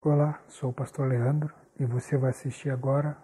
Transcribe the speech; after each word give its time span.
Olá, 0.00 0.38
sou 0.46 0.70
o 0.70 0.72
pastor 0.72 1.08
Leandro 1.08 1.52
e 1.76 1.84
você 1.84 2.16
vai 2.16 2.30
assistir 2.30 2.70
agora 2.70 3.18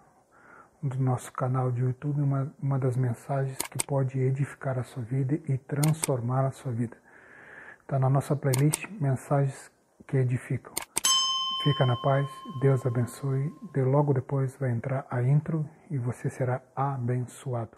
do 0.83 0.99
nosso 0.99 1.31
canal 1.31 1.71
de 1.71 1.79
YouTube 1.79 2.19
uma, 2.19 2.53
uma 2.61 2.77
das 2.77 2.97
mensagens 2.97 3.57
que 3.59 3.77
pode 3.87 4.19
edificar 4.19 4.77
a 4.77 4.83
sua 4.83 5.01
vida 5.01 5.39
e 5.47 5.57
transformar 5.57 6.45
a 6.45 6.51
sua 6.51 6.73
vida. 6.73 6.97
Está 7.79 7.97
na 7.97 8.09
nossa 8.09 8.35
playlist 8.35 8.87
Mensagens 8.99 9.71
que 10.05 10.17
Edificam. 10.17 10.73
Fica 11.63 11.85
na 11.85 11.95
paz, 11.95 12.27
Deus 12.59 12.85
abençoe. 12.85 13.53
De 13.73 13.81
logo 13.81 14.13
depois 14.13 14.57
vai 14.57 14.71
entrar 14.71 15.07
a 15.09 15.23
intro 15.23 15.65
e 15.89 15.97
você 15.97 16.29
será 16.29 16.61
abençoado. 16.75 17.71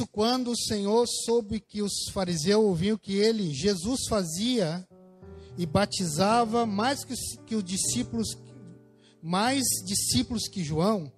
Isso, 0.00 0.06
quando 0.06 0.50
o 0.52 0.56
Senhor 0.56 1.06
soube 1.06 1.60
que 1.60 1.82
os 1.82 1.92
fariseus 2.10 2.64
ouviam 2.64 2.96
que 2.96 3.16
ele, 3.16 3.52
Jesus, 3.52 4.06
fazia 4.08 4.86
e 5.58 5.66
batizava 5.66 6.64
mais 6.64 7.04
que, 7.04 7.14
que 7.44 7.54
os 7.54 7.62
discípulos, 7.62 8.38
mais 9.22 9.62
discípulos 9.84 10.48
que 10.48 10.64
João, 10.64 11.12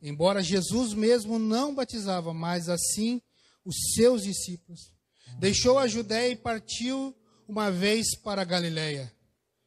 embora 0.00 0.42
Jesus 0.42 0.94
mesmo 0.94 1.36
não 1.36 1.74
batizava, 1.74 2.32
mas 2.32 2.68
assim 2.68 3.20
os 3.64 3.74
seus 3.94 4.22
discípulos, 4.22 4.92
deixou 5.40 5.78
a 5.78 5.88
Judéia 5.88 6.32
e 6.32 6.36
partiu 6.36 7.12
uma 7.48 7.72
vez 7.72 8.16
para 8.16 8.42
a 8.42 8.44
Galiléia. 8.44 9.12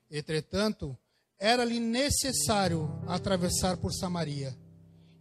Entretanto, 0.09 0.97
era-lhe 1.37 1.79
necessário 1.79 2.89
atravessar 3.05 3.75
por 3.77 3.91
Samaria. 3.91 4.57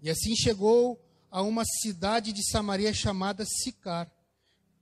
E 0.01 0.08
assim 0.08 0.36
chegou 0.36 1.03
a 1.34 1.42
uma 1.42 1.64
cidade 1.64 2.32
de 2.32 2.48
Samaria 2.48 2.94
chamada 2.94 3.44
Sicar, 3.44 4.08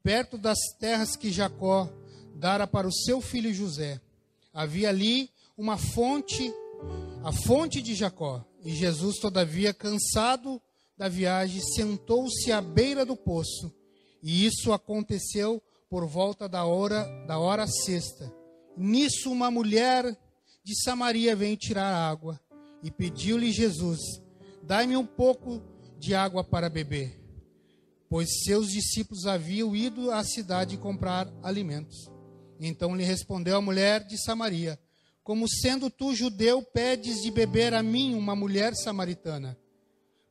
perto 0.03 0.37
das 0.37 0.59
terras 0.79 1.17
que 1.17 1.33
Jacó 1.33 1.89
dara 2.35 2.67
para 2.67 2.87
o 2.87 2.93
seu 2.93 3.23
filho 3.23 3.55
José. 3.55 3.99
Havia 4.53 4.91
ali 4.91 5.31
uma 5.57 5.79
fonte, 5.79 6.53
a 7.25 7.33
fonte 7.33 7.81
de 7.81 7.95
Jacó. 7.95 8.45
E 8.63 8.71
Jesus, 8.75 9.17
todavia, 9.17 9.73
cansado 9.73 10.61
da 10.95 11.09
viagem, 11.09 11.63
sentou-se 11.75 12.53
à 12.53 12.61
beira 12.61 13.07
do 13.07 13.17
poço. 13.17 13.73
E 14.23 14.45
isso 14.45 14.75
aconteceu 14.75 15.63
por 15.89 16.07
volta 16.07 16.47
da 16.51 16.67
hora 16.67 17.09
da 17.27 17.39
hora 17.39 17.67
sexta. 17.67 18.31
Nisso 18.77 19.33
uma 19.33 19.51
mulher 19.51 20.05
de 20.63 20.83
Samaria 20.85 21.35
veio 21.35 21.57
tirar 21.57 22.11
água 22.11 22.39
e 22.83 22.91
pediu-lhe 22.91 23.51
Jesus: 23.51 24.01
Dai-me 24.63 24.99
um 24.99 25.07
pouco 25.07 25.72
de 26.03 26.17
água 26.17 26.43
para 26.43 26.69
beber, 26.69 27.17
pois 28.09 28.43
seus 28.43 28.73
discípulos 28.73 29.25
haviam 29.25 29.75
ido 29.75 30.11
à 30.11 30.25
cidade 30.25 30.77
comprar 30.77 31.33
alimentos. 31.45 32.11
Então 32.59 32.97
lhe 32.97 33.05
respondeu 33.05 33.57
a 33.57 33.61
mulher 33.61 34.05
de 34.05 34.21
Samaria: 34.21 34.77
Como 35.23 35.49
sendo 35.49 35.89
tu 35.89 36.13
judeu, 36.13 36.61
pedes 36.61 37.23
de 37.23 37.31
beber 37.31 37.73
a 37.73 37.85
mim, 37.85 38.17
uma 38.17 38.35
mulher 38.35 38.75
samaritana? 38.75 39.57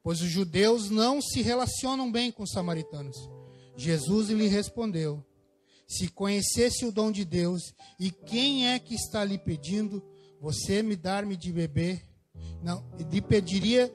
Pois 0.03 0.19
os 0.19 0.29
judeus 0.29 0.89
não 0.89 1.21
se 1.21 1.41
relacionam 1.41 2.11
bem 2.11 2.33
com 2.33 2.43
os 2.43 2.51
samaritanos. 2.51 3.15
Jesus 3.77 4.27
lhe 4.27 4.47
respondeu: 4.47 5.25
Se 5.87 6.09
conhecesse 6.09 6.83
o 6.83 6.91
dom 6.91 7.13
de 7.13 7.23
Deus 7.23 7.73
e 7.97 8.11
quem 8.11 8.67
é 8.67 8.77
que 8.77 8.93
está 8.93 9.23
lhe 9.23 9.37
pedindo, 9.37 10.03
você 10.41 10.83
me 10.83 10.97
dar-me 10.97 11.37
de 11.37 11.53
beber, 11.53 12.05
não, 12.61 12.83
lhe 13.09 13.21
pediria 13.21 13.89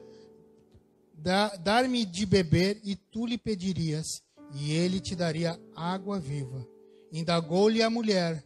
dar-me 1.17 2.05
de 2.05 2.25
beber, 2.25 2.79
e 2.83 2.95
tu 2.95 3.25
lhe 3.25 3.37
pedirias, 3.37 4.05
e 4.53 4.71
ele 4.71 4.99
te 4.99 5.15
daria 5.15 5.59
água 5.75 6.19
viva. 6.19 6.67
Indagou-lhe 7.11 7.81
a 7.81 7.89
mulher: 7.89 8.43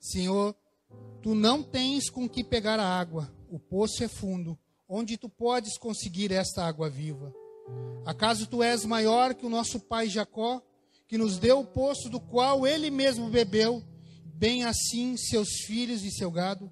Senhor, 0.00 0.54
tu 1.20 1.34
não 1.34 1.62
tens 1.62 2.08
com 2.08 2.28
que 2.28 2.44
pegar 2.44 2.78
a 2.78 2.98
água, 2.98 3.32
o 3.48 3.58
poço 3.58 4.02
é 4.02 4.08
fundo, 4.08 4.58
onde 4.88 5.16
tu 5.16 5.28
podes 5.28 5.76
conseguir 5.78 6.32
esta 6.32 6.64
água 6.64 6.88
viva? 6.88 7.34
Acaso 8.04 8.46
tu 8.46 8.62
és 8.62 8.84
maior 8.84 9.34
que 9.34 9.46
o 9.46 9.50
nosso 9.50 9.78
pai 9.78 10.08
Jacó, 10.08 10.60
que 11.06 11.18
nos 11.18 11.38
deu 11.38 11.60
o 11.60 11.66
poço 11.66 12.08
do 12.08 12.20
qual 12.20 12.66
ele 12.66 12.90
mesmo 12.90 13.28
bebeu, 13.28 13.82
bem 14.34 14.64
assim 14.64 15.16
seus 15.16 15.48
filhos 15.66 16.02
e 16.02 16.10
seu 16.10 16.30
gado? 16.30 16.70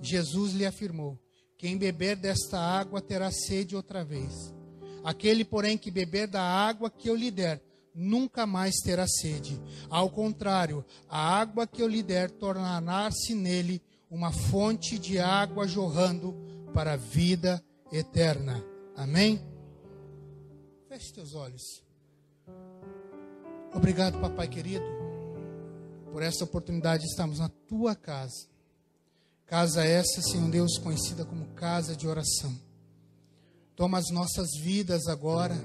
Jesus 0.00 0.52
lhe 0.52 0.66
afirmou: 0.66 1.18
Quem 1.56 1.76
beber 1.78 2.16
desta 2.16 2.58
água 2.58 3.00
terá 3.00 3.30
sede 3.30 3.76
outra 3.76 4.04
vez. 4.04 4.52
Aquele, 5.04 5.44
porém, 5.44 5.76
que 5.76 5.90
beber 5.90 6.28
da 6.28 6.42
água 6.42 6.90
que 6.90 7.08
eu 7.08 7.16
lhe 7.16 7.30
der, 7.30 7.60
nunca 7.94 8.46
mais 8.46 8.76
terá 8.76 9.06
sede. 9.06 9.60
Ao 9.90 10.08
contrário, 10.10 10.84
a 11.08 11.18
água 11.18 11.66
que 11.66 11.82
eu 11.82 11.88
lhe 11.88 12.02
der 12.02 12.30
tornará-se 12.30 13.34
nele 13.34 13.82
uma 14.10 14.32
fonte 14.32 14.98
de 14.98 15.18
água 15.18 15.66
jorrando 15.66 16.34
para 16.74 16.92
a 16.94 16.96
vida 16.96 17.62
eterna. 17.90 18.62
Amém? 18.96 19.42
Feche 20.88 21.12
teus 21.12 21.34
olhos. 21.34 21.82
Obrigado, 23.74 24.20
papai 24.20 24.48
querido, 24.48 24.84
por 26.12 26.22
essa 26.22 26.44
oportunidade 26.44 27.04
de 27.04 27.08
estarmos 27.08 27.38
na 27.38 27.48
tua 27.48 27.94
casa. 27.94 28.46
Casa 29.46 29.84
essa, 29.84 30.20
Senhor 30.20 30.50
Deus, 30.50 30.78
conhecida 30.78 31.24
como 31.24 31.46
casa 31.54 31.96
de 31.96 32.06
oração. 32.06 32.54
Toma 33.76 33.98
as 33.98 34.10
nossas 34.10 34.48
vidas 34.60 35.06
agora. 35.06 35.56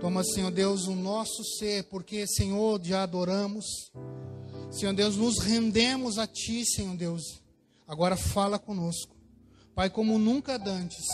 Toma, 0.00 0.22
Senhor 0.22 0.50
Deus, 0.50 0.86
o 0.86 0.94
nosso 0.94 1.42
ser, 1.58 1.84
porque, 1.84 2.26
Senhor, 2.26 2.80
já 2.82 3.02
adoramos. 3.02 3.64
Senhor 4.70 4.92
Deus, 4.92 5.16
nos 5.16 5.38
rendemos 5.38 6.18
a 6.18 6.26
Ti, 6.26 6.64
Senhor 6.66 6.96
Deus. 6.96 7.22
Agora 7.86 8.16
fala 8.16 8.58
conosco. 8.58 9.16
Pai, 9.74 9.88
como 9.88 10.18
nunca 10.18 10.58
dantes, 10.58 11.04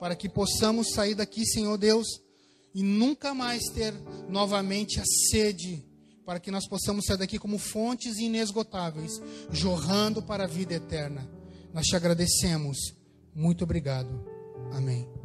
para 0.00 0.16
que 0.16 0.28
possamos 0.28 0.90
sair 0.92 1.14
daqui, 1.14 1.44
Senhor 1.46 1.76
Deus, 1.76 2.06
e 2.74 2.82
nunca 2.82 3.34
mais 3.34 3.64
ter 3.64 3.94
novamente 4.28 5.00
a 5.00 5.04
sede, 5.30 5.84
para 6.24 6.40
que 6.40 6.50
nós 6.50 6.66
possamos 6.66 7.04
sair 7.04 7.18
daqui 7.18 7.38
como 7.38 7.58
fontes 7.58 8.18
inesgotáveis, 8.18 9.20
jorrando 9.50 10.22
para 10.22 10.44
a 10.44 10.48
vida 10.48 10.74
eterna. 10.74 11.28
Nós 11.72 11.86
te 11.86 11.96
agradecemos. 11.96 12.94
Muito 13.34 13.64
obrigado. 13.64 14.08
Amém. 14.72 15.23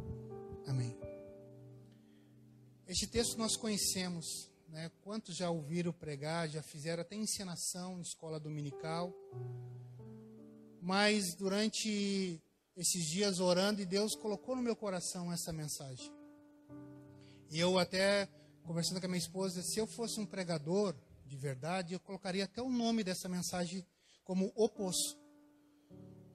Amém. 0.69 0.95
Este 2.87 3.07
texto 3.07 3.35
nós 3.39 3.57
conhecemos, 3.57 4.51
né? 4.67 4.91
Quantos 5.01 5.35
já 5.35 5.49
ouviram 5.49 5.91
pregar, 5.91 6.47
já 6.47 6.61
fizeram 6.61 7.01
até 7.01 7.15
encenação 7.15 7.97
em 7.97 8.03
escola 8.03 8.39
dominical. 8.39 9.11
Mas 10.79 11.33
durante 11.33 12.39
esses 12.77 13.03
dias 13.07 13.39
orando, 13.39 13.81
e 13.81 13.85
Deus 13.85 14.13
colocou 14.15 14.55
no 14.55 14.61
meu 14.61 14.75
coração 14.75 15.33
essa 15.33 15.51
mensagem. 15.51 16.13
E 17.49 17.59
eu 17.59 17.79
até 17.79 18.29
conversando 18.61 18.99
com 18.99 19.07
a 19.07 19.09
minha 19.09 19.17
esposa, 19.17 19.63
se 19.63 19.79
eu 19.79 19.87
fosse 19.87 20.19
um 20.19 20.25
pregador 20.25 20.95
de 21.25 21.35
verdade, 21.35 21.95
eu 21.95 21.99
colocaria 21.99 22.43
até 22.43 22.61
o 22.61 22.69
nome 22.69 23.03
dessa 23.03 23.27
mensagem 23.27 23.83
como 24.23 24.53
O 24.55 24.69
Poço. 24.69 25.18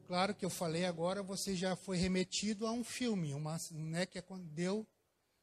Claro 0.06 0.34
que 0.34 0.44
eu 0.44 0.50
falei 0.50 0.84
agora, 0.84 1.22
você 1.22 1.56
já 1.56 1.74
foi 1.74 1.96
remetido 1.96 2.66
a 2.66 2.72
um 2.72 2.84
filme, 2.84 3.32
uma, 3.32 3.56
né, 3.70 4.04
que 4.04 4.18
é 4.18 4.24
deu, 4.52 4.86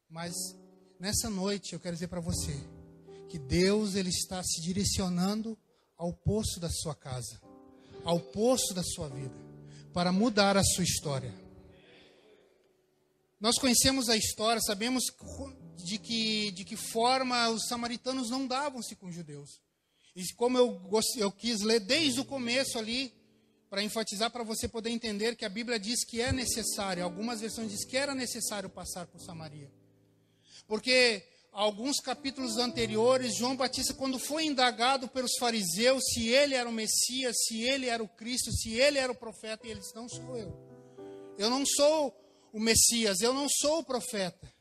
mas 0.08 0.34
nessa 1.00 1.32
noite 1.32 1.74
eu 1.74 1.80
quero 1.80 1.96
dizer 1.96 2.08
para 2.08 2.20
você 2.20 2.54
que 3.28 3.40
Deus 3.40 3.96
ele 3.96 4.10
está 4.10 4.44
se 4.44 4.62
direcionando 4.62 5.58
ao 5.98 6.14
poço 6.14 6.60
da 6.60 6.70
sua 6.70 6.94
casa, 6.94 7.42
ao 8.04 8.20
poço 8.20 8.72
da 8.76 8.84
sua 8.84 9.10
vida, 9.10 9.34
para 9.94 10.12
mudar 10.12 10.56
a 10.56 10.64
sua 10.64 10.84
história. 10.84 11.34
Nós 13.40 13.58
conhecemos 13.58 14.10
a 14.10 14.16
história, 14.16 14.62
sabemos 14.62 15.06
de 15.78 15.98
que, 15.98 16.52
de 16.52 16.64
que 16.64 16.76
forma 16.76 17.50
os 17.50 17.66
samaritanos 17.68 18.30
não 18.30 18.46
davam-se 18.46 18.96
com 18.96 19.08
os 19.08 19.16
judeus. 19.16 19.50
E 20.16 20.24
como 20.36 20.56
eu, 20.56 20.80
eu 21.18 21.32
quis 21.32 21.62
ler 21.62 21.80
desde 21.80 22.20
o 22.20 22.26
começo 22.26 22.78
ali, 22.78 23.12
para 23.72 23.82
enfatizar, 23.82 24.30
para 24.30 24.44
você 24.44 24.68
poder 24.68 24.90
entender 24.90 25.38
que 25.38 25.46
a 25.46 25.50
Bíblia 25.50 25.80
diz 25.80 26.04
que 26.04 26.20
é 26.20 26.34
necessário, 26.34 27.06
algumas 27.06 27.40
versões 27.40 27.72
diz 27.72 27.86
que 27.86 27.96
era 27.96 28.14
necessário 28.14 28.70
passar 28.70 29.08
por 29.08 29.22
Samaria. 29.22 29.72
Porque 30.68 31.24
alguns 31.54 32.02
capítulos 32.02 32.58
anteriores, 32.58 33.38
João 33.38 33.56
Batista, 33.56 33.94
quando 33.94 34.20
foi 34.20 34.44
indagado 34.44 35.08
pelos 35.08 35.32
fariseus 35.40 36.04
se 36.04 36.28
ele 36.28 36.54
era 36.54 36.68
o 36.68 36.72
Messias, 36.74 37.34
se 37.48 37.62
ele 37.62 37.88
era 37.88 38.04
o 38.04 38.10
Cristo, 38.10 38.52
se 38.52 38.74
ele 38.74 38.98
era 38.98 39.10
o 39.10 39.16
profeta, 39.16 39.66
e 39.66 39.72
ele 39.72 39.80
disse: 39.80 39.96
Não 39.96 40.10
sou 40.10 40.36
eu. 40.36 40.54
Eu 41.38 41.50
não 41.50 41.66
sou 41.66 42.14
o 42.52 42.60
Messias, 42.60 43.22
eu 43.22 43.34
não 43.34 43.48
sou 43.48 43.80
o 43.80 43.86
profeta, 43.86 44.54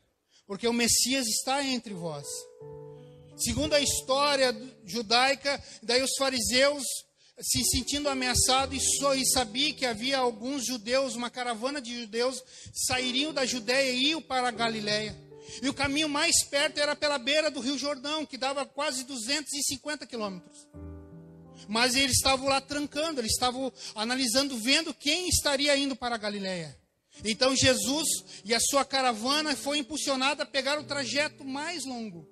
porque 0.47 0.69
o 0.69 0.73
Messias 0.73 1.27
está 1.27 1.61
entre 1.61 1.93
vós. 1.93 2.27
Segundo 3.35 3.73
a 3.73 3.81
história 3.81 4.55
judaica, 4.85 5.61
daí 5.83 6.01
os 6.01 6.15
fariseus 6.17 6.85
se 7.39 7.63
sentindo 7.63 8.09
ameaçado 8.09 8.75
e, 8.75 8.77
e 8.77 9.25
sabia 9.31 9.73
que 9.73 9.85
havia 9.85 10.17
alguns 10.17 10.65
judeus, 10.65 11.15
uma 11.15 11.29
caravana 11.29 11.81
de 11.81 12.01
judeus, 12.01 12.43
sairiam 12.73 13.33
da 13.33 13.45
Judéia 13.45 13.91
e 13.91 14.09
iam 14.09 14.21
para 14.21 14.47
a 14.47 14.51
Galiléia. 14.51 15.17
E 15.61 15.67
o 15.67 15.73
caminho 15.73 16.07
mais 16.07 16.43
perto 16.45 16.79
era 16.79 16.95
pela 16.95 17.17
beira 17.17 17.49
do 17.49 17.59
Rio 17.59 17.77
Jordão, 17.77 18.25
que 18.25 18.37
dava 18.37 18.65
quase 18.65 19.03
250 19.03 20.05
quilômetros. 20.05 20.67
Mas 21.67 21.95
eles 21.95 22.17
estavam 22.17 22.47
lá 22.47 22.61
trancando, 22.61 23.19
eles 23.21 23.33
estavam 23.33 23.71
analisando, 23.95 24.57
vendo 24.57 24.93
quem 24.93 25.27
estaria 25.27 25.75
indo 25.75 25.95
para 25.95 26.15
a 26.15 26.17
Galiléia. 26.17 26.77
Então 27.25 27.55
Jesus 27.55 28.07
e 28.45 28.53
a 28.53 28.59
sua 28.59 28.85
caravana 28.85 29.55
foi 29.55 29.77
impulsionada 29.77 30.43
a 30.43 30.45
pegar 30.45 30.79
o 30.79 30.83
trajeto 30.83 31.43
mais 31.43 31.85
longo, 31.85 32.27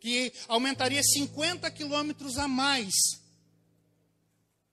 que 0.00 0.32
aumentaria 0.48 1.02
50 1.02 1.70
quilômetros 1.70 2.38
a 2.38 2.48
mais 2.48 2.94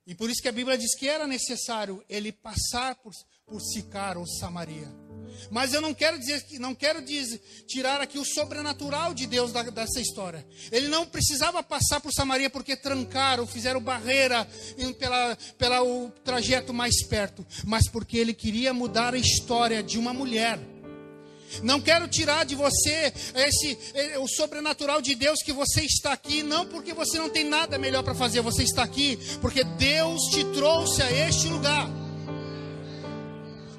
e 0.07 0.13
por 0.13 0.29
isso 0.29 0.41
que 0.41 0.47
a 0.47 0.51
Bíblia 0.51 0.77
diz 0.77 0.95
que 0.95 1.07
era 1.07 1.25
necessário 1.25 2.03
ele 2.07 2.31
passar 2.31 2.95
por, 2.95 3.11
por 3.45 3.59
Sicar 3.59 4.17
ou 4.17 4.27
Samaria. 4.27 4.87
Mas 5.51 5.73
eu 5.73 5.81
não 5.81 5.93
quero 5.93 6.17
dizer 6.17 6.43
não 6.59 6.73
quero 6.73 7.01
dizer, 7.01 7.41
tirar 7.67 7.99
aqui 7.99 8.17
o 8.17 8.25
sobrenatural 8.25 9.13
de 9.13 9.25
Deus 9.25 9.51
da, 9.51 9.63
dessa 9.63 9.99
história. 9.99 10.45
Ele 10.71 10.87
não 10.87 11.05
precisava 11.05 11.61
passar 11.63 11.99
por 11.99 12.13
Samaria 12.13 12.49
porque 12.49 12.75
trancaram, 12.75 13.45
fizeram 13.45 13.81
barreira 13.81 14.47
pela, 14.99 15.37
pela 15.57 15.83
o 15.83 16.09
trajeto 16.23 16.73
mais 16.73 17.05
perto, 17.07 17.45
mas 17.65 17.89
porque 17.89 18.17
ele 18.17 18.33
queria 18.33 18.73
mudar 18.73 19.13
a 19.13 19.19
história 19.19 19.83
de 19.83 19.97
uma 19.97 20.13
mulher 20.13 20.59
não 21.63 21.79
quero 21.79 22.07
tirar 22.07 22.45
de 22.45 22.55
você 22.55 23.13
esse 23.35 23.77
o 24.19 24.27
sobrenatural 24.27 25.01
de 25.01 25.15
Deus 25.15 25.41
que 25.43 25.53
você 25.53 25.81
está 25.81 26.13
aqui, 26.13 26.43
não 26.43 26.65
porque 26.65 26.93
você 26.93 27.17
não 27.17 27.29
tem 27.29 27.43
nada 27.43 27.77
melhor 27.77 28.03
para 28.03 28.15
fazer, 28.15 28.41
você 28.41 28.63
está 28.63 28.83
aqui 28.83 29.17
porque 29.41 29.63
Deus 29.63 30.21
te 30.31 30.43
trouxe 30.53 31.01
a 31.01 31.11
este 31.11 31.47
lugar. 31.47 31.89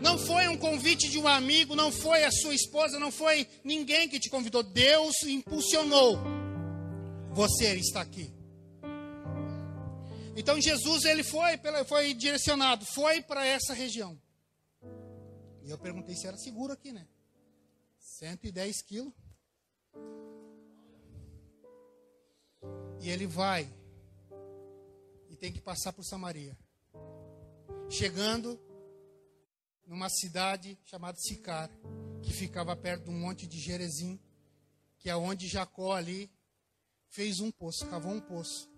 Não 0.00 0.18
foi 0.18 0.46
um 0.46 0.56
convite 0.56 1.08
de 1.08 1.18
um 1.18 1.26
amigo, 1.26 1.74
não 1.74 1.90
foi 1.90 2.24
a 2.24 2.30
sua 2.30 2.54
esposa, 2.54 2.98
não 2.98 3.10
foi 3.10 3.48
ninguém 3.64 4.08
que 4.08 4.20
te 4.20 4.30
convidou. 4.30 4.62
Deus 4.62 5.22
impulsionou 5.24 6.18
você 7.36 7.74
está 7.74 8.00
aqui. 8.00 8.32
Então 10.34 10.60
Jesus 10.60 11.04
ele 11.04 11.22
foi, 11.22 11.58
foi 11.86 12.14
direcionado, 12.14 12.86
foi 12.86 13.20
para 13.20 13.44
essa 13.44 13.74
região. 13.74 14.18
E 15.62 15.70
eu 15.70 15.78
perguntei 15.78 16.14
se 16.14 16.26
era 16.26 16.36
seguro 16.38 16.72
aqui, 16.72 16.92
né? 16.92 17.06
110 18.18 18.82
quilos. 18.82 19.12
E 23.00 23.10
ele 23.10 23.26
vai 23.26 23.70
e 25.28 25.36
tem 25.36 25.52
que 25.52 25.60
passar 25.60 25.92
por 25.92 26.02
Samaria. 26.02 26.56
Chegando 27.90 28.58
numa 29.86 30.08
cidade 30.08 30.78
chamada 30.84 31.18
Sicar, 31.18 31.70
que 32.22 32.32
ficava 32.32 32.74
perto 32.74 33.04
de 33.04 33.10
um 33.10 33.20
monte 33.20 33.46
de 33.46 33.60
Jerezim, 33.60 34.18
que 34.98 35.10
é 35.10 35.16
onde 35.16 35.46
Jacó 35.46 35.92
ali 35.92 36.30
fez 37.10 37.38
um 37.38 37.50
poço, 37.50 37.86
cavou 37.86 38.12
um 38.12 38.20
poço 38.20 38.68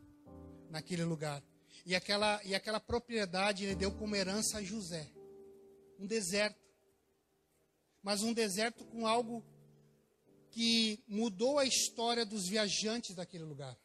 naquele 0.69 1.05
lugar. 1.05 1.43
E 1.87 1.95
aquela, 1.95 2.43
e 2.45 2.57
aquela 2.57 2.81
propriedade 2.81 3.65
ele 3.65 3.77
deu 3.77 3.93
como 3.93 4.17
herança 4.17 4.59
a 4.59 4.63
José. 4.63 5.09
Um 5.99 6.07
deserto 6.07 6.68
mas 8.03 8.23
um 8.23 8.33
deserto 8.33 8.85
com 8.85 9.07
algo 9.07 9.45
que 10.51 11.03
mudou 11.07 11.59
a 11.59 11.65
história 11.65 12.25
dos 12.25 12.49
viajantes 12.49 13.15
daquele 13.15 13.45
lugar. 13.45 13.77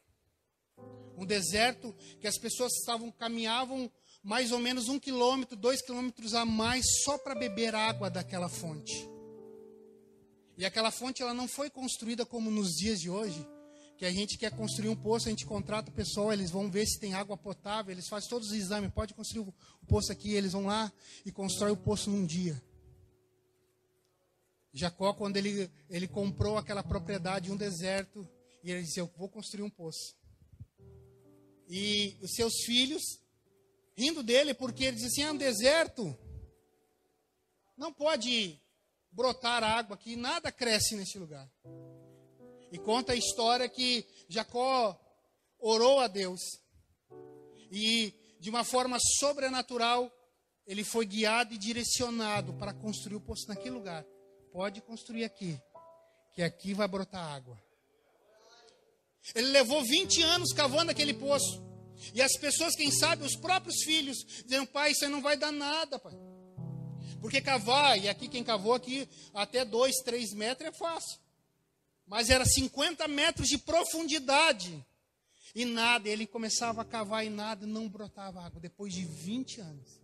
Um 1.17 1.25
deserto 1.25 1.93
que 2.19 2.27
as 2.27 2.37
pessoas 2.37 2.73
estavam 2.73 3.11
caminhavam 3.11 3.91
mais 4.23 4.51
ou 4.51 4.59
menos 4.59 4.87
um 4.87 4.97
quilômetro, 4.97 5.57
dois 5.57 5.81
quilômetros 5.81 6.33
a 6.33 6.45
mais 6.45 6.85
só 7.03 7.17
para 7.17 7.35
beber 7.35 7.75
água 7.75 8.09
daquela 8.09 8.47
fonte. 8.47 9.09
E 10.57 10.65
aquela 10.65 10.91
fonte 10.91 11.21
ela 11.21 11.33
não 11.33 11.47
foi 11.47 11.69
construída 11.69 12.25
como 12.25 12.49
nos 12.49 12.69
dias 12.69 12.99
de 12.99 13.09
hoje, 13.09 13.45
que 13.97 14.05
a 14.05 14.11
gente 14.11 14.37
quer 14.37 14.51
construir 14.51 14.89
um 14.89 14.95
poço, 14.95 15.27
a 15.27 15.29
gente 15.29 15.45
contrata 15.45 15.91
o 15.91 15.93
pessoal, 15.93 16.31
eles 16.31 16.49
vão 16.49 16.69
ver 16.69 16.85
se 16.85 16.99
tem 16.99 17.13
água 17.13 17.37
potável, 17.37 17.91
eles 17.91 18.07
fazem 18.07 18.29
todos 18.29 18.49
os 18.49 18.53
exames, 18.53 18.91
pode 18.91 19.13
construir 19.13 19.41
o 19.41 19.85
poço 19.87 20.11
aqui, 20.11 20.33
eles 20.33 20.53
vão 20.53 20.65
lá 20.65 20.91
e 21.25 21.31
constrói 21.31 21.71
o 21.71 21.77
poço 21.77 22.09
num 22.09 22.25
dia. 22.25 22.61
Jacó, 24.73 25.13
quando 25.13 25.37
ele, 25.37 25.71
ele 25.87 26.07
comprou 26.07 26.57
aquela 26.57 26.83
propriedade, 26.83 27.51
um 27.51 27.55
deserto, 27.55 28.27
e 28.63 28.71
ele 28.71 28.81
disse: 28.81 28.99
Eu 28.99 29.05
vou 29.15 29.29
construir 29.29 29.61
um 29.61 29.69
poço. 29.69 30.15
E 31.69 32.17
os 32.21 32.31
seus 32.33 32.63
filhos, 32.65 33.03
rindo 33.95 34.23
dele, 34.23 34.53
porque 34.55 34.85
ele 34.85 34.95
disse 34.97 35.07
assim: 35.07 35.21
É 35.21 35.31
um 35.31 35.37
deserto, 35.37 36.17
não 37.77 37.93
pode 37.93 38.59
brotar 39.11 39.63
água 39.63 39.95
aqui, 39.95 40.15
nada 40.15 40.51
cresce 40.51 40.95
nesse 40.95 41.19
lugar. 41.19 41.47
E 42.71 42.79
conta 42.79 43.13
a 43.13 43.15
história 43.15 43.69
que 43.69 44.03
Jacó 44.27 44.99
orou 45.59 45.99
a 45.99 46.07
Deus, 46.07 46.41
e 47.71 48.11
de 48.39 48.49
uma 48.49 48.63
forma 48.63 48.97
sobrenatural, 49.19 50.11
ele 50.65 50.83
foi 50.83 51.05
guiado 51.05 51.53
e 51.53 51.59
direcionado 51.59 52.53
para 52.55 52.73
construir 52.73 53.15
o 53.15 53.21
poço 53.21 53.47
naquele 53.47 53.75
lugar 53.75 54.03
pode 54.53 54.81
construir 54.81 55.23
aqui, 55.23 55.59
que 56.31 56.43
aqui 56.43 56.75
vai 56.75 56.87
brotar 56.87 57.33
água. 57.33 57.59
Ele 59.33 59.47
levou 59.47 59.83
20 59.83 60.21
anos 60.21 60.53
cavando 60.53 60.91
aquele 60.91 61.13
poço. 61.13 61.63
E 62.13 62.21
as 62.21 62.37
pessoas, 62.37 62.75
quem 62.75 62.91
sabe, 62.91 63.25
os 63.25 63.35
próprios 63.35 63.83
filhos, 63.83 64.17
dizendo, 64.45 64.67
pai, 64.67 64.91
isso 64.91 65.05
aí 65.05 65.11
não 65.11 65.21
vai 65.21 65.35
dar 65.35 65.51
nada, 65.51 65.97
pai. 65.97 66.13
Porque 67.19 67.41
cavar, 67.41 67.97
e 67.97 68.07
aqui 68.07 68.27
quem 68.27 68.43
cavou 68.43 68.73
aqui, 68.73 69.09
até 69.33 69.65
2, 69.65 69.95
3 70.03 70.33
metros 70.33 70.69
é 70.69 70.77
fácil. 70.77 71.19
Mas 72.05 72.29
era 72.29 72.45
50 72.45 73.07
metros 73.07 73.47
de 73.47 73.57
profundidade. 73.57 74.85
E 75.55 75.65
nada, 75.65 76.09
ele 76.09 76.27
começava 76.27 76.81
a 76.81 76.85
cavar 76.85 77.25
e 77.25 77.29
nada, 77.29 77.65
não 77.65 77.89
brotava 77.89 78.41
água. 78.43 78.59
Depois 78.59 78.93
de 78.93 79.03
20 79.05 79.61
anos. 79.61 79.99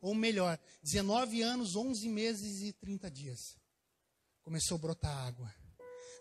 Ou 0.00 0.14
melhor, 0.14 0.58
19 0.82 1.42
anos, 1.42 1.74
11 1.74 2.08
meses 2.08 2.62
e 2.62 2.72
30 2.74 3.10
dias 3.10 3.61
começou 4.42 4.76
a 4.76 4.80
brotar 4.80 5.26
água. 5.26 5.52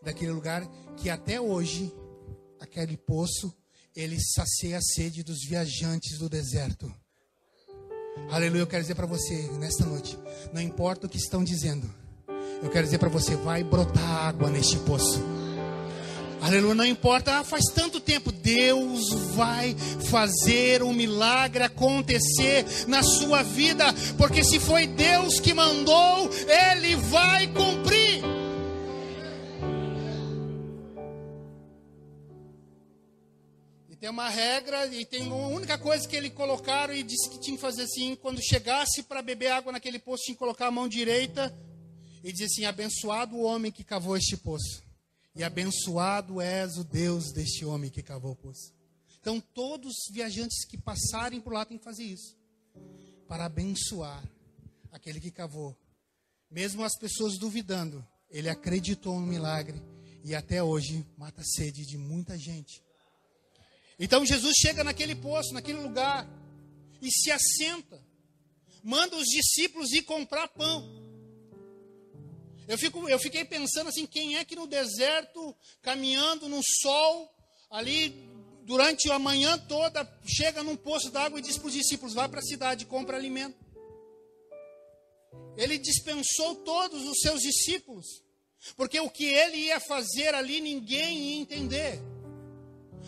Daquele 0.01 0.31
lugar 0.31 0.65
que 0.97 1.09
até 1.09 1.39
hoje, 1.39 1.93
aquele 2.59 2.97
poço, 2.97 3.53
ele 3.95 4.17
sacia 4.19 4.77
a 4.77 4.81
sede 4.81 5.23
dos 5.23 5.43
viajantes 5.43 6.17
do 6.17 6.29
deserto. 6.29 6.93
Aleluia, 8.29 8.61
eu 8.61 8.67
quero 8.67 8.83
dizer 8.83 8.95
para 8.95 9.05
você 9.05 9.49
nesta 9.53 9.85
noite, 9.85 10.17
não 10.53 10.61
importa 10.61 11.07
o 11.07 11.09
que 11.09 11.17
estão 11.17 11.43
dizendo, 11.43 11.89
eu 12.61 12.69
quero 12.69 12.85
dizer 12.85 12.99
para 12.99 13.09
você, 13.09 13.35
vai 13.35 13.63
brotar 13.63 14.27
água 14.27 14.49
neste 14.49 14.77
poço. 14.79 15.30
Aleluia, 16.41 16.73
não 16.73 16.85
importa, 16.85 17.37
ah, 17.37 17.43
faz 17.43 17.65
tanto 17.65 17.99
tempo, 17.99 18.31
Deus 18.31 19.09
vai 19.35 19.75
fazer 20.09 20.81
um 20.81 20.91
milagre 20.91 21.63
acontecer 21.63 22.65
na 22.87 23.03
sua 23.03 23.43
vida, 23.43 23.85
porque 24.17 24.43
se 24.43 24.59
foi 24.59 24.87
Deus 24.87 25.39
que 25.39 25.53
mandou, 25.53 26.27
Ele 26.47 26.95
vai 26.95 27.45
cumprir. 27.45 28.23
E 33.87 33.95
tem 33.95 34.09
uma 34.09 34.27
regra, 34.27 34.87
e 34.87 35.05
tem 35.05 35.21
uma 35.21 35.47
única 35.47 35.77
coisa 35.77 36.07
que 36.07 36.15
ele 36.15 36.31
colocaram 36.31 36.91
e 36.91 37.03
disse 37.03 37.29
que 37.29 37.39
tinha 37.39 37.55
que 37.55 37.61
fazer 37.61 37.83
assim: 37.83 38.15
quando 38.15 38.41
chegasse 38.41 39.03
para 39.03 39.21
beber 39.21 39.51
água 39.51 39.71
naquele 39.71 39.99
poço, 39.99 40.23
tinha 40.23 40.33
que 40.33 40.39
colocar 40.39 40.65
a 40.65 40.71
mão 40.71 40.87
direita 40.87 41.55
e 42.23 42.31
dizer 42.31 42.45
assim: 42.45 42.65
abençoado 42.65 43.35
o 43.35 43.43
homem 43.43 43.71
que 43.71 43.83
cavou 43.83 44.17
este 44.17 44.35
poço 44.35 44.89
e 45.35 45.43
abençoado 45.43 46.41
és 46.41 46.77
o 46.77 46.83
Deus 46.83 47.31
deste 47.31 47.63
homem 47.65 47.89
que 47.89 48.03
cavou 48.03 48.33
o 48.33 48.35
poço. 48.35 48.73
Então, 49.19 49.39
todos 49.39 49.93
os 49.95 50.13
viajantes 50.13 50.65
que 50.65 50.77
passarem 50.77 51.39
por 51.39 51.53
lá 51.53 51.63
têm 51.63 51.77
que 51.77 51.83
fazer 51.83 52.03
isso. 52.03 52.35
Para 53.27 53.45
abençoar 53.45 54.23
aquele 54.91 55.19
que 55.19 55.31
cavou. 55.31 55.77
Mesmo 56.49 56.83
as 56.83 56.97
pessoas 56.97 57.37
duvidando, 57.37 58.05
ele 58.29 58.49
acreditou 58.49 59.19
no 59.19 59.27
milagre. 59.27 59.81
E 60.23 60.35
até 60.35 60.61
hoje 60.61 61.05
mata 61.17 61.41
a 61.41 61.45
sede 61.45 61.85
de 61.85 61.97
muita 61.97 62.37
gente. 62.37 62.83
Então, 63.97 64.25
Jesus 64.25 64.55
chega 64.57 64.83
naquele 64.83 65.15
poço, 65.15 65.53
naquele 65.53 65.79
lugar. 65.79 66.27
E 67.01 67.09
se 67.09 67.31
assenta. 67.31 68.03
Manda 68.83 69.15
os 69.15 69.25
discípulos 69.25 69.91
ir 69.93 70.01
comprar 70.01 70.47
pão. 70.47 71.00
Eu, 72.71 72.77
fico, 72.77 73.09
eu 73.09 73.19
fiquei 73.19 73.43
pensando 73.43 73.89
assim: 73.89 74.05
quem 74.05 74.37
é 74.37 74.45
que 74.45 74.55
no 74.55 74.65
deserto, 74.65 75.53
caminhando 75.81 76.47
no 76.47 76.61
sol, 76.81 77.29
ali 77.69 78.15
durante 78.63 79.11
a 79.11 79.19
manhã 79.19 79.57
toda, 79.57 80.09
chega 80.25 80.63
num 80.63 80.77
poço 80.77 81.11
d'água 81.11 81.37
e 81.37 81.41
diz 81.41 81.57
para 81.57 81.67
os 81.67 81.73
discípulos: 81.73 82.13
vai 82.13 82.29
para 82.29 82.39
a 82.39 82.43
cidade, 82.43 82.85
compra 82.85 83.17
alimento. 83.17 83.57
Ele 85.57 85.77
dispensou 85.77 86.55
todos 86.63 87.05
os 87.05 87.19
seus 87.19 87.41
discípulos, 87.41 88.05
porque 88.77 89.01
o 89.01 89.09
que 89.09 89.25
ele 89.25 89.57
ia 89.57 89.81
fazer 89.81 90.33
ali 90.33 90.61
ninguém 90.61 91.17
ia 91.17 91.41
entender, 91.41 91.99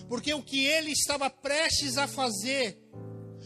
porque 0.10 0.34
o 0.34 0.44
que 0.44 0.66
ele 0.66 0.92
estava 0.92 1.30
prestes 1.30 1.98
a 1.98 2.06
fazer 2.06 2.78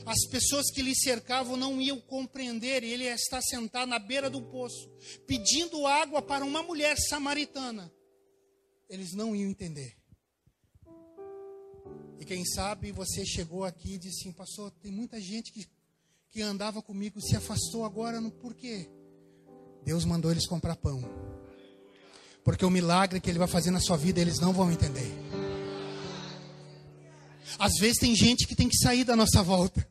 as 0.08 0.26
pessoas 0.30 0.72
que 0.72 0.82
lhe 0.82 0.96
cercavam 0.96 1.58
não 1.58 1.82
iam 1.82 2.00
compreender, 2.00 2.82
e 2.82 2.94
ele 2.94 3.04
está 3.04 3.42
sentado 3.42 3.90
na 3.90 4.00
beira 4.00 4.30
do 4.30 4.42
poço, 4.42 4.90
pedindo 5.28 5.86
água 5.86 6.22
para 6.22 6.46
uma 6.46 6.64
mulher 6.64 6.96
samaritana. 6.98 7.92
Eles 8.90 9.14
não 9.14 9.36
iam 9.36 9.50
entender. 9.50 9.98
E 12.18 12.24
quem 12.24 12.46
sabe 12.46 12.94
você 12.94 13.26
chegou 13.26 13.66
aqui 13.66 13.96
e 13.96 13.98
disse 13.98 14.22
assim, 14.22 14.32
pastor, 14.32 14.72
tem 14.82 14.94
muita 14.94 15.20
gente 15.20 15.52
que, 15.52 15.68
que 16.30 16.42
andava 16.42 16.82
comigo 16.82 17.20
se 17.20 17.36
afastou 17.36 17.84
agora, 17.84 18.22
no 18.22 18.32
por 18.32 18.56
quê? 18.56 18.90
Deus 19.84 20.06
mandou 20.06 20.32
eles 20.32 20.48
comprar 20.48 20.78
pão. 20.78 21.02
Porque 22.46 22.64
o 22.64 22.70
milagre 22.70 23.20
que 23.20 23.30
ele 23.30 23.40
vai 23.40 23.48
fazer 23.48 23.72
na 23.72 23.82
sua 23.82 23.98
vida, 23.98 24.22
eles 24.22 24.40
não 24.40 24.54
vão 24.54 24.72
entender. 24.72 25.12
Às 27.60 27.74
vezes 27.78 27.98
tem 28.00 28.16
gente 28.16 28.48
que 28.48 28.56
tem 28.56 28.70
que 28.70 28.78
sair 28.78 29.04
da 29.04 29.18
nossa 29.18 29.44
volta. 29.44 29.86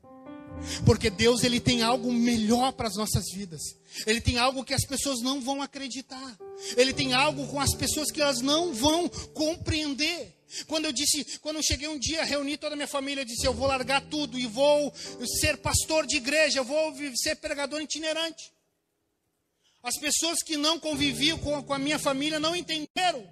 Porque 0.84 1.10
Deus 1.10 1.42
ele 1.44 1.60
tem 1.60 1.82
algo 1.82 2.12
melhor 2.12 2.72
para 2.72 2.88
as 2.88 2.96
nossas 2.96 3.24
vidas. 3.32 3.60
Ele 4.06 4.20
tem 4.20 4.38
algo 4.38 4.64
que 4.64 4.74
as 4.74 4.84
pessoas 4.84 5.20
não 5.20 5.40
vão 5.40 5.62
acreditar. 5.62 6.36
Ele 6.76 6.92
tem 6.92 7.12
algo 7.12 7.46
com 7.48 7.60
as 7.60 7.74
pessoas 7.74 8.10
que 8.10 8.20
elas 8.20 8.40
não 8.40 8.74
vão 8.74 9.08
compreender. 9.08 10.34
Quando 10.66 10.84
eu 10.84 10.92
disse, 10.92 11.38
quando 11.40 11.56
eu 11.56 11.62
cheguei 11.62 11.88
um 11.88 11.98
dia, 11.98 12.24
reuni 12.24 12.56
toda 12.56 12.74
a 12.74 12.76
minha 12.76 12.88
família, 12.88 13.24
disse: 13.24 13.46
Eu 13.46 13.52
vou 13.52 13.66
largar 13.66 14.00
tudo 14.02 14.38
e 14.38 14.46
vou 14.46 14.92
ser 15.40 15.56
pastor 15.58 16.06
de 16.06 16.16
igreja, 16.16 16.58
eu 16.58 16.64
vou 16.64 16.94
ser 17.16 17.36
pregador 17.36 17.80
itinerante. 17.80 18.52
As 19.82 19.98
pessoas 19.98 20.42
que 20.42 20.56
não 20.56 20.80
conviviam 20.80 21.38
com, 21.38 21.62
com 21.62 21.72
a 21.72 21.78
minha 21.78 21.98
família 21.98 22.40
não 22.40 22.56
entenderam. 22.56 23.26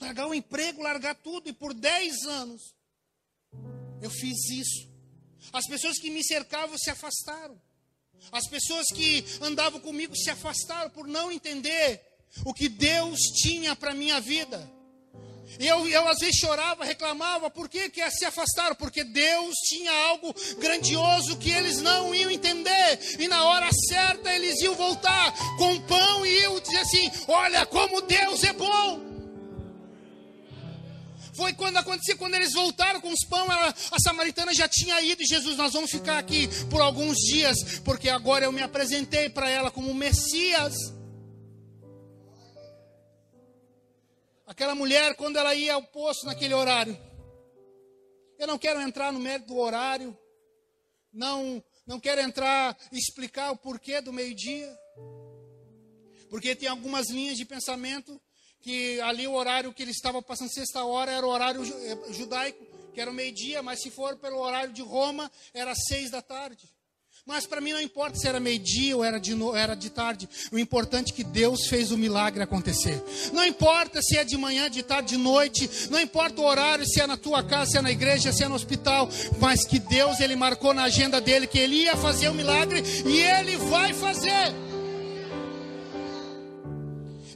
Largar 0.00 0.28
o 0.28 0.34
emprego, 0.34 0.82
largar 0.82 1.14
tudo, 1.14 1.48
e 1.48 1.52
por 1.52 1.74
10 1.74 2.22
anos 2.24 2.62
eu 4.00 4.10
fiz 4.10 4.48
isso. 4.50 4.87
As 5.52 5.66
pessoas 5.66 5.98
que 5.98 6.10
me 6.10 6.24
cercavam 6.24 6.76
se 6.78 6.90
afastaram. 6.90 7.60
As 8.32 8.46
pessoas 8.48 8.86
que 8.94 9.24
andavam 9.40 9.80
comigo 9.80 10.14
se 10.16 10.30
afastaram 10.30 10.90
por 10.90 11.06
não 11.06 11.30
entender 11.32 12.00
o 12.44 12.52
que 12.52 12.68
Deus 12.68 13.18
tinha 13.42 13.74
para 13.74 13.94
minha 13.94 14.20
vida. 14.20 14.70
Eu, 15.58 15.88
eu 15.88 16.06
às 16.06 16.18
vezes 16.18 16.36
chorava, 16.36 16.84
reclamava, 16.84 17.50
por 17.50 17.68
que, 17.68 17.88
que 17.88 18.08
se 18.10 18.24
afastaram? 18.26 18.76
Porque 18.76 19.02
Deus 19.02 19.54
tinha 19.68 19.90
algo 20.08 20.34
grandioso 20.58 21.38
que 21.38 21.50
eles 21.50 21.80
não 21.80 22.14
iam 22.14 22.30
entender. 22.30 23.16
E 23.18 23.26
na 23.26 23.44
hora 23.44 23.68
certa 23.88 24.32
eles 24.32 24.60
iam 24.60 24.74
voltar 24.74 25.32
com 25.56 25.80
pão 25.82 26.26
e 26.26 26.42
iam 26.42 26.60
dizer 26.60 26.78
assim: 26.78 27.10
Olha 27.26 27.64
como 27.64 28.02
Deus 28.02 28.44
é 28.44 28.52
bom. 28.52 29.07
Foi 31.38 31.54
quando 31.54 31.76
aconteceu, 31.76 32.18
quando 32.18 32.34
eles 32.34 32.52
voltaram 32.52 33.00
com 33.00 33.12
os 33.12 33.24
pão, 33.24 33.46
a 33.48 34.00
samaritana 34.02 34.52
já 34.52 34.66
tinha 34.66 35.00
ido, 35.00 35.24
Jesus, 35.24 35.56
nós 35.56 35.72
vamos 35.72 35.88
ficar 35.88 36.18
aqui 36.18 36.48
por 36.68 36.80
alguns 36.80 37.16
dias, 37.16 37.78
porque 37.84 38.08
agora 38.08 38.44
eu 38.44 38.50
me 38.50 38.60
apresentei 38.60 39.30
para 39.30 39.48
ela 39.48 39.70
como 39.70 39.94
Messias. 39.94 40.74
Aquela 44.48 44.74
mulher, 44.74 45.14
quando 45.14 45.36
ela 45.36 45.54
ia 45.54 45.74
ao 45.74 45.82
poço 45.84 46.26
naquele 46.26 46.54
horário, 46.54 46.98
eu 48.36 48.48
não 48.48 48.58
quero 48.58 48.80
entrar 48.80 49.12
no 49.12 49.20
mérito 49.20 49.46
do 49.46 49.58
horário, 49.58 50.18
não, 51.12 51.62
não 51.86 52.00
quero 52.00 52.20
entrar 52.20 52.76
e 52.90 52.98
explicar 52.98 53.52
o 53.52 53.56
porquê 53.56 54.00
do 54.00 54.12
meio-dia, 54.12 54.76
porque 56.28 56.56
tem 56.56 56.68
algumas 56.68 57.08
linhas 57.10 57.36
de 57.36 57.44
pensamento 57.44 58.20
que 58.60 59.00
ali 59.00 59.26
o 59.26 59.34
horário 59.34 59.72
que 59.72 59.82
ele 59.82 59.90
estava 59.90 60.20
passando 60.20 60.50
sexta 60.50 60.84
hora 60.84 61.12
era 61.12 61.26
o 61.26 61.30
horário 61.30 61.62
eh, 61.64 62.12
judaico, 62.12 62.64
que 62.92 63.00
era 63.00 63.10
o 63.10 63.14
meio-dia, 63.14 63.62
mas 63.62 63.80
se 63.80 63.90
for 63.90 64.16
pelo 64.16 64.38
horário 64.38 64.72
de 64.72 64.82
Roma, 64.82 65.30
era 65.54 65.74
seis 65.74 66.10
da 66.10 66.20
tarde. 66.20 66.68
Mas 67.28 67.46
para 67.46 67.60
mim 67.60 67.72
não 67.72 67.80
importa 67.80 68.16
se 68.16 68.26
era 68.26 68.40
meio-dia 68.40 68.96
ou 68.96 69.04
era 69.04 69.20
de, 69.20 69.34
no, 69.34 69.54
era 69.54 69.74
de 69.74 69.90
tarde. 69.90 70.26
O 70.50 70.58
importante 70.58 71.12
é 71.12 71.14
que 71.14 71.22
Deus 71.22 71.66
fez 71.66 71.90
o 71.90 71.98
milagre 71.98 72.42
acontecer. 72.42 73.02
Não 73.34 73.44
importa 73.44 74.00
se 74.00 74.16
é 74.16 74.24
de 74.24 74.34
manhã, 74.38 74.70
de 74.70 74.82
tarde, 74.82 75.10
de 75.10 75.18
noite. 75.18 75.68
Não 75.90 76.00
importa 76.00 76.40
o 76.40 76.44
horário, 76.44 76.86
se 76.86 77.02
é 77.02 77.06
na 77.06 77.18
tua 77.18 77.42
casa, 77.42 77.72
se 77.72 77.76
é 77.76 77.82
na 77.82 77.92
igreja, 77.92 78.32
se 78.32 78.44
é 78.44 78.48
no 78.48 78.54
hospital. 78.54 79.10
Mas 79.38 79.66
que 79.66 79.78
Deus, 79.78 80.20
Ele 80.20 80.36
marcou 80.36 80.72
na 80.72 80.84
agenda 80.84 81.20
dele 81.20 81.46
que 81.46 81.58
Ele 81.58 81.82
ia 81.82 81.96
fazer 81.98 82.30
o 82.30 82.34
milagre 82.34 82.82
e 83.04 83.20
Ele 83.20 83.58
vai 83.58 83.92
fazer. 83.92 84.67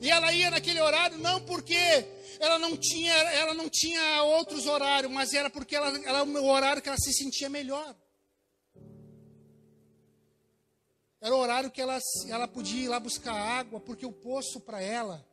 E 0.03 0.11
ela 0.11 0.33
ia 0.33 0.51
naquele 0.51 0.81
horário 0.81 1.17
não 1.19 1.41
porque 1.45 1.77
ela 2.41 2.59
não 2.59 2.77
tinha, 2.77 3.13
ela 3.13 3.55
não 3.55 3.71
tinha 3.71 4.25
outros 4.25 4.67
horários, 4.67 5.13
mas 5.13 5.33
era 5.33 5.49
porque 5.49 5.77
ela, 5.77 5.97
era 6.05 6.25
o 6.25 6.47
horário 6.49 6.83
que 6.83 6.89
ela 6.89 6.99
se 6.99 7.13
sentia 7.13 7.49
melhor. 7.49 7.97
Era 11.21 11.33
o 11.33 11.39
horário 11.39 11.71
que 11.71 11.81
ela, 11.81 12.01
ela 12.29 12.49
podia 12.49 12.85
ir 12.85 12.89
lá 12.89 12.99
buscar 12.99 13.33
água, 13.33 13.79
porque 13.79 14.05
o 14.05 14.11
poço 14.11 14.61
para 14.61 14.83
ela 14.83 15.25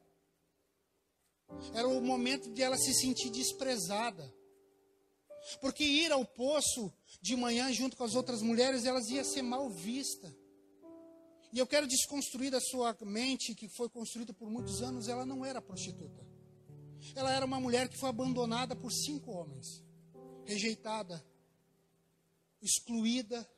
era 1.74 1.88
o 1.88 2.00
momento 2.00 2.52
de 2.52 2.62
ela 2.62 2.78
se 2.78 2.94
sentir 2.94 3.32
desprezada. 3.32 4.32
Porque 5.60 5.84
ir 5.84 6.12
ao 6.12 6.24
poço 6.24 6.94
de 7.20 7.36
manhã 7.36 7.74
junto 7.74 7.98
com 7.98 8.04
as 8.04 8.14
outras 8.14 8.44
mulheres, 8.44 8.86
elas 8.86 9.10
iam 9.10 9.24
ser 9.24 9.42
mal 9.42 9.68
vistas. 9.68 10.32
E 11.52 11.58
eu 11.58 11.66
quero 11.66 11.88
desconstruir 11.88 12.52
da 12.52 12.60
sua 12.60 12.96
mente, 13.02 13.56
que 13.56 13.68
foi 13.70 13.90
construída 13.90 14.34
por 14.34 14.50
muitos 14.50 14.82
anos, 14.82 15.08
ela 15.08 15.26
não 15.26 15.44
era 15.44 15.62
prostituta. 15.62 16.26
Ela 17.16 17.34
era 17.34 17.46
uma 17.46 17.60
mulher 17.60 17.90
que 17.90 17.98
foi 17.98 18.10
abandonada 18.10 18.76
por 18.76 18.92
cinco 18.92 19.32
homens, 19.32 19.84
rejeitada, 20.46 21.26
excluída, 22.62 23.50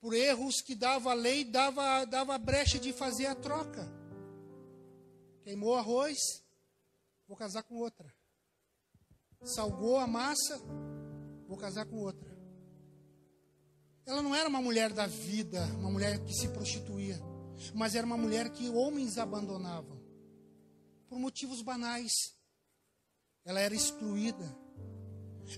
por 0.00 0.12
erros 0.12 0.60
que 0.60 0.74
dava 0.74 1.10
a 1.10 1.14
lei, 1.14 1.44
dava, 1.44 2.04
dava 2.04 2.36
brecha 2.36 2.78
de 2.78 2.92
fazer 2.92 3.26
a 3.26 3.34
troca. 3.34 3.90
Queimou 5.42 5.76
arroz, 5.76 6.18
vou 7.26 7.36
casar 7.36 7.62
com 7.62 7.76
outra. 7.76 8.14
Salgou 9.42 9.96
a 9.96 10.06
massa, 10.06 10.58
vou 11.46 11.56
casar 11.56 11.86
com 11.86 11.96
outra. 11.96 12.35
Ela 14.06 14.22
não 14.22 14.34
era 14.34 14.48
uma 14.48 14.62
mulher 14.62 14.92
da 14.92 15.06
vida, 15.06 15.64
uma 15.78 15.90
mulher 15.90 16.24
que 16.24 16.32
se 16.32 16.48
prostituía, 16.48 17.20
mas 17.74 17.96
era 17.96 18.06
uma 18.06 18.16
mulher 18.16 18.50
que 18.50 18.68
homens 18.68 19.18
abandonavam 19.18 20.00
por 21.08 21.18
motivos 21.18 21.60
banais. 21.60 22.12
Ela 23.44 23.60
era 23.60 23.74
excluída. 23.74 24.56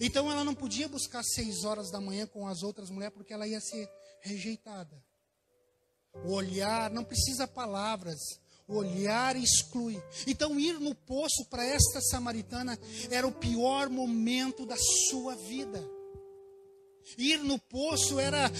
Então 0.00 0.30
ela 0.30 0.44
não 0.44 0.54
podia 0.54 0.88
buscar 0.88 1.22
seis 1.22 1.64
horas 1.64 1.90
da 1.90 2.00
manhã 2.00 2.26
com 2.26 2.48
as 2.48 2.62
outras 2.62 2.90
mulheres, 2.90 3.14
porque 3.14 3.32
ela 3.32 3.46
ia 3.46 3.60
ser 3.60 3.88
rejeitada. 4.20 5.02
O 6.24 6.32
olhar, 6.32 6.90
não 6.90 7.04
precisa 7.04 7.46
palavras, 7.46 8.18
o 8.66 8.76
olhar 8.76 9.36
exclui. 9.36 10.02
Então, 10.26 10.58
ir 10.60 10.78
no 10.78 10.94
poço 10.94 11.44
para 11.48 11.64
esta 11.64 12.00
samaritana 12.00 12.78
era 13.10 13.26
o 13.26 13.32
pior 13.32 13.88
momento 13.88 14.66
da 14.66 14.76
sua 15.08 15.34
vida. 15.36 15.97
Ir 17.16 17.38
no 17.38 17.58
poço 17.58 18.18
era 18.18 18.50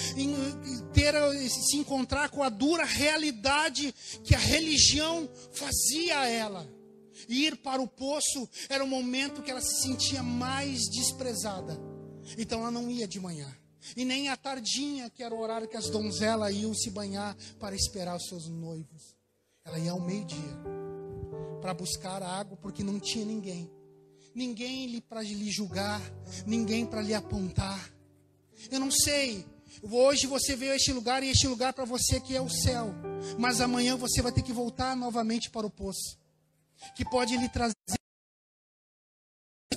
ter, 0.92 1.14
se 1.48 1.76
encontrar 1.76 2.30
com 2.30 2.42
a 2.42 2.48
dura 2.48 2.84
realidade 2.84 3.94
que 4.24 4.34
a 4.34 4.38
religião 4.38 5.28
fazia 5.52 6.20
a 6.20 6.28
ela. 6.28 6.78
Ir 7.28 7.56
para 7.56 7.82
o 7.82 7.88
poço 7.88 8.48
era 8.68 8.82
o 8.82 8.88
momento 8.88 9.42
que 9.42 9.50
ela 9.50 9.60
se 9.60 9.82
sentia 9.82 10.22
mais 10.22 10.80
desprezada. 10.88 11.78
Então 12.36 12.60
ela 12.60 12.70
não 12.70 12.90
ia 12.90 13.08
de 13.08 13.20
manhã. 13.20 13.54
E 13.96 14.04
nem 14.04 14.28
à 14.28 14.36
tardinha, 14.36 15.08
que 15.10 15.22
era 15.22 15.34
o 15.34 15.40
horário 15.40 15.68
que 15.68 15.76
as 15.76 15.88
donzelas 15.88 16.54
iam 16.54 16.74
se 16.74 16.90
banhar 16.90 17.36
para 17.58 17.74
esperar 17.74 18.16
os 18.16 18.26
seus 18.26 18.48
noivos. 18.48 19.16
Ela 19.64 19.78
ia 19.78 19.92
ao 19.92 20.00
meio-dia 20.00 20.56
para 21.60 21.74
buscar 21.74 22.22
água, 22.22 22.56
porque 22.56 22.82
não 22.82 23.00
tinha 23.00 23.24
ninguém. 23.24 23.70
Ninguém 24.34 25.00
para 25.00 25.22
lhe 25.22 25.50
julgar, 25.50 26.00
ninguém 26.46 26.86
para 26.86 27.02
lhe 27.02 27.14
apontar. 27.14 27.92
Eu 28.70 28.80
não 28.80 28.90
sei. 28.90 29.46
Hoje 29.82 30.26
você 30.26 30.56
veio 30.56 30.72
a 30.72 30.76
este 30.76 30.92
lugar 30.92 31.22
e 31.22 31.28
este 31.28 31.46
lugar 31.46 31.72
para 31.72 31.84
você 31.84 32.20
que 32.20 32.34
é 32.34 32.40
o 32.40 32.48
céu. 32.48 32.92
Mas 33.38 33.60
amanhã 33.60 33.96
você 33.96 34.20
vai 34.20 34.32
ter 34.32 34.42
que 34.42 34.52
voltar 34.52 34.96
novamente 34.96 35.50
para 35.50 35.66
o 35.66 35.70
poço. 35.70 36.18
Que 36.96 37.04
pode 37.04 37.36
lhe 37.36 37.48
trazer. 37.48 37.74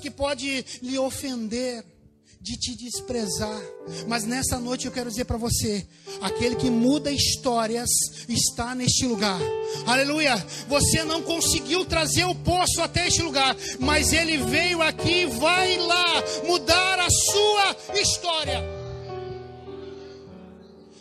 Que 0.02 0.10
pode 0.10 0.66
lhe 0.82 0.98
ofender 0.98 1.86
de 2.42 2.58
te 2.58 2.76
desprezar. 2.76 3.62
Mas 4.08 4.24
nessa 4.26 4.60
noite 4.60 4.88
eu 4.88 4.92
quero 4.92 5.10
dizer 5.10 5.26
para 5.26 5.38
você: 5.38 5.88
aquele 6.22 6.56
que 6.56 6.70
muda 6.70 7.12
histórias 7.12 7.90
está 8.28 8.74
neste 8.74 9.06
lugar. 9.06 9.40
Aleluia! 9.86 10.36
Você 10.68 11.04
não 11.04 11.22
conseguiu 11.22 11.86
trazer 11.86 12.26
o 12.26 12.36
poço 12.36 12.82
até 12.82 13.08
este 13.08 13.22
lugar, 13.22 13.56
mas 13.80 14.12
ele 14.12 14.38
veio 14.38 14.82
aqui, 14.82 15.26
vai 15.28 15.78
lá 15.78 16.24
mudar 16.48 17.00
a 17.00 17.10
sua 17.10 18.00
história. 18.02 18.60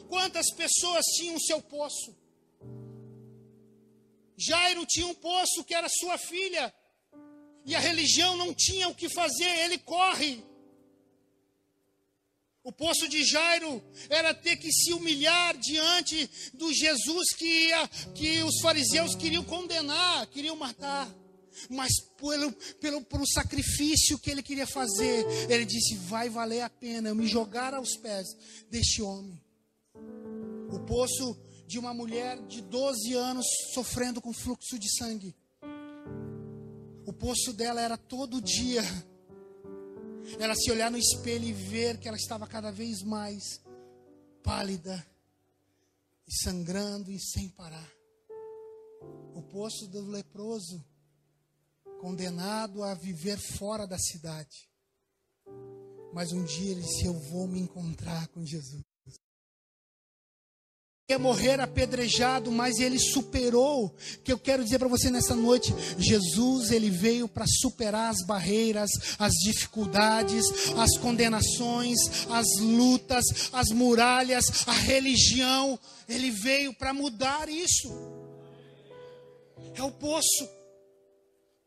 Quantas 0.09 0.53
pessoas 0.55 1.05
tinham 1.17 1.39
seu 1.39 1.63
poço? 1.63 2.15
Jairo 4.37 4.85
tinha 4.87 5.07
um 5.07 5.15
poço 5.15 5.65
que 5.65 5.75
era 5.75 5.89
sua 5.89 6.19
filha. 6.19 6.73
E 7.65 7.75
a 7.75 7.79
religião 7.79 8.37
não 8.37 8.55
tinha 8.55 8.89
o 8.89 8.95
que 8.95 9.09
fazer, 9.09 9.65
ele 9.65 9.77
corre 9.79 10.43
O 12.63 12.71
poço 12.71 13.09
de 13.09 13.25
Jairo 13.25 13.83
era 14.11 14.35
ter 14.35 14.57
que 14.57 14.71
se 14.71 14.93
humilhar 14.93 15.57
diante 15.57 16.31
do 16.53 16.73
Jesus 16.73 17.33
que, 17.35 17.69
ia, 17.69 17.89
que 18.15 18.43
os 18.43 18.61
fariseus 18.61 19.15
queriam 19.15 19.43
condenar, 19.43 20.27
queriam 20.27 20.55
matar. 20.57 21.09
Mas 21.71 21.91
pelo, 22.19 22.53
pelo, 22.81 23.03
pelo 23.03 23.27
sacrifício 23.27 24.19
que 24.19 24.31
ele 24.31 24.43
queria 24.43 24.67
fazer, 24.67 25.27
ele 25.51 25.65
disse: 25.65 25.97
Vai 25.97 26.29
valer 26.29 26.61
a 26.61 26.71
pena 26.71 27.09
eu 27.09 27.15
me 27.15 27.27
jogar 27.27 27.73
aos 27.75 27.97
pés 27.97 28.27
deste 28.71 29.03
homem. 29.03 29.43
O 30.71 30.79
poço 30.81 31.37
de 31.67 31.79
uma 31.79 31.95
mulher 31.95 32.39
de 32.47 32.61
12 32.63 33.15
anos 33.15 33.47
sofrendo 33.73 34.21
com 34.21 34.33
fluxo 34.33 34.79
de 34.79 34.89
sangue. 34.99 35.35
O 37.07 37.13
poço 37.13 37.53
dela 37.53 37.81
era 37.81 37.97
todo 37.97 38.41
dia 38.41 38.83
ela 40.39 40.55
se 40.55 40.71
olhar 40.71 40.91
no 40.91 40.99
espelho 40.99 41.45
e 41.45 41.53
ver 41.53 41.99
que 41.99 42.09
ela 42.09 42.17
estava 42.17 42.47
cada 42.47 42.71
vez 42.71 43.03
mais 43.03 43.61
pálida 44.43 45.07
e 46.27 46.35
sangrando 46.43 47.11
e 47.11 47.19
sem 47.19 47.49
parar. 47.49 47.91
O 49.35 49.43
poço 49.43 49.89
do 49.89 50.01
leproso, 50.03 50.85
condenado 52.01 52.83
a 52.83 52.95
viver 52.95 53.39
fora 53.39 53.87
da 53.87 53.99
cidade. 53.99 54.69
Mas 56.13 56.33
um 56.33 56.45
dia 56.45 56.73
ele 56.73 56.83
disse: 56.83 57.07
Eu 57.07 57.15
vou 57.15 57.47
me 57.47 57.61
encontrar 57.61 58.29
com 58.29 58.45
Jesus 58.45 58.90
ia 61.13 61.19
morrer 61.19 61.61
apedrejado, 61.61 62.51
mas 62.51 62.79
ele 62.79 62.99
superou. 62.99 63.95
Que 64.25 64.33
eu 64.33 64.39
quero 64.39 64.65
dizer 64.65 64.79
para 64.79 64.89
você 64.89 65.11
nessa 65.11 65.35
noite, 65.35 65.75
Jesus 65.99 66.71
ele 66.71 66.91
veio 66.91 67.29
para 67.29 67.47
superar 67.47 68.11
as 68.11 68.25
barreiras, 68.25 68.91
as 69.19 69.33
dificuldades, 69.35 70.45
as 70.77 70.97
condenações, 70.99 71.99
as 72.31 72.47
lutas, 72.61 73.25
as 73.53 73.69
muralhas, 73.71 74.45
a 74.67 74.73
religião. 74.73 75.79
Ele 76.09 76.31
veio 76.31 76.75
para 76.75 76.95
mudar 76.95 77.49
isso. 77.49 77.89
É 79.75 79.83
o 79.83 79.93
poço. 79.93 80.49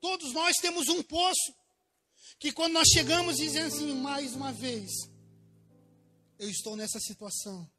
Todos 0.01 0.33
nós 0.33 0.53
temos 0.61 0.87
um 0.89 1.01
poço 1.01 1.53
que 2.39 2.51
quando 2.51 2.73
nós 2.73 2.87
chegamos 2.89 3.37
dizemos 3.37 3.73
assim, 3.73 3.93
mais 3.95 4.33
uma 4.33 4.51
vez, 4.51 4.89
eu 6.37 6.49
estou 6.49 6.75
nessa 6.75 6.99
situação 6.99 7.72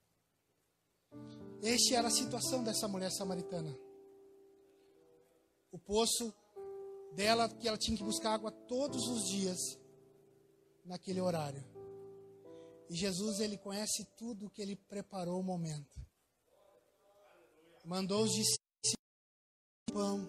este 1.65 1.95
era 1.95 2.09
a 2.09 2.11
situação 2.11 2.63
dessa 2.63 2.87
mulher 2.87 3.11
samaritana. 3.11 3.75
O 5.73 5.79
poço 5.79 6.31
dela, 7.15 7.49
que 7.49 7.67
ela 7.67 7.79
tinha 7.79 7.97
que 7.97 8.05
buscar 8.05 8.35
água 8.35 8.51
todos 8.51 9.09
os 9.09 9.25
dias, 9.31 9.59
naquele 10.85 11.23
horário. 11.23 11.65
E 12.91 12.95
Jesus, 12.95 13.41
ele 13.41 13.57
conhece 13.57 14.05
tudo 14.15 14.51
que 14.51 14.61
ele 14.61 14.77
preparou 14.77 15.41
o 15.41 15.43
momento. 15.43 15.99
Mandou 17.83 18.25
os 18.25 18.33
discípulos 18.33 18.65
pão, 19.91 20.29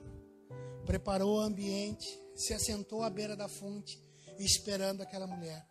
preparou 0.85 1.35
o 1.35 1.41
ambiente, 1.41 2.07
se 2.33 2.53
assentou 2.53 3.03
à 3.03 3.09
beira 3.09 3.35
da 3.35 3.49
fonte, 3.49 4.01
esperando 4.39 5.01
aquela 5.01 5.27
mulher. 5.27 5.67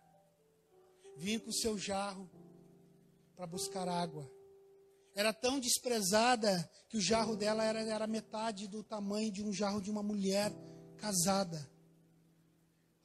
Vinha 1.17 1.39
com 1.39 1.49
o 1.49 1.53
seu 1.53 1.75
jarro 1.75 2.29
para 3.35 3.47
buscar 3.47 3.87
água 3.87 4.34
era 5.15 5.31
tão 5.31 5.59
desprezada 5.59 6.69
que 6.89 6.97
o 6.97 7.01
jarro 7.01 7.37
dela 7.37 7.63
era, 7.63 7.79
era 7.79 8.05
metade 8.05 8.67
do 8.67 8.83
tamanho 8.83 9.31
de 9.31 9.41
um 9.41 9.53
jarro 9.53 9.81
de 9.81 9.89
uma 9.89 10.03
mulher 10.03 10.53
casada. 10.97 11.67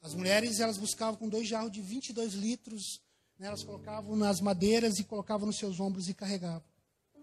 As 0.01 0.13
mulheres 0.13 0.59
elas 0.59 0.77
buscavam 0.77 1.15
com 1.15 1.29
dois 1.29 1.47
jarros 1.47 1.71
de 1.71 1.81
22 1.81 2.33
litros, 2.33 3.01
né, 3.39 3.47
elas 3.47 3.63
colocavam 3.63 4.15
nas 4.17 4.41
madeiras 4.41 4.99
e 4.99 5.05
colocavam 5.05 5.47
nos 5.47 5.57
seus 5.57 5.79
ombros 5.79 6.09
e 6.09 6.13
carregavam. 6.13 6.63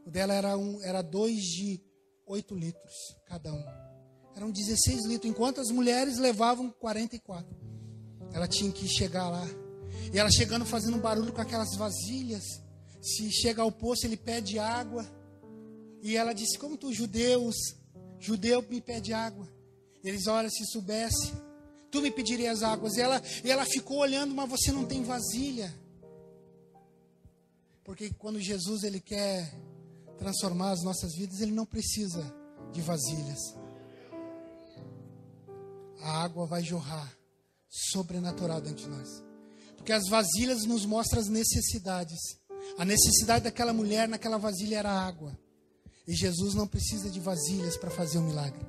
O 0.06 0.10
dela 0.10 0.32
era, 0.32 0.56
um, 0.56 0.82
era 0.82 1.02
dois 1.02 1.42
de 1.42 1.82
8 2.26 2.54
litros 2.54 2.94
cada 3.26 3.52
um. 3.52 3.64
Eram 4.34 4.50
16 4.50 5.04
litros, 5.06 5.30
enquanto 5.30 5.60
as 5.60 5.68
mulheres 5.70 6.16
levavam 6.16 6.70
44. 6.70 7.54
Ela 8.32 8.48
tinha 8.48 8.72
que 8.72 8.88
chegar 8.88 9.28
lá. 9.28 9.44
E 10.12 10.18
ela 10.18 10.30
chegando 10.30 10.64
fazendo 10.64 10.98
barulho 10.98 11.32
com 11.32 11.40
aquelas 11.40 11.74
vasilhas 11.76 12.44
se 13.00 13.30
chega 13.30 13.62
ao 13.62 13.72
poço, 13.72 14.06
ele 14.06 14.16
pede 14.16 14.58
água. 14.58 15.06
E 16.02 16.16
ela 16.16 16.32
disse: 16.32 16.58
Como 16.58 16.76
tu, 16.76 16.92
judeus, 16.92 17.56
judeu 18.18 18.62
me 18.62 18.80
pede 18.80 19.12
água. 19.12 19.48
Eles, 20.02 20.26
olha, 20.26 20.48
se 20.48 20.64
soubesse, 20.66 21.32
tu 21.90 22.00
me 22.00 22.10
pedirias 22.10 22.62
águas. 22.62 22.96
E 22.96 23.00
ela, 23.00 23.22
e 23.44 23.50
ela 23.50 23.64
ficou 23.64 23.98
olhando, 23.98 24.34
mas 24.34 24.48
você 24.48 24.72
não 24.72 24.84
tem 24.84 25.02
vasilha. 25.02 25.72
Porque 27.84 28.10
quando 28.10 28.40
Jesus 28.40 28.82
ele 28.82 29.00
quer 29.00 29.50
transformar 30.18 30.72
as 30.72 30.82
nossas 30.82 31.14
vidas, 31.14 31.40
ele 31.40 31.52
não 31.52 31.64
precisa 31.64 32.22
de 32.72 32.80
vasilhas. 32.82 33.38
A 36.00 36.22
água 36.22 36.46
vai 36.46 36.62
jorrar 36.62 37.16
sobrenatural 37.68 38.60
dentro 38.60 38.84
de 38.84 38.90
nós. 38.90 39.22
Porque 39.76 39.92
as 39.92 40.08
vasilhas 40.08 40.64
nos 40.64 40.84
mostram 40.84 41.20
as 41.20 41.28
necessidades. 41.28 42.18
A 42.76 42.84
necessidade 42.84 43.44
daquela 43.44 43.72
mulher 43.72 44.08
naquela 44.08 44.38
vasilha 44.38 44.78
era 44.78 44.90
água. 44.90 45.38
E 46.06 46.14
Jesus 46.14 46.54
não 46.54 46.66
precisa 46.66 47.10
de 47.10 47.20
vasilhas 47.20 47.76
para 47.76 47.90
fazer 47.90 48.18
o 48.18 48.22
um 48.22 48.26
milagre. 48.26 48.66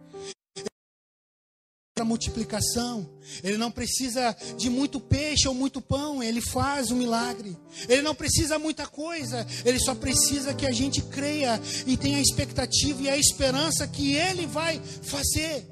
Para 1.95 2.05
multiplicação, 2.05 3.09
ele 3.43 3.57
não 3.57 3.71
precisa 3.71 4.35
de 4.57 4.69
muito 4.69 4.99
peixe 4.99 5.47
ou 5.47 5.53
muito 5.53 5.81
pão, 5.81 6.23
ele 6.23 6.41
faz 6.41 6.91
o 6.91 6.95
um 6.95 6.97
milagre. 6.97 7.57
Ele 7.87 8.01
não 8.01 8.15
precisa 8.15 8.59
muita 8.59 8.87
coisa, 8.87 9.45
ele 9.65 9.79
só 9.79 9.95
precisa 9.95 10.53
que 10.53 10.65
a 10.65 10.71
gente 10.71 11.01
creia 11.01 11.59
e 11.85 11.97
tenha 11.97 12.17
a 12.17 12.21
expectativa 12.21 13.01
e 13.03 13.09
a 13.09 13.17
esperança 13.17 13.87
que 13.87 14.13
ele 14.13 14.45
vai 14.45 14.79
fazer. 14.79 15.65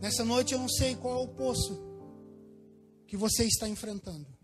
Nessa 0.00 0.24
noite 0.24 0.54
eu 0.54 0.60
não 0.60 0.68
sei 0.68 0.94
qual 0.94 1.20
é 1.20 1.24
o 1.24 1.28
poço 1.28 1.82
que 3.06 3.16
você 3.16 3.44
está 3.44 3.68
enfrentando. 3.68 4.37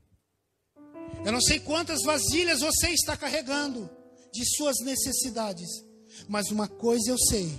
Eu 1.25 1.33
não 1.33 1.41
sei 1.41 1.59
quantas 1.59 2.03
vasilhas 2.03 2.61
você 2.61 2.89
está 2.91 3.17
carregando 3.17 3.89
de 4.33 4.45
suas 4.57 4.77
necessidades, 4.85 5.69
mas 6.29 6.51
uma 6.51 6.69
coisa 6.69 7.11
eu 7.11 7.19
sei: 7.19 7.51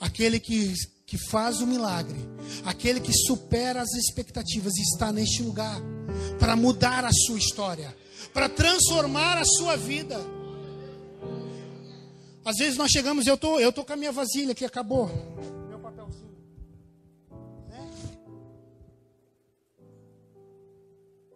aquele 0.00 0.40
que, 0.40 0.74
que 1.06 1.16
faz 1.16 1.60
o 1.60 1.66
milagre, 1.66 2.18
aquele 2.64 3.00
que 3.00 3.12
supera 3.12 3.80
as 3.80 3.92
expectativas, 3.94 4.74
está 4.76 5.12
neste 5.12 5.42
lugar 5.42 5.80
para 6.38 6.56
mudar 6.56 7.04
a 7.04 7.12
sua 7.12 7.38
história, 7.38 7.96
para 8.32 8.48
transformar 8.48 9.38
a 9.38 9.44
sua 9.44 9.76
vida. 9.76 10.18
Às 12.44 12.56
vezes 12.56 12.76
nós 12.76 12.90
chegamos, 12.90 13.26
eu 13.26 13.36
tô, 13.36 13.58
eu 13.58 13.72
tô 13.72 13.84
com 13.84 13.92
a 13.92 13.96
minha 13.96 14.12
vasilha 14.12 14.54
que 14.54 14.64
acabou. 14.64 15.10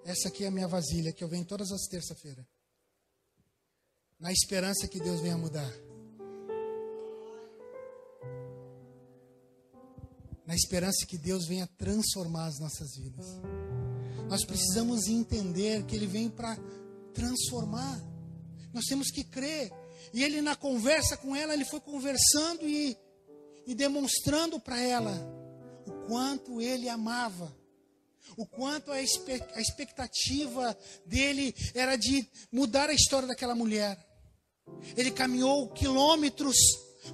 Essa 0.09 0.29
aqui 0.29 0.42
é 0.42 0.47
a 0.47 0.51
minha 0.51 0.66
vasilha 0.66 1.12
que 1.12 1.23
eu 1.23 1.29
venho 1.29 1.44
todas 1.44 1.71
as 1.71 1.83
terça-feiras. 1.83 2.47
Na 4.18 4.33
esperança 4.33 4.88
que 4.88 4.99
Deus 4.99 5.21
venha 5.21 5.37
mudar. 5.37 5.71
Na 10.47 10.55
esperança 10.55 11.05
que 11.07 11.18
Deus 11.18 11.44
venha 11.44 11.66
transformar 11.77 12.47
as 12.47 12.59
nossas 12.59 12.97
vidas. 12.97 13.27
Nós 14.31 14.47
precisamos 14.47 15.09
entender 15.09 15.85
que 15.85 15.94
Ele 15.94 16.07
vem 16.07 16.31
para 16.31 16.57
transformar. 17.12 18.01
Nós 18.73 18.87
temos 18.87 19.11
que 19.11 19.23
crer. 19.23 19.71
E 20.14 20.25
ele, 20.25 20.40
na 20.40 20.57
conversa 20.57 21.18
com 21.18 21.37
ela, 21.37 21.53
ele 21.53 21.66
foi 21.66 21.81
conversando 21.81 22.66
e, 22.66 22.97
e 23.66 23.75
demonstrando 23.75 24.59
para 24.59 24.81
ela 24.81 25.12
o 25.87 26.07
quanto 26.07 26.62
ele 26.62 26.88
amava 26.88 27.58
o 28.37 28.47
quanto 28.47 28.93
a 28.93 29.01
expectativa 29.03 30.77
dele 31.05 31.55
era 31.75 31.97
de 31.97 32.27
mudar 32.53 32.91
a 32.91 32.95
história 32.95 33.29
daquela 33.29 33.55
mulher. 33.55 33.99
Ele 34.97 35.11
caminhou 35.11 35.69
quilômetros 35.69 36.57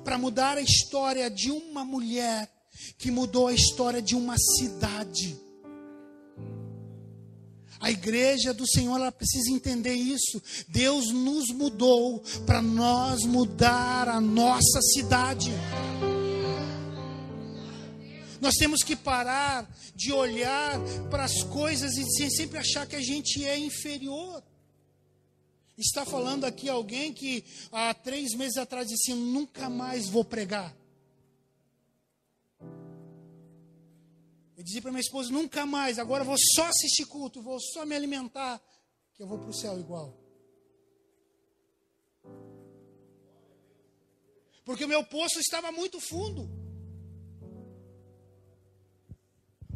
para 0.02 0.18
mudar 0.18 0.58
a 0.58 0.62
história 0.62 1.30
de 1.30 1.50
uma 1.50 1.84
mulher 1.84 2.50
que 2.98 3.10
mudou 3.10 3.48
a 3.48 3.54
história 3.54 4.02
de 4.02 4.16
uma 4.16 4.36
cidade. 4.38 5.38
A 7.80 7.90
igreja 7.90 8.54
do 8.54 8.66
Senhor 8.66 8.96
ela 8.96 9.12
precisa 9.12 9.50
entender 9.50 9.92
isso. 9.92 10.42
Deus 10.68 11.12
nos 11.12 11.48
mudou 11.50 12.22
para 12.46 12.62
nós 12.62 13.24
mudar 13.24 14.08
a 14.08 14.20
nossa 14.20 14.80
cidade. 14.80 15.50
Nós 18.44 18.56
temos 18.56 18.82
que 18.82 18.94
parar 18.94 19.66
de 19.96 20.12
olhar 20.12 20.78
para 21.10 21.24
as 21.24 21.42
coisas 21.44 21.96
e 21.96 22.30
sempre 22.30 22.58
achar 22.58 22.86
que 22.86 22.94
a 22.94 23.00
gente 23.00 23.42
é 23.42 23.56
inferior. 23.56 24.44
Está 25.78 26.04
falando 26.04 26.44
aqui 26.44 26.68
alguém 26.68 27.10
que 27.10 27.42
há 27.72 27.94
três 27.94 28.34
meses 28.34 28.58
atrás 28.58 28.86
disse: 28.86 29.14
nunca 29.14 29.70
mais 29.70 30.10
vou 30.10 30.26
pregar. 30.26 30.76
Eu 34.58 34.62
dizia 34.62 34.82
para 34.82 34.90
minha 34.90 35.00
esposa: 35.00 35.32
nunca 35.32 35.64
mais, 35.64 35.98
agora 35.98 36.22
vou 36.22 36.36
só 36.54 36.66
assistir 36.66 37.06
culto, 37.06 37.40
vou 37.40 37.58
só 37.58 37.86
me 37.86 37.96
alimentar 37.96 38.60
que 39.14 39.22
eu 39.22 39.26
vou 39.26 39.38
para 39.38 39.48
o 39.48 39.54
céu 39.54 39.80
igual. 39.80 40.14
Porque 44.66 44.84
o 44.84 44.88
meu 44.88 45.02
poço 45.02 45.40
estava 45.40 45.72
muito 45.72 45.98
fundo. 45.98 46.53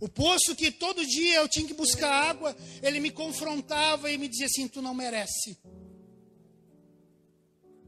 O 0.00 0.08
poço 0.08 0.54
que 0.56 0.70
todo 0.70 1.04
dia 1.04 1.36
eu 1.36 1.48
tinha 1.48 1.66
que 1.66 1.74
buscar 1.74 2.10
água, 2.10 2.56
ele 2.82 3.00
me 3.00 3.10
confrontava 3.10 4.10
e 4.10 4.18
me 4.18 4.28
dizia 4.28 4.46
assim: 4.46 4.68
Tu 4.68 4.80
não 4.80 4.94
merece. 4.94 5.58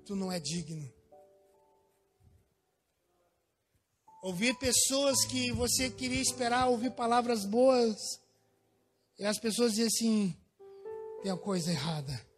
Tu 0.05 0.17
não 0.17 0.33
é 0.33 0.41
digno. 0.41 0.93
Ouvir 4.23 4.59
pessoas 4.59 5.25
que 5.25 5.53
você 5.53 5.89
queria 5.89 6.21
esperar 6.21 6.69
ouvir 6.69 6.91
palavras 6.91 7.45
boas, 7.45 7.97
e 9.19 9.25
as 9.25 9.39
pessoas 9.39 9.73
diziam 9.73 9.87
assim: 9.87 10.37
tem 11.23 11.31
uma 11.31 11.39
coisa 11.39 11.71
errada. 11.71 12.29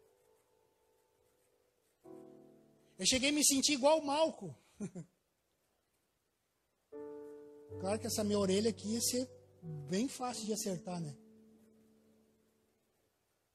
Eu 2.99 3.05
cheguei 3.07 3.29
a 3.29 3.33
me 3.33 3.43
sentir 3.43 3.73
igual 3.73 3.99
o 3.99 4.05
Malco. 4.05 4.55
claro 7.81 7.99
que 7.99 8.05
essa 8.07 8.23
minha 8.23 8.37
orelha 8.37 8.69
aqui 8.69 8.93
ia 8.93 9.01
ser 9.01 9.42
bem 9.63 10.07
fácil 10.07 10.45
de 10.45 10.53
acertar, 10.53 10.99
né? 10.99 11.15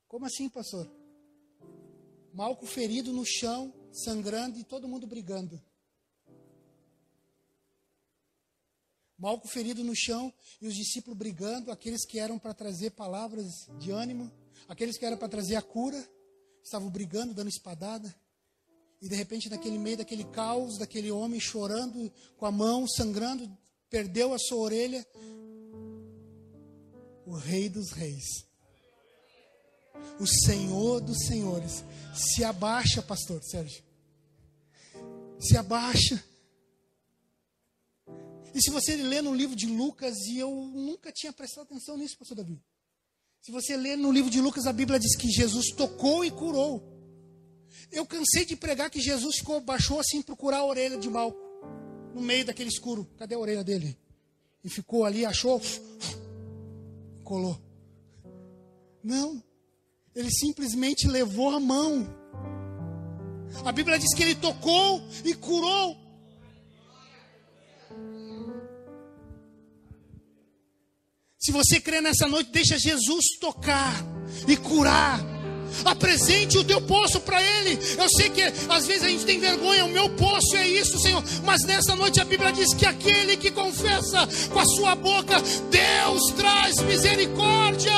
Como 0.07 0.25
assim, 0.25 0.49
pastor? 0.49 0.91
Malco 2.33 2.67
ferido 2.67 3.13
no 3.13 3.25
chão, 3.27 3.75
sangrando 3.93 4.59
e 4.59 4.65
todo 4.65 4.89
mundo 4.89 5.07
brigando. 5.07 5.61
Malco 9.19 9.49
ferido 9.49 9.83
no 9.83 9.95
chão 9.97 10.33
e 10.61 10.67
os 10.69 10.75
discípulos 10.75 11.19
brigando, 11.19 11.73
aqueles 11.73 12.07
que 12.07 12.19
eram 12.19 12.39
para 12.39 12.55
trazer 12.55 12.91
palavras 12.91 13.67
de 13.79 13.91
ânimo, 13.91 14.31
aqueles 14.69 14.97
que 14.97 15.05
eram 15.05 15.17
para 15.17 15.29
trazer 15.29 15.57
a 15.57 15.63
cura, 15.63 16.09
estavam 16.63 16.89
brigando, 16.89 17.35
dando 17.35 17.49
espadada. 17.49 18.15
E 19.03 19.09
de 19.09 19.15
repente, 19.15 19.49
naquele 19.51 19.79
meio 19.79 19.97
daquele 19.97 20.25
caos, 20.25 20.79
daquele 20.79 21.11
homem 21.11 21.41
chorando, 21.41 22.13
com 22.37 22.47
a 22.47 22.53
mão 22.53 22.87
sangrando, 22.87 23.51
perdeu 23.91 24.33
a 24.33 24.39
sua 24.39 24.59
orelha, 24.59 25.05
o 27.29 27.37
Rei 27.37 27.69
dos 27.69 27.91
Reis, 27.93 28.47
o 30.19 30.27
Senhor 30.27 31.01
dos 31.01 31.27
Senhores, 31.27 31.85
se 32.15 32.43
abaixa, 32.43 33.03
pastor 33.03 33.43
Sérgio, 33.45 33.83
se 35.39 35.57
abaixa. 35.57 36.25
E 38.55 38.63
se 38.63 38.71
você 38.71 38.97
ler 38.97 39.23
no 39.23 39.35
livro 39.35 39.55
de 39.55 39.67
Lucas, 39.67 40.17
e 40.27 40.39
eu 40.39 40.51
nunca 40.51 41.13
tinha 41.13 41.33
prestado 41.33 41.65
atenção 41.65 41.99
nisso, 41.99 42.17
pastor 42.19 42.39
Davi. 42.39 42.63
Se 43.43 43.53
você 43.53 43.77
ler 43.77 43.97
no 43.97 44.11
livro 44.11 44.31
de 44.31 44.41
Lucas, 44.41 44.67
a 44.67 44.73
Bíblia 44.73 44.99
diz 44.99 45.15
que 45.15 45.29
Jesus 45.29 45.67
tocou 45.77 46.25
e 46.25 46.31
curou. 46.31 46.83
Eu 47.93 48.07
cansei 48.07 48.47
de 48.47 48.57
pregar 48.57 48.91
que 48.91 49.01
Jesus 49.01 49.37
ficou, 49.37 49.61
baixou 49.61 50.01
assim 50.01 50.23
procurar 50.23 50.59
a 50.59 50.65
orelha 50.65 50.97
de 50.97 51.11
Malco, 51.11 51.39
no 52.15 52.23
meio 52.23 52.47
daquele 52.47 52.71
escuro. 52.71 53.05
Cadê 53.19 53.35
a 53.35 53.39
orelha 53.39 53.63
dele? 53.63 53.99
E 54.65 54.71
ficou 54.71 55.05
ali, 55.05 55.25
achou, 55.25 55.61
colou. 57.29 57.61
Não. 59.05 59.45
Ele 60.15 60.31
simplesmente 60.31 61.07
levou 61.07 61.51
a 61.51 61.61
mão. 61.61 62.09
A 63.67 63.71
Bíblia 63.71 63.99
diz 63.99 64.15
que 64.15 64.23
ele 64.23 64.35
tocou 64.35 65.07
e 65.23 65.35
curou. 65.35 65.95
Se 71.39 71.53
você 71.53 71.79
crê 71.81 72.01
nessa 72.01 72.27
noite, 72.27 72.51
deixa 72.51 72.79
Jesus 72.79 73.39
tocar 73.39 73.95
e 74.47 74.57
curar. 74.57 75.38
Apresente 75.85 76.59
o 76.59 76.65
teu 76.65 76.81
poço 76.81 77.21
para 77.21 77.43
Ele. 77.43 77.79
Eu 77.97 78.09
sei 78.09 78.31
que 78.31 78.43
às 78.69 78.87
vezes 78.87 79.03
a 79.03 79.09
gente 79.09 79.25
tem 79.25 79.39
vergonha, 79.39 79.85
o 79.85 79.89
meu 79.89 80.11
poço 80.11 80.57
é 80.57 80.67
isso, 80.67 80.99
Senhor. 80.99 81.23
Mas 81.45 81.63
nessa 81.65 81.95
noite 81.95 82.21
a 82.21 82.25
Bíblia 82.25 82.53
diz 82.53 82.75
que 82.75 82.87
aquele 82.87 83.37
que 83.37 83.51
confessa 83.51 84.29
com 84.53 84.59
a 84.59 84.67
sua 84.67 84.95
boca, 84.95 85.37
Deus 85.71 86.33
traz 86.37 86.81
misericórdia. 86.83 87.93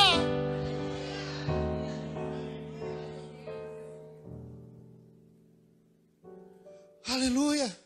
Aleluia. 7.08 7.76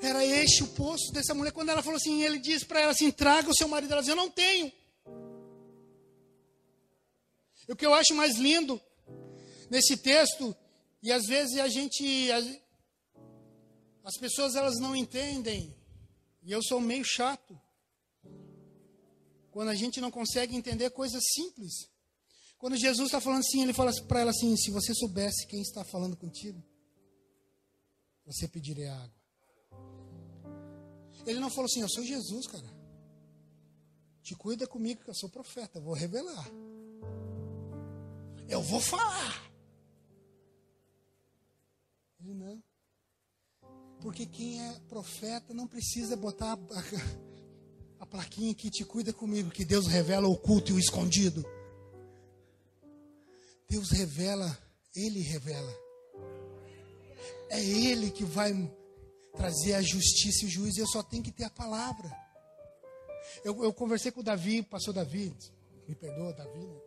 Era 0.00 0.24
este 0.24 0.64
o 0.64 0.66
poço 0.66 1.12
dessa 1.12 1.32
mulher. 1.32 1.52
Quando 1.52 1.68
ela 1.68 1.82
falou 1.82 1.96
assim, 1.96 2.24
ele 2.24 2.38
disse 2.38 2.64
para 2.64 2.80
ela 2.80 2.90
assim: 2.90 3.10
traga 3.10 3.48
o 3.48 3.54
seu 3.54 3.68
marido. 3.68 3.92
Ela 3.92 4.00
disse: 4.00 4.10
Eu 4.10 4.16
não 4.16 4.28
tenho. 4.28 4.72
O 7.68 7.76
que 7.76 7.86
eu 7.86 7.94
acho 7.94 8.14
mais 8.14 8.36
lindo 8.36 8.80
nesse 9.70 9.96
texto, 9.96 10.56
e 11.02 11.12
às 11.12 11.24
vezes 11.26 11.58
a 11.58 11.68
gente. 11.68 12.30
As 14.04 14.16
pessoas 14.18 14.56
elas 14.56 14.80
não 14.80 14.96
entendem, 14.96 15.74
e 16.42 16.50
eu 16.50 16.60
sou 16.62 16.80
meio 16.80 17.04
chato, 17.04 17.60
quando 19.50 19.68
a 19.68 19.74
gente 19.74 20.00
não 20.00 20.10
consegue 20.10 20.56
entender 20.56 20.90
coisas 20.90 21.22
simples. 21.34 21.88
Quando 22.58 22.76
Jesus 22.76 23.06
está 23.08 23.20
falando 23.20 23.40
assim, 23.40 23.62
ele 23.62 23.72
fala 23.72 23.92
para 24.06 24.20
ela 24.20 24.30
assim: 24.30 24.56
se 24.56 24.70
você 24.70 24.94
soubesse 24.94 25.46
quem 25.46 25.60
está 25.60 25.84
falando 25.84 26.16
contigo, 26.16 26.62
você 28.24 28.48
pediria 28.48 28.94
água. 28.94 29.22
Ele 31.26 31.40
não 31.40 31.50
falou 31.50 31.66
assim: 31.66 31.80
eu 31.80 31.88
sou 31.88 32.04
Jesus, 32.04 32.46
cara. 32.46 32.82
Te 34.22 34.36
cuida 34.36 34.66
comigo 34.66 35.02
que 35.02 35.10
eu 35.10 35.14
sou 35.14 35.28
profeta, 35.28 35.80
vou 35.80 35.94
revelar. 35.94 36.48
Eu 38.48 38.62
vou 38.62 38.80
falar. 38.80 39.50
Ele 42.20 42.34
não. 42.34 42.62
Porque 44.00 44.26
quem 44.26 44.60
é 44.60 44.80
profeta 44.88 45.54
não 45.54 45.66
precisa 45.66 46.16
botar 46.16 46.52
a, 46.52 48.02
a, 48.02 48.06
plaquinha 48.06 48.54
que 48.54 48.70
te 48.70 48.84
cuida 48.84 49.12
comigo, 49.12 49.50
que 49.50 49.64
Deus 49.64 49.86
revela 49.86 50.26
o 50.26 50.32
oculto 50.32 50.72
e 50.72 50.74
o 50.74 50.78
escondido. 50.78 51.44
Deus 53.68 53.90
revela, 53.90 54.58
Ele 54.94 55.20
revela. 55.20 55.72
É 57.48 57.62
Ele 57.62 58.10
que 58.10 58.24
vai 58.24 58.52
trazer 59.36 59.74
a 59.74 59.82
justiça 59.82 60.44
e 60.44 60.48
o 60.48 60.50
juízo. 60.50 60.80
Eu 60.80 60.86
só 60.88 61.02
tenho 61.02 61.22
que 61.22 61.32
ter 61.32 61.44
a 61.44 61.50
palavra. 61.50 62.10
Eu, 63.44 63.62
eu 63.64 63.72
conversei 63.72 64.10
com 64.10 64.20
o 64.20 64.24
Davi, 64.24 64.62
pastor 64.62 64.94
Davi, 64.94 65.34
me 65.88 65.94
perdoa, 65.94 66.32
Davi, 66.32 66.66
né? 66.66 66.80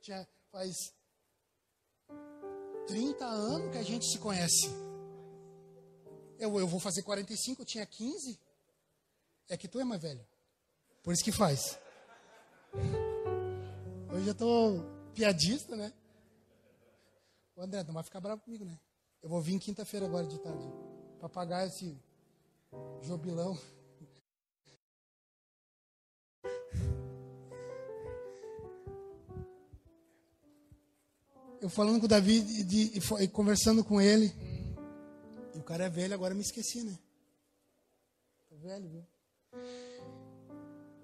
Já 0.00 0.26
faz 0.54 0.94
30 2.86 3.24
anos 3.24 3.72
que 3.72 3.78
a 3.78 3.82
gente 3.82 4.06
se 4.06 4.20
conhece. 4.20 4.68
Eu, 6.38 6.56
eu 6.60 6.68
vou 6.68 6.78
fazer 6.78 7.02
45, 7.02 7.62
eu 7.62 7.66
tinha 7.66 7.84
15. 7.84 8.38
É 9.48 9.56
que 9.56 9.66
tu 9.66 9.80
é 9.80 9.84
mais 9.84 10.00
velho. 10.00 10.24
Por 11.02 11.12
isso 11.12 11.24
que 11.24 11.32
faz. 11.32 11.76
Hoje 14.14 14.28
eu 14.28 14.34
tô 14.36 14.78
piadista, 15.12 15.74
né? 15.74 15.92
O 17.56 17.62
André, 17.62 17.82
não 17.82 17.94
vai 17.94 18.04
ficar 18.04 18.20
bravo 18.20 18.40
comigo, 18.42 18.64
né? 18.64 18.78
Eu 19.20 19.28
vou 19.28 19.42
vir 19.42 19.58
quinta-feira 19.58 20.06
agora 20.06 20.24
de 20.24 20.38
tarde. 20.38 20.72
Para 21.18 21.28
pagar 21.28 21.66
esse 21.66 22.00
jobilão. 23.02 23.58
Eu 31.64 31.70
falando 31.70 31.98
com 31.98 32.04
o 32.04 32.08
Davi 32.08 32.42
de, 32.42 32.92
e 33.22 33.28
conversando 33.28 33.82
com 33.82 33.98
ele. 33.98 34.30
E 35.54 35.58
o 35.58 35.62
cara 35.62 35.84
é 35.84 35.88
velho, 35.88 36.12
agora 36.12 36.34
me 36.34 36.42
esqueci, 36.42 36.82
né? 36.82 36.98
Tá 38.50 38.56
velho, 38.56 38.86
viu? 38.86 39.06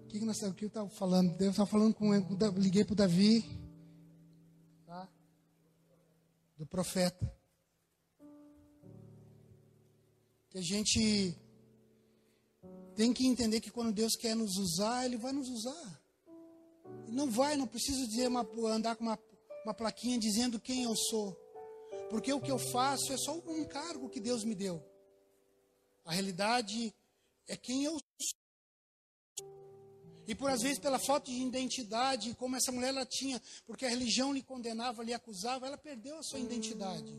O 0.03 0.07
que, 0.07 0.18
que 0.18 0.25
nós 0.27 0.42
o 0.42 0.53
que 0.53 0.66
eu 0.66 0.68
estava 0.68 0.90
falando? 0.90 1.35
Eu 1.40 1.51
estava 1.51 1.66
falando 1.66 1.94
com 1.94 2.14
ele, 2.14 2.27
liguei 2.59 2.85
para 2.85 2.92
o 2.92 2.96
Davi, 2.96 3.42
tá? 4.85 5.09
do 6.59 6.66
profeta. 6.66 7.35
Que 10.51 10.59
a 10.59 10.62
gente 10.62 11.35
tem 12.94 13.14
que 13.14 13.27
entender 13.27 13.62
que 13.62 13.70
quando 13.70 13.94
Deus 13.94 14.14
quer 14.14 14.37
nos 14.37 14.59
usar, 14.59 15.07
Ele 15.07 15.16
vai 15.16 15.33
nos 15.33 15.49
usar. 15.49 16.03
não 17.09 17.31
vai, 17.31 17.57
não 17.57 17.66
precisa 17.66 18.07
dizer 18.07 18.29
uma, 18.29 18.46
andar 18.66 18.94
com 18.94 19.05
uma 19.05 19.18
uma 19.64 19.75
plaquinha 19.75 20.18
dizendo 20.18 20.61
quem 20.61 20.85
eu 20.85 20.94
sou. 20.96 21.37
Porque 22.09 22.33
o 22.33 22.40
que 22.40 22.51
eu 22.51 22.59
faço 22.59 23.12
é 23.12 23.16
só 23.16 23.38
um 23.38 23.59
encargo 23.59 24.09
que 24.09 24.20
Deus 24.20 24.44
me 24.44 24.55
deu. 24.55 24.85
A 26.05 26.12
realidade 26.12 26.94
é 27.46 27.57
quem 27.57 27.85
eu 27.85 27.92
sou. 27.92 28.40
E 30.27 30.35
por 30.35 30.51
às 30.51 30.62
vezes 30.62 30.79
pela 30.79 30.99
falta 30.99 31.31
de 31.31 31.40
identidade, 31.40 32.35
como 32.35 32.55
essa 32.55 32.70
mulher 32.70 32.88
ela 32.88 33.05
tinha, 33.05 33.42
porque 33.66 33.85
a 33.85 33.88
religião 33.88 34.33
lhe 34.33 34.42
condenava, 34.42 35.03
lhe 35.03 35.12
acusava, 35.12 35.66
ela 35.66 35.77
perdeu 35.77 36.18
a 36.18 36.23
sua 36.23 36.38
identidade. 36.38 37.12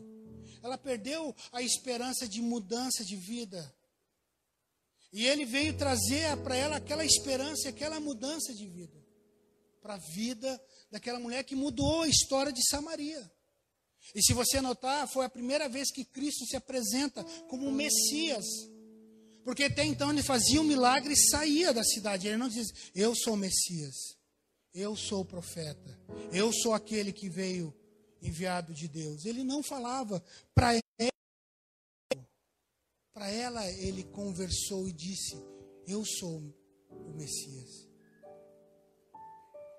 Ela 0.62 0.78
perdeu 0.78 1.34
a 1.52 1.62
esperança 1.62 2.26
de 2.26 2.40
mudança 2.40 3.04
de 3.04 3.16
vida. 3.16 3.74
E 5.12 5.26
ele 5.26 5.44
veio 5.44 5.76
trazer 5.76 6.34
para 6.42 6.56
ela 6.56 6.76
aquela 6.76 7.04
esperança, 7.04 7.68
aquela 7.68 8.00
mudança 8.00 8.54
de 8.54 8.66
vida. 8.66 9.01
Para 9.82 9.94
a 9.94 9.98
vida 9.98 10.62
daquela 10.90 11.18
mulher 11.18 11.42
que 11.42 11.56
mudou 11.56 12.02
a 12.02 12.08
história 12.08 12.52
de 12.52 12.62
Samaria. 12.68 13.30
E 14.14 14.22
se 14.22 14.32
você 14.32 14.60
notar, 14.60 15.08
foi 15.08 15.26
a 15.26 15.30
primeira 15.30 15.68
vez 15.68 15.90
que 15.90 16.04
Cristo 16.04 16.46
se 16.46 16.56
apresenta 16.56 17.24
como 17.48 17.66
um 17.66 17.72
Messias. 17.72 18.44
Porque 19.44 19.64
até 19.64 19.84
então 19.84 20.10
ele 20.10 20.22
fazia 20.22 20.60
um 20.60 20.64
milagre 20.64 21.14
e 21.14 21.30
saía 21.30 21.72
da 21.72 21.82
cidade. 21.82 22.28
Ele 22.28 22.36
não 22.36 22.48
dizia, 22.48 22.72
eu 22.94 23.14
sou 23.14 23.34
o 23.34 23.36
Messias, 23.36 23.94
eu 24.72 24.96
sou 24.96 25.22
o 25.22 25.24
profeta, 25.24 26.00
eu 26.32 26.52
sou 26.52 26.74
aquele 26.74 27.12
que 27.12 27.28
veio 27.28 27.74
enviado 28.20 28.72
de 28.72 28.86
Deus. 28.86 29.24
Ele 29.24 29.42
não 29.42 29.62
falava 29.62 30.24
para 30.54 30.74
ela. 30.74 30.82
Para 33.12 33.28
ela, 33.28 33.68
ele 33.68 34.04
conversou 34.04 34.88
e 34.88 34.92
disse: 34.92 35.36
Eu 35.86 36.04
sou 36.04 36.38
o 36.88 37.12
Messias. 37.14 37.91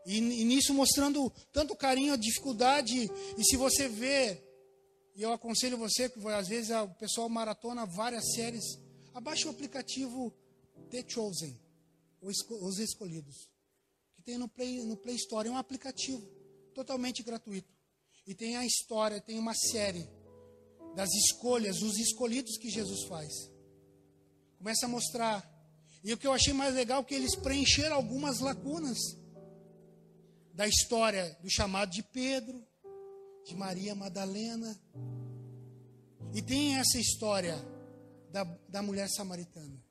E, 0.05 0.17
e 0.17 0.43
nisso 0.43 0.73
mostrando 0.73 1.31
tanto 1.51 1.75
carinho, 1.75 2.17
dificuldade. 2.17 3.09
E 3.37 3.43
se 3.43 3.55
você 3.55 3.87
vê, 3.87 4.41
e 5.15 5.21
eu 5.21 5.31
aconselho 5.31 5.77
você, 5.77 6.09
que 6.09 6.19
às 6.27 6.47
vezes 6.47 6.71
o 6.71 6.89
pessoal 6.95 7.29
maratona 7.29 7.85
várias 7.85 8.33
séries, 8.33 8.63
abaixe 9.13 9.47
o 9.47 9.51
aplicativo 9.51 10.33
The 10.89 11.05
Chosen, 11.07 11.59
Os 12.21 12.79
Escolhidos, 12.79 13.49
que 14.15 14.23
tem 14.23 14.37
no 14.37 14.47
Play, 14.47 14.83
no 14.83 14.97
Play 14.97 15.15
Store. 15.15 15.47
É 15.47 15.51
um 15.51 15.57
aplicativo 15.57 16.21
totalmente 16.73 17.23
gratuito. 17.23 17.73
E 18.25 18.33
tem 18.33 18.55
a 18.55 18.65
história, 18.65 19.21
tem 19.21 19.37
uma 19.37 19.53
série 19.53 20.09
das 20.95 21.09
escolhas, 21.13 21.81
os 21.81 21.97
escolhidos 21.97 22.57
que 22.57 22.69
Jesus 22.69 23.03
faz. 23.07 23.31
Começa 24.57 24.85
a 24.85 24.89
mostrar. 24.89 25.51
E 26.03 26.13
o 26.13 26.17
que 26.17 26.27
eu 26.27 26.33
achei 26.33 26.53
mais 26.53 26.73
legal 26.73 27.01
é 27.01 27.03
que 27.03 27.13
eles 27.13 27.35
preencheram 27.35 27.95
algumas 27.95 28.39
lacunas 28.39 28.97
da 30.53 30.67
história 30.67 31.35
do 31.41 31.49
chamado 31.49 31.89
de 31.89 32.03
Pedro, 32.03 32.63
de 33.45 33.55
Maria 33.55 33.95
Madalena. 33.95 34.79
E 36.33 36.41
tem 36.41 36.75
essa 36.75 36.99
história 36.99 37.55
da, 38.31 38.43
da 38.69 38.81
mulher 38.81 39.09
samaritana. 39.09 39.83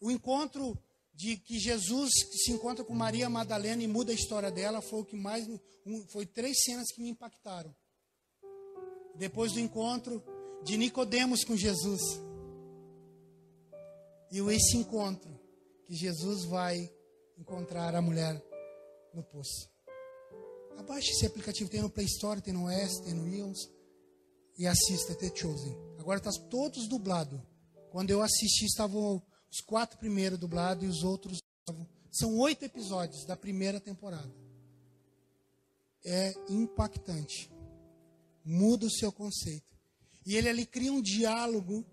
O 0.00 0.10
encontro 0.10 0.76
de 1.14 1.36
que 1.36 1.58
Jesus 1.58 2.10
se 2.32 2.50
encontra 2.50 2.84
com 2.84 2.94
Maria 2.94 3.28
Madalena 3.28 3.82
e 3.82 3.86
muda 3.86 4.12
a 4.12 4.14
história 4.14 4.50
dela 4.50 4.80
foi 4.80 5.00
o 5.00 5.04
que 5.04 5.14
mais 5.14 5.46
um, 5.86 6.06
foi 6.08 6.26
três 6.26 6.56
cenas 6.64 6.90
que 6.90 7.02
me 7.02 7.10
impactaram. 7.10 7.74
Depois 9.14 9.52
do 9.52 9.60
encontro 9.60 10.24
de 10.64 10.76
Nicodemos 10.76 11.44
com 11.44 11.54
Jesus. 11.54 12.00
E 14.30 14.38
esse 14.38 14.76
encontro 14.78 15.38
que 15.86 15.94
Jesus 15.94 16.44
vai 16.46 16.90
encontrar 17.36 17.94
a 17.94 18.00
mulher 18.00 18.42
no 19.14 19.22
poço. 19.22 19.70
Abaixe 20.78 21.10
esse 21.10 21.26
aplicativo, 21.26 21.70
tem 21.70 21.82
no 21.82 21.90
Play 21.90 22.06
Store, 22.06 22.40
tem 22.40 22.52
no 22.52 22.68
S, 22.68 23.02
tem 23.02 23.14
no 23.14 23.28
iOS. 23.28 23.70
E 24.58 24.66
assista 24.66 25.14
The 25.14 25.34
Chosen. 25.34 25.76
Agora 25.98 26.18
está 26.18 26.30
todos 26.48 26.88
dublados. 26.88 27.40
Quando 27.90 28.10
eu 28.10 28.22
assisti, 28.22 28.66
estavam 28.66 29.22
os 29.50 29.60
quatro 29.60 29.98
primeiros 29.98 30.38
dublados 30.38 30.84
e 30.84 30.86
os 30.86 31.02
outros. 31.02 31.38
São 32.10 32.38
oito 32.38 32.64
episódios 32.64 33.24
da 33.24 33.36
primeira 33.36 33.80
temporada. 33.80 34.32
É 36.04 36.34
impactante. 36.48 37.50
Muda 38.44 38.86
o 38.86 38.90
seu 38.90 39.12
conceito. 39.12 39.72
E 40.26 40.36
ele 40.36 40.48
ali 40.48 40.66
cria 40.66 40.92
um 40.92 41.02
diálogo 41.02 41.84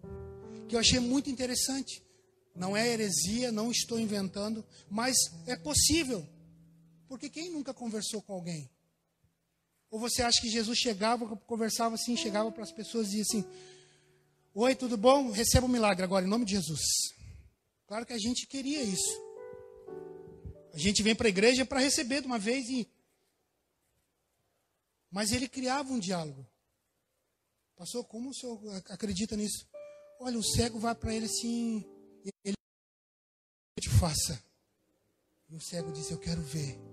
que 0.68 0.76
eu 0.76 0.80
achei 0.80 1.00
muito 1.00 1.30
interessante. 1.30 2.04
Não 2.56 2.76
é 2.76 2.88
heresia, 2.88 3.52
não 3.52 3.72
estou 3.72 4.00
inventando, 4.00 4.66
mas 4.90 5.16
é 5.48 5.56
possível. 5.56 6.28
Porque 7.10 7.28
quem 7.28 7.50
nunca 7.50 7.74
conversou 7.74 8.22
com 8.22 8.34
alguém? 8.34 8.70
Ou 9.90 10.00
você 10.00 10.22
acha 10.22 10.40
que 10.40 10.48
Jesus 10.48 10.78
chegava, 10.78 11.26
conversava 11.38 11.96
assim, 11.96 12.16
chegava 12.16 12.52
para 12.52 12.62
as 12.62 12.72
pessoas 12.72 13.08
e 13.08 13.18
dizia 13.18 13.24
assim: 13.24 13.46
Oi, 14.54 14.76
tudo 14.76 14.96
bom? 14.96 15.32
Receba 15.32 15.66
um 15.66 15.70
milagre 15.70 16.04
agora, 16.04 16.24
em 16.24 16.30
nome 16.30 16.46
de 16.46 16.52
Jesus. 16.52 16.82
Claro 17.88 18.06
que 18.06 18.14
a 18.14 18.20
gente 18.20 18.46
queria 18.46 18.84
isso. 18.84 19.28
A 20.72 20.78
gente 20.78 21.02
vem 21.02 21.16
para 21.16 21.28
a 21.28 21.30
igreja 21.30 21.66
para 21.66 21.80
receber 21.80 22.22
de 22.22 22.28
uma 22.28 22.38
vez 22.38 22.70
e. 22.70 22.88
Mas 25.10 25.32
ele 25.32 25.50
criava 25.50 25.92
um 25.92 25.98
diálogo. 25.98 26.48
Pastor, 27.76 28.06
como 28.06 28.30
o 28.30 28.34
senhor 28.36 28.62
acredita 28.90 29.36
nisso? 29.36 29.68
Olha, 30.20 30.38
o 30.38 30.44
cego 30.44 30.78
vai 30.78 30.94
para 30.94 31.16
ele 31.16 31.26
assim, 31.26 31.84
ele 32.44 32.56
te 33.80 33.90
faça. 33.90 34.40
E 35.50 35.56
o 35.56 35.62
cego 35.62 35.92
diz: 35.92 36.12
Eu 36.12 36.20
quero 36.20 36.42
ver. 36.44 36.89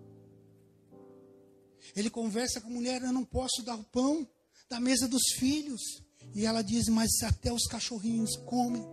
Ele 1.95 2.11
conversa 2.11 2.61
com 2.61 2.69
a 2.69 2.73
mulher: 2.73 3.03
Eu 3.03 3.13
não 3.13 3.25
posso 3.25 3.63
dar 3.63 3.77
o 3.77 3.85
pão 3.85 4.29
da 4.69 4.81
mesa 4.81 5.07
dos 5.07 5.23
filhos. 5.39 5.81
E 6.35 6.45
ela 6.45 6.63
diz: 6.63 6.89
Mas 6.89 7.11
até 7.23 7.53
os 7.53 7.67
cachorrinhos 7.67 8.37
comem 8.37 8.85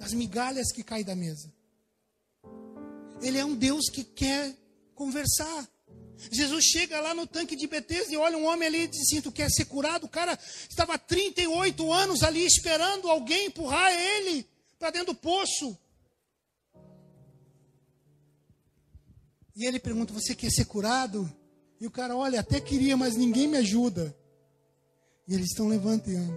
as 0.00 0.12
migalhas 0.12 0.72
que 0.72 0.82
caem 0.82 1.04
da 1.04 1.14
mesa. 1.14 1.52
Ele 3.22 3.38
é 3.38 3.44
um 3.44 3.54
Deus 3.54 3.88
que 3.88 4.04
quer 4.04 4.54
conversar. 4.94 5.68
Jesus 6.30 6.64
chega 6.64 7.00
lá 7.00 7.14
no 7.14 7.26
tanque 7.26 7.56
de 7.56 7.66
Betesda 7.66 8.12
e 8.12 8.16
olha 8.16 8.38
um 8.38 8.44
homem 8.44 8.68
ali 8.68 8.78
e 8.82 8.86
diz 8.86 9.00
assim, 9.00 9.20
tu 9.20 9.32
quer 9.32 9.50
ser 9.50 9.64
curado? 9.64 10.06
O 10.06 10.08
cara 10.08 10.38
estava 10.68 10.98
38 10.98 11.92
anos 11.92 12.22
ali 12.22 12.44
esperando 12.44 13.08
alguém 13.08 13.46
empurrar 13.46 13.92
ele 13.92 14.46
para 14.78 14.90
dentro 14.90 15.12
do 15.12 15.14
poço. 15.14 15.76
E 19.56 19.66
ele 19.66 19.78
pergunta, 19.78 20.12
você 20.12 20.34
quer 20.34 20.50
ser 20.50 20.64
curado? 20.64 21.30
E 21.84 21.86
o 21.86 21.90
cara, 21.90 22.16
olha, 22.16 22.40
até 22.40 22.58
queria, 22.62 22.96
mas 22.96 23.14
ninguém 23.14 23.46
me 23.46 23.58
ajuda. 23.58 24.16
E 25.28 25.34
eles 25.34 25.48
estão 25.48 25.68
levantando. 25.68 26.34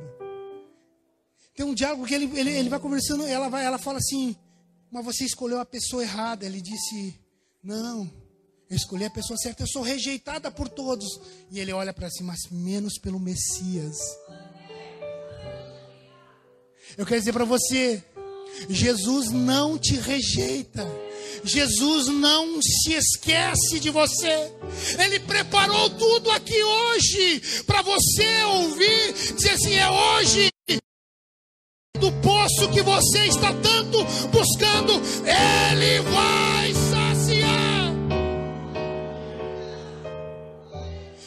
Tem 1.56 1.66
um 1.66 1.74
diálogo 1.74 2.06
que 2.06 2.14
ele, 2.14 2.26
ele, 2.38 2.52
ele 2.52 2.68
vai 2.68 2.82
conversando, 2.82 3.26
ela, 3.26 3.48
vai, 3.48 3.64
ela 3.64 3.78
fala 3.78 3.98
assim, 3.98 4.36
mas 4.92 5.06
você 5.06 5.24
escolheu 5.24 5.58
a 5.62 5.66
pessoa 5.66 6.04
errada. 6.04 6.46
Ele 6.46 6.60
disse, 6.60 7.18
não, 7.64 8.12
eu 8.70 8.76
escolhi 8.76 9.06
a 9.06 9.10
pessoa 9.10 9.38
certa, 9.38 9.64
eu 9.64 9.68
sou 9.68 9.84
rejeitada 9.84 10.52
por 10.52 10.68
todos. 10.68 11.08
E 11.50 11.62
ele 11.62 11.72
olha 11.72 11.94
para 11.94 12.10
si, 12.10 12.24
mas 12.24 12.50
menos 12.52 13.00
pelo 13.00 13.18
Messias. 13.18 13.96
Eu 16.98 17.06
quero 17.06 17.22
dizer 17.22 17.32
para 17.32 17.46
você, 17.46 18.04
Jesus 18.70 19.32
não 19.32 19.78
te 19.78 19.96
rejeita. 19.96 20.88
Jesus 21.44 22.08
não 22.08 22.62
se 22.62 22.94
esquece 22.94 23.80
de 23.80 23.90
você. 23.90 24.52
Ele 25.00 25.20
preparou 25.20 25.90
tudo 25.92 26.30
aqui 26.32 26.62
hoje 26.62 27.64
para 27.66 27.82
você 27.82 28.44
ouvir, 28.44 29.14
dizer 29.36 29.52
assim: 29.52 29.76
é 29.76 29.90
hoje 29.90 30.50
do 32.00 32.12
poço 32.22 32.70
que 32.72 32.82
você 32.82 33.26
está 33.26 33.52
tanto 33.54 34.04
buscando, 34.28 34.94
Ele 35.26 36.00
vai 36.02 36.74
saciar. 36.74 37.78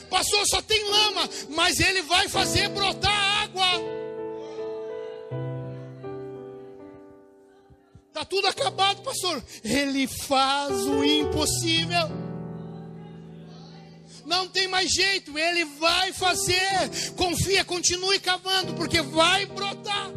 Pastor, 0.08 0.44
só 0.46 0.62
tem 0.62 0.82
lama, 0.90 1.28
mas 1.50 1.80
Ele 1.80 2.02
vai 2.02 2.28
fazer 2.28 2.68
brotar 2.68 3.42
água. 3.42 4.09
Está 8.10 8.24
tudo 8.24 8.48
acabado, 8.48 9.02
pastor. 9.02 9.42
Ele 9.62 10.08
faz 10.08 10.72
o 10.80 11.04
impossível. 11.04 12.08
Não 14.26 14.48
tem 14.48 14.66
mais 14.66 14.90
jeito, 14.90 15.38
ele 15.38 15.64
vai 15.64 16.12
fazer. 16.12 17.14
Confia, 17.16 17.64
continue 17.64 18.18
cavando, 18.18 18.74
porque 18.74 19.00
vai 19.00 19.46
brotar. 19.46 20.10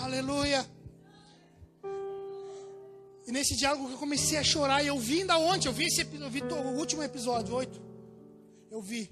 Aleluia. 0.00 0.64
E 3.26 3.32
nesse 3.32 3.56
diálogo 3.56 3.90
eu 3.90 3.98
comecei 3.98 4.38
a 4.38 4.44
chorar. 4.44 4.82
E 4.84 4.86
eu 4.86 4.98
vi 4.98 5.20
ainda 5.20 5.38
ontem, 5.38 5.66
eu 5.66 5.72
vi, 5.72 5.86
esse, 5.86 6.02
eu 6.02 6.30
vi 6.30 6.40
o 6.40 6.78
último 6.78 7.02
episódio, 7.02 7.52
oito. 7.56 7.80
Eu 8.70 8.80
vi. 8.80 9.10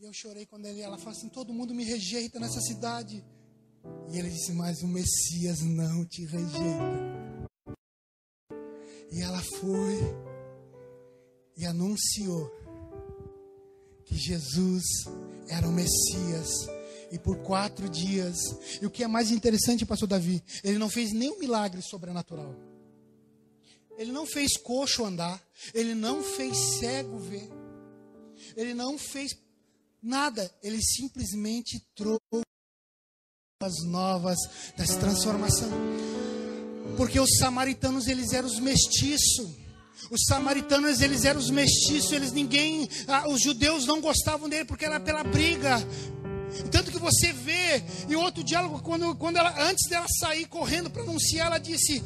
E 0.00 0.04
eu 0.06 0.14
chorei 0.14 0.46
quando 0.46 0.64
ele, 0.64 0.80
ela 0.80 0.96
falou 0.96 1.12
assim: 1.12 1.28
todo 1.28 1.52
mundo 1.52 1.74
me 1.74 1.84
rejeita 1.84 2.40
nessa 2.40 2.58
cidade. 2.62 3.22
E 4.10 4.18
ele 4.18 4.30
disse: 4.30 4.50
Mas 4.52 4.80
o 4.80 4.88
Messias 4.88 5.60
não 5.60 6.06
te 6.06 6.24
rejeita. 6.24 7.50
E 9.12 9.20
ela 9.20 9.42
foi 9.58 9.98
e 11.54 11.66
anunciou 11.66 12.50
que 14.06 14.16
Jesus 14.16 14.84
era 15.48 15.68
o 15.68 15.72
Messias 15.72 16.48
e 17.12 17.18
por 17.18 17.36
quatro 17.42 17.86
dias. 17.86 18.38
E 18.80 18.86
o 18.86 18.90
que 18.90 19.04
é 19.04 19.06
mais 19.06 19.30
interessante, 19.30 19.84
pastor 19.84 20.08
Davi, 20.08 20.42
ele 20.64 20.78
não 20.78 20.88
fez 20.88 21.12
nenhum 21.12 21.38
milagre 21.38 21.82
sobrenatural. 21.82 22.56
Ele 23.98 24.12
não 24.12 24.24
fez 24.24 24.56
coxo 24.56 25.04
andar, 25.04 25.46
ele 25.74 25.94
não 25.94 26.22
fez 26.22 26.56
cego 26.78 27.18
ver, 27.18 27.50
ele 28.56 28.72
não 28.72 28.96
fez 28.96 29.34
nada, 30.02 30.52
ele 30.62 30.80
simplesmente 30.82 31.82
trouxe 31.94 32.42
as 33.62 33.84
novas 33.84 34.38
das 34.76 34.96
transformação. 34.96 35.70
Porque 36.96 37.20
os 37.20 37.36
samaritanos, 37.38 38.06
eles 38.06 38.32
eram 38.32 38.48
os 38.48 38.58
mestiços. 38.58 39.60
Os 40.10 40.24
samaritanos, 40.26 41.00
eles 41.00 41.24
eram 41.24 41.38
os 41.38 41.50
mestiços, 41.50 42.10
eles 42.12 42.32
ninguém, 42.32 42.88
ah, 43.06 43.28
os 43.28 43.42
judeus 43.42 43.86
não 43.86 44.00
gostavam 44.00 44.48
dele 44.48 44.64
porque 44.64 44.84
era 44.84 44.98
pela 44.98 45.22
briga, 45.22 45.76
tanto 46.70 46.90
que 46.90 46.98
você 46.98 47.32
vê, 47.32 47.82
e 48.08 48.16
outro 48.16 48.42
diálogo, 48.42 48.80
quando, 48.82 49.14
quando 49.16 49.36
ela, 49.36 49.54
antes 49.62 49.88
dela 49.88 50.06
sair 50.20 50.46
correndo 50.46 50.90
para 50.90 51.02
anunciar, 51.02 51.46
ela 51.46 51.58
disse: 51.58 52.02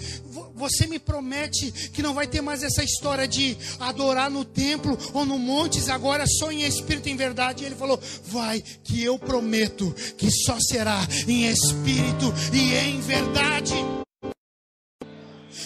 Você 0.54 0.86
me 0.86 0.98
promete 0.98 1.70
que 1.90 2.02
não 2.02 2.14
vai 2.14 2.26
ter 2.26 2.40
mais 2.40 2.62
essa 2.62 2.82
história 2.82 3.26
de 3.26 3.56
adorar 3.80 4.30
no 4.30 4.44
templo 4.44 4.98
ou 5.12 5.24
no 5.24 5.38
montes, 5.38 5.88
agora 5.88 6.24
só 6.26 6.50
em 6.50 6.62
espírito 6.62 7.08
e 7.08 7.12
em 7.12 7.16
verdade. 7.16 7.62
E 7.62 7.66
ele 7.66 7.74
falou: 7.74 8.00
Vai, 8.26 8.62
que 8.82 9.02
eu 9.02 9.18
prometo 9.18 9.94
que 10.16 10.30
só 10.30 10.58
será 10.60 11.00
em 11.26 11.46
espírito 11.46 12.32
e 12.52 12.74
em 12.74 13.00
verdade 13.00 14.03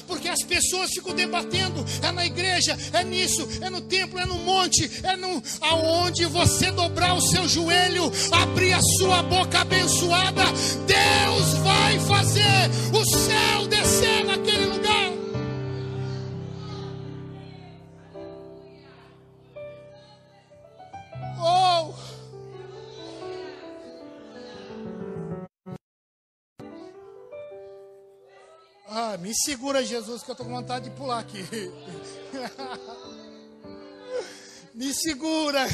porque 0.06 0.28
as 0.28 0.42
pessoas 0.42 0.90
ficam 0.90 1.14
debatendo, 1.14 1.84
é 2.02 2.12
na 2.12 2.24
igreja, 2.24 2.76
é 2.92 3.04
nisso, 3.04 3.46
é 3.60 3.70
no 3.70 3.80
templo, 3.80 4.18
é 4.18 4.24
no 4.24 4.38
monte, 4.38 4.90
é 5.02 5.16
no 5.16 5.42
aonde 5.60 6.24
você 6.26 6.70
dobrar 6.70 7.14
o 7.14 7.20
seu 7.20 7.48
joelho, 7.48 8.10
abrir 8.32 8.72
a 8.72 8.80
sua 8.98 9.22
boca 9.22 9.60
abençoada, 9.60 10.44
Deus 10.86 11.54
vai 11.62 11.98
fazer 12.00 12.70
o 12.92 13.04
céu 13.04 13.66
descer 13.66 14.24
naquele 14.24 14.37
Me 29.16 29.32
segura, 29.34 29.84
Jesus, 29.84 30.22
que 30.22 30.30
eu 30.30 30.34
tô 30.34 30.44
com 30.44 30.50
vontade 30.50 30.90
de 30.90 30.96
pular 30.96 31.20
aqui. 31.20 31.42
me 34.74 34.92
segura. 34.92 35.66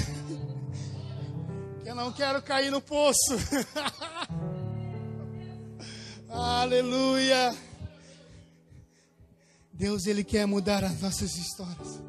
Que 1.82 1.88
eu 1.88 1.94
não 1.94 2.12
quero 2.12 2.40
cair 2.42 2.70
no 2.70 2.80
poço. 2.80 3.34
Aleluia. 6.30 7.56
Deus, 9.72 10.06
Ele 10.06 10.22
quer 10.22 10.46
mudar 10.46 10.84
as 10.84 11.00
nossas 11.00 11.34
histórias. 11.34 12.00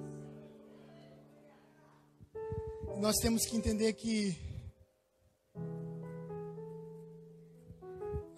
Nós 3.00 3.16
temos 3.18 3.46
que 3.46 3.58
entender 3.58 3.94
que. 3.94 4.38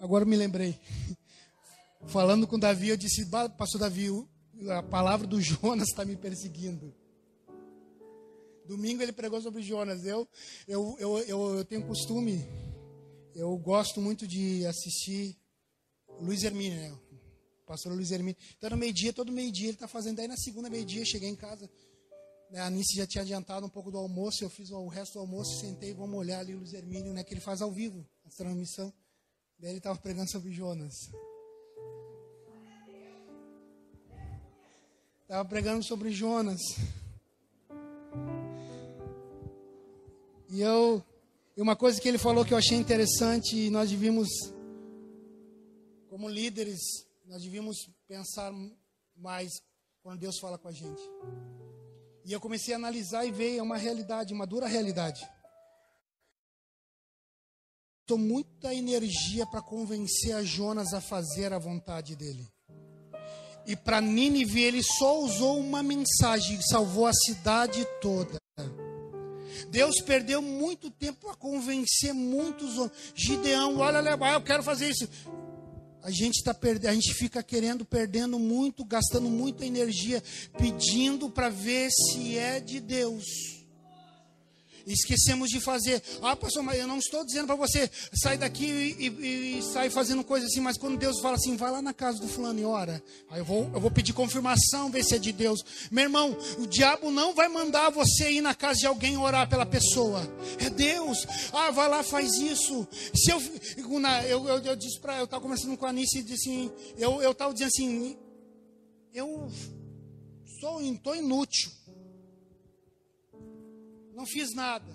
Agora 0.00 0.24
me 0.24 0.36
lembrei 0.36 0.78
falando 2.08 2.46
com 2.46 2.58
Davi, 2.58 2.88
eu 2.88 2.96
disse, 2.96 3.26
pastor 3.56 3.80
Davi, 3.80 4.08
a 4.70 4.82
palavra 4.82 5.26
do 5.26 5.40
Jonas 5.42 5.88
está 5.88 6.04
me 6.04 6.16
perseguindo. 6.16 6.94
Domingo 8.66 9.02
ele 9.02 9.12
pregou 9.12 9.40
sobre 9.40 9.62
Jonas. 9.62 10.04
Eu, 10.04 10.28
eu, 10.66 10.96
eu, 10.98 11.18
eu, 11.20 11.54
eu 11.56 11.64
tenho 11.64 11.86
costume, 11.86 12.44
eu 13.34 13.56
gosto 13.56 14.00
muito 14.00 14.26
de 14.26 14.66
assistir 14.66 15.38
Luiz 16.20 16.42
Hermínio, 16.42 16.78
né? 16.78 16.98
pastor 17.66 17.92
Luiz 17.92 18.10
Hermínio. 18.10 18.36
Então, 18.56 18.70
no 18.70 18.76
meio-dia, 18.76 19.12
todo 19.12 19.30
meio-dia 19.30 19.66
ele 19.66 19.74
está 19.74 19.86
fazendo. 19.86 20.18
Aí, 20.20 20.28
na 20.28 20.36
segunda 20.36 20.70
meio-dia, 20.70 21.04
cheguei 21.04 21.28
em 21.28 21.36
casa. 21.36 21.70
Né, 22.50 22.60
a 22.60 22.66
Anice 22.66 22.96
já 22.96 23.06
tinha 23.06 23.22
adiantado 23.22 23.66
um 23.66 23.68
pouco 23.68 23.90
do 23.90 23.98
almoço. 23.98 24.42
Eu 24.42 24.48
fiz 24.48 24.70
o 24.70 24.88
resto 24.88 25.14
do 25.14 25.20
almoço, 25.20 25.60
sentei, 25.60 25.92
vamos 25.92 26.18
olhar 26.18 26.40
ali 26.40 26.54
o 26.54 26.58
Luiz 26.58 26.72
Hermínio, 26.72 27.12
né, 27.12 27.22
que 27.22 27.34
ele 27.34 27.42
faz 27.42 27.60
ao 27.60 27.70
vivo, 27.70 28.06
a 28.24 28.30
transmissão. 28.30 28.92
Daí 29.58 29.70
ele 29.70 29.78
estava 29.78 29.98
pregando 29.98 30.30
sobre 30.30 30.50
Jonas. 30.50 30.94
Estava 35.28 35.46
pregando 35.46 35.84
sobre 35.84 36.10
Jonas. 36.10 36.58
E 40.48 40.62
eu, 40.62 41.04
e 41.54 41.60
uma 41.60 41.76
coisa 41.76 42.00
que 42.00 42.08
ele 42.08 42.16
falou 42.16 42.46
que 42.46 42.54
eu 42.54 42.56
achei 42.56 42.78
interessante, 42.78 43.54
e 43.54 43.68
nós 43.68 43.90
devíamos, 43.90 44.26
como 46.08 46.30
líderes, 46.30 46.80
nós 47.26 47.42
devíamos 47.42 47.76
pensar 48.06 48.50
mais 49.14 49.50
quando 50.02 50.18
Deus 50.18 50.38
fala 50.38 50.56
com 50.56 50.68
a 50.68 50.72
gente. 50.72 51.02
E 52.24 52.32
eu 52.32 52.40
comecei 52.40 52.72
a 52.72 52.78
analisar 52.78 53.26
e 53.26 53.30
ver, 53.30 53.58
é 53.58 53.62
uma 53.62 53.76
realidade, 53.76 54.32
uma 54.32 54.46
dura 54.46 54.66
realidade. 54.66 55.28
Estou 58.00 58.16
muita 58.16 58.72
energia 58.72 59.46
para 59.46 59.60
convencer 59.60 60.34
a 60.34 60.42
Jonas 60.42 60.94
a 60.94 61.02
fazer 61.02 61.52
a 61.52 61.58
vontade 61.58 62.16
dele. 62.16 62.50
E 63.68 63.76
para 63.76 64.00
Nínive 64.00 64.62
ele 64.62 64.82
só 64.82 65.20
usou 65.20 65.60
uma 65.60 65.82
mensagem, 65.82 66.58
salvou 66.70 67.06
a 67.06 67.12
cidade 67.12 67.86
toda. 68.00 68.38
Deus 69.70 70.00
perdeu 70.00 70.40
muito 70.40 70.90
tempo 70.90 71.28
a 71.28 71.34
convencer 71.34 72.14
muitos 72.14 72.78
homens. 72.78 72.92
Gideão, 73.14 73.76
olha, 73.76 73.98
eu 73.98 74.40
quero 74.40 74.62
fazer 74.62 74.88
isso. 74.88 75.06
A 76.02 76.10
gente 76.10 76.36
está 76.36 76.54
perdendo, 76.54 76.90
a 76.90 76.94
gente 76.94 77.12
fica 77.12 77.42
querendo, 77.42 77.84
perdendo 77.84 78.38
muito, 78.38 78.82
gastando 78.86 79.28
muita 79.28 79.66
energia, 79.66 80.22
pedindo 80.56 81.28
para 81.28 81.50
ver 81.50 81.90
se 81.90 82.38
é 82.38 82.60
de 82.60 82.80
Deus. 82.80 83.57
Esquecemos 84.88 85.50
de 85.50 85.60
fazer. 85.60 86.02
Ah, 86.22 86.34
pastor, 86.34 86.62
mas 86.62 86.78
eu 86.78 86.86
não 86.86 86.98
estou 86.98 87.24
dizendo 87.24 87.46
para 87.46 87.56
você 87.56 87.90
sair 88.14 88.38
daqui 88.38 88.64
e, 88.64 89.06
e, 89.06 89.58
e, 89.58 89.62
sair 89.62 89.90
fazendo 89.90 90.24
coisa 90.24 90.46
assim, 90.46 90.60
mas 90.60 90.78
quando 90.78 90.98
Deus 90.98 91.20
fala 91.20 91.36
assim, 91.36 91.56
vai 91.56 91.70
lá 91.70 91.82
na 91.82 91.92
casa 91.92 92.18
do 92.18 92.26
fulano 92.26 92.58
e 92.58 92.64
ora. 92.64 93.02
Aí 93.30 93.40
eu 93.40 93.44
vou, 93.44 93.70
eu 93.74 93.80
vou 93.80 93.90
pedir 93.90 94.12
confirmação, 94.12 94.90
ver 94.90 95.04
se 95.04 95.14
é 95.14 95.18
de 95.18 95.32
Deus. 95.32 95.62
Meu 95.90 96.04
irmão, 96.04 96.36
o 96.58 96.66
diabo 96.66 97.10
não 97.10 97.34
vai 97.34 97.48
mandar 97.48 97.90
você 97.90 98.30
ir 98.32 98.40
na 98.40 98.54
casa 98.54 98.80
de 98.80 98.86
alguém 98.86 99.18
orar 99.18 99.48
pela 99.48 99.66
pessoa. 99.66 100.22
É 100.58 100.70
Deus. 100.70 101.26
Ah, 101.52 101.70
vai 101.70 101.88
lá, 101.88 102.02
faz 102.02 102.34
isso. 102.34 102.86
Se 103.14 103.30
eu, 103.30 103.42
eu, 104.26 104.48
eu, 104.48 104.58
eu 104.58 104.76
disse 104.76 104.98
para 105.00 105.18
eu 105.18 105.24
estava 105.24 105.42
conversando 105.42 105.76
com 105.76 105.86
a 105.86 105.90
Anice 105.90 106.18
e 106.18 106.22
disse 106.22 106.48
assim, 106.48 106.72
eu 106.96 107.30
estava 107.30 107.52
dizendo 107.52 107.68
assim, 107.68 108.16
eu 109.12 109.50
sou, 110.60 110.80
estou 110.80 111.14
inútil. 111.14 111.70
Não 114.18 114.26
fiz 114.26 114.52
nada. 114.52 114.92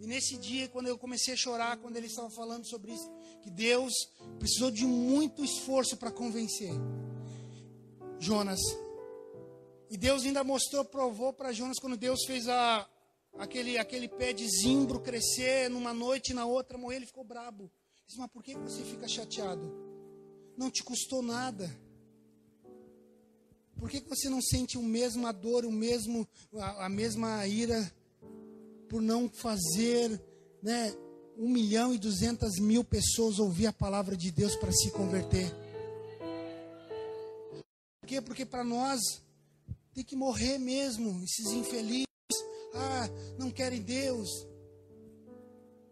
E 0.00 0.06
nesse 0.08 0.36
dia, 0.36 0.66
quando 0.68 0.88
eu 0.88 0.98
comecei 0.98 1.34
a 1.34 1.36
chorar, 1.36 1.76
quando 1.76 1.96
ele 1.96 2.08
estava 2.08 2.28
falando 2.28 2.66
sobre 2.66 2.90
isso, 2.90 3.08
que 3.40 3.48
Deus 3.48 3.92
precisou 4.40 4.68
de 4.68 4.84
muito 4.84 5.44
esforço 5.44 5.96
para 5.96 6.10
convencer 6.10 6.72
Jonas. 8.18 8.58
E 9.88 9.96
Deus 9.96 10.24
ainda 10.24 10.42
mostrou, 10.42 10.84
provou 10.84 11.32
para 11.32 11.52
Jonas 11.52 11.78
quando 11.78 11.96
Deus 11.96 12.24
fez 12.26 12.48
a, 12.48 12.90
aquele, 13.38 13.78
aquele 13.78 14.08
pé 14.08 14.32
de 14.32 14.44
zimbro 14.60 14.98
crescer 14.98 15.70
numa 15.70 15.94
noite 15.94 16.30
e 16.30 16.34
na 16.34 16.46
outra 16.46 16.76
morrer, 16.76 16.96
ele 16.96 17.06
ficou 17.06 17.22
brabo. 17.22 17.70
Disse, 18.08 18.18
mas 18.18 18.30
por 18.32 18.42
que 18.42 18.56
você 18.56 18.82
fica 18.82 19.06
chateado? 19.06 19.72
Não 20.56 20.68
te 20.68 20.82
custou 20.82 21.22
nada. 21.22 21.70
Por 23.78 23.88
que 23.88 24.00
você 24.00 24.28
não 24.28 24.42
sente 24.42 24.76
o 24.76 24.82
mesma 24.82 25.32
dor, 25.32 25.64
o 25.64 25.70
mesmo, 25.70 26.26
a, 26.54 26.86
a 26.86 26.88
mesma 26.88 27.46
ira 27.46 27.94
por 28.88 29.02
não 29.02 29.28
fazer, 29.28 30.20
né, 30.62 30.94
um 31.36 31.48
milhão 31.48 31.94
e 31.94 31.98
duzentas 31.98 32.58
mil 32.58 32.82
pessoas 32.82 33.38
ouvir 33.38 33.66
a 33.66 33.72
palavra 33.72 34.16
de 34.16 34.30
Deus 34.30 34.56
para 34.56 34.72
se 34.72 34.90
converter. 34.90 35.52
Por 38.00 38.06
quê? 38.06 38.20
Porque 38.20 38.46
para 38.46 38.64
nós 38.64 39.00
tem 39.92 40.04
que 40.04 40.16
morrer 40.16 40.58
mesmo, 40.58 41.22
esses 41.24 41.52
infelizes. 41.52 42.06
Ah, 42.74 43.08
não 43.38 43.50
querem 43.50 43.82
Deus. 43.82 44.28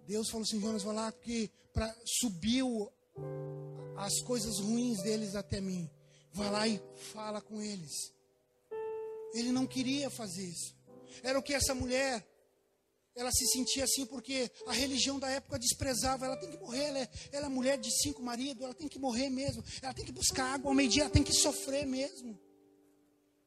Deus 0.06 0.28
falou 0.28 0.44
assim, 0.44 0.60
Jonas, 0.60 0.82
vai 0.82 0.94
lá 0.94 1.12
que 1.12 1.50
para 1.72 1.94
subiu 2.20 2.90
as 3.96 4.20
coisas 4.20 4.58
ruins 4.60 5.02
deles 5.02 5.34
até 5.34 5.60
mim. 5.60 5.90
Vai 6.32 6.50
lá 6.50 6.68
e 6.68 6.80
fala 7.12 7.40
com 7.40 7.60
eles. 7.60 8.12
Ele 9.34 9.50
não 9.50 9.66
queria 9.66 10.10
fazer 10.10 10.44
isso. 10.44 10.76
Era 11.22 11.38
o 11.38 11.42
que 11.42 11.54
essa 11.54 11.74
mulher 11.74 12.26
ela 13.14 13.30
se 13.30 13.46
sentia 13.46 13.84
assim 13.84 14.04
porque 14.06 14.50
a 14.66 14.72
religião 14.72 15.18
da 15.18 15.30
época 15.30 15.58
desprezava. 15.58 16.26
Ela 16.26 16.36
tem 16.36 16.50
que 16.50 16.58
morrer, 16.58 16.84
ela 16.84 16.98
é, 16.98 17.08
ela 17.32 17.46
é 17.46 17.48
mulher 17.48 17.78
de 17.78 17.90
cinco 18.02 18.22
maridos, 18.22 18.62
ela 18.62 18.74
tem 18.74 18.88
que 18.88 18.98
morrer 18.98 19.30
mesmo. 19.30 19.62
Ela 19.80 19.94
tem 19.94 20.04
que 20.04 20.12
buscar 20.12 20.54
água 20.54 20.70
ao 20.70 20.74
meio-dia, 20.74 21.04
ela 21.04 21.10
tem 21.10 21.22
que 21.22 21.32
sofrer 21.32 21.86
mesmo. 21.86 22.38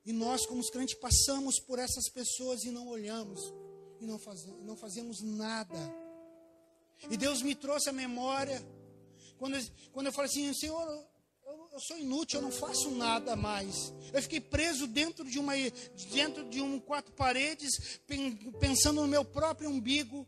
E 0.06 0.14
nós, 0.14 0.46
como 0.46 0.62
os 0.62 0.70
crentes, 0.70 0.96
passamos 0.96 1.60
por 1.60 1.80
essas 1.80 2.10
pessoas 2.10 2.64
e 2.64 2.72
não 2.72 2.88
olhamos, 2.88 3.42
e 4.00 4.06
não, 4.06 4.18
faz, 4.18 4.46
não 4.64 4.78
fazemos 4.78 5.22
nada. 5.22 5.78
E 7.10 7.18
Deus 7.18 7.42
me 7.42 7.54
trouxe 7.54 7.90
a 7.90 7.94
memória, 7.94 8.66
quando, 9.38 9.58
quando 9.92 10.08
eu 10.08 10.14
falei 10.14 10.32
assim, 10.32 10.54
Senhor, 10.54 11.06
eu 11.78 11.82
sou 11.82 11.98
inútil, 12.00 12.40
eu 12.40 12.44
não 12.44 12.52
faço 12.52 12.90
nada 12.90 13.36
mais. 13.36 13.94
Eu 14.12 14.20
fiquei 14.24 14.42
preso 14.42 14.88
dentro 14.88 15.24
de 15.24 15.38
uma 15.38 15.54
dentro 16.12 16.44
de 16.50 16.60
um 16.60 16.80
quatro 16.80 17.14
paredes, 17.14 18.00
pensando 18.60 19.02
no 19.02 19.08
meu 19.08 19.24
próprio 19.24 19.70
umbigo. 19.70 20.28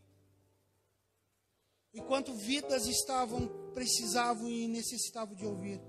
Enquanto 1.92 2.32
vidas 2.34 2.86
estavam 2.86 3.48
precisavam 3.74 4.48
e 4.48 4.68
necessitavam 4.68 5.34
de 5.34 5.44
ouvir. 5.44 5.80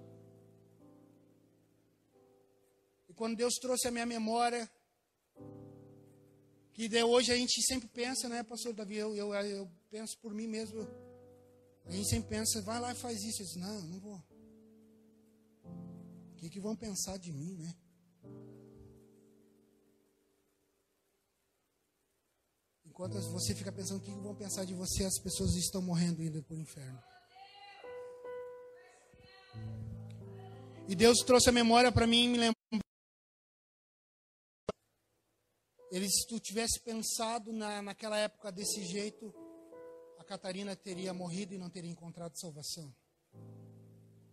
quando 3.14 3.36
Deus 3.36 3.54
trouxe 3.62 3.88
a 3.88 3.92
minha 3.92 4.06
memória, 4.06 4.68
que 6.74 6.90
hoje 7.04 7.32
a 7.32 7.36
gente 7.36 7.62
sempre 7.68 7.88
pensa, 7.88 8.28
né, 8.28 8.42
pastor 8.42 8.74
Davi? 8.74 8.98
Eu, 8.98 9.16
eu, 9.16 9.32
eu 9.36 9.72
penso 9.92 10.18
por 10.18 10.34
mim 10.34 10.48
mesmo. 10.48 10.88
A 11.86 11.92
gente 11.92 12.10
sempre 12.10 12.30
pensa, 12.30 12.64
vai 12.64 12.80
lá 12.80 12.94
e 12.94 12.96
faz 12.96 13.22
isso. 13.22 13.44
Eu 13.44 13.46
disse, 13.46 13.60
não, 13.60 13.82
não 13.82 14.00
vou. 14.00 14.31
Que, 16.42 16.50
que 16.50 16.60
vão 16.60 16.76
pensar 16.76 17.20
de 17.20 17.32
mim, 17.32 17.56
né? 17.56 17.78
Enquanto 22.84 23.22
você 23.30 23.54
fica 23.54 23.72
pensando 23.72 24.00
o 24.00 24.04
que 24.04 24.10
vão 24.10 24.36
pensar 24.36 24.66
de 24.66 24.74
você, 24.74 25.04
as 25.04 25.22
pessoas 25.22 25.54
estão 25.56 25.84
morrendo 25.84 26.24
indo 26.24 26.42
para 26.42 26.56
o 26.56 26.60
inferno. 26.60 27.00
E 30.90 30.96
Deus 30.96 31.20
trouxe 31.20 31.50
a 31.50 31.52
memória 31.52 31.92
para 31.92 32.08
mim 32.08 32.24
e 32.24 32.28
me 32.30 32.38
lembrou. 32.40 32.82
Ele, 35.92 36.10
se 36.10 36.26
tu 36.26 36.40
tivesse 36.40 36.80
pensado 36.80 37.54
na, 37.54 37.84
naquela 37.84 38.18
época 38.18 38.52
desse 38.52 38.84
jeito, 38.84 39.32
a 40.18 40.24
Catarina 40.24 40.76
teria 40.76 41.14
morrido 41.14 41.54
e 41.54 41.60
não 41.60 41.70
teria 41.70 41.92
encontrado 41.92 42.36
salvação. 42.36 42.92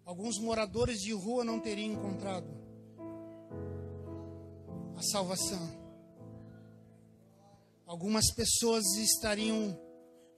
Alguns 0.08 0.38
moradores 0.38 1.00
de 1.02 1.12
rua 1.12 1.44
não 1.44 1.60
teriam 1.60 1.92
encontrado 1.92 2.48
a 4.96 5.02
salvação. 5.02 5.70
Algumas 7.84 8.32
pessoas 8.32 8.86
estariam 8.96 9.78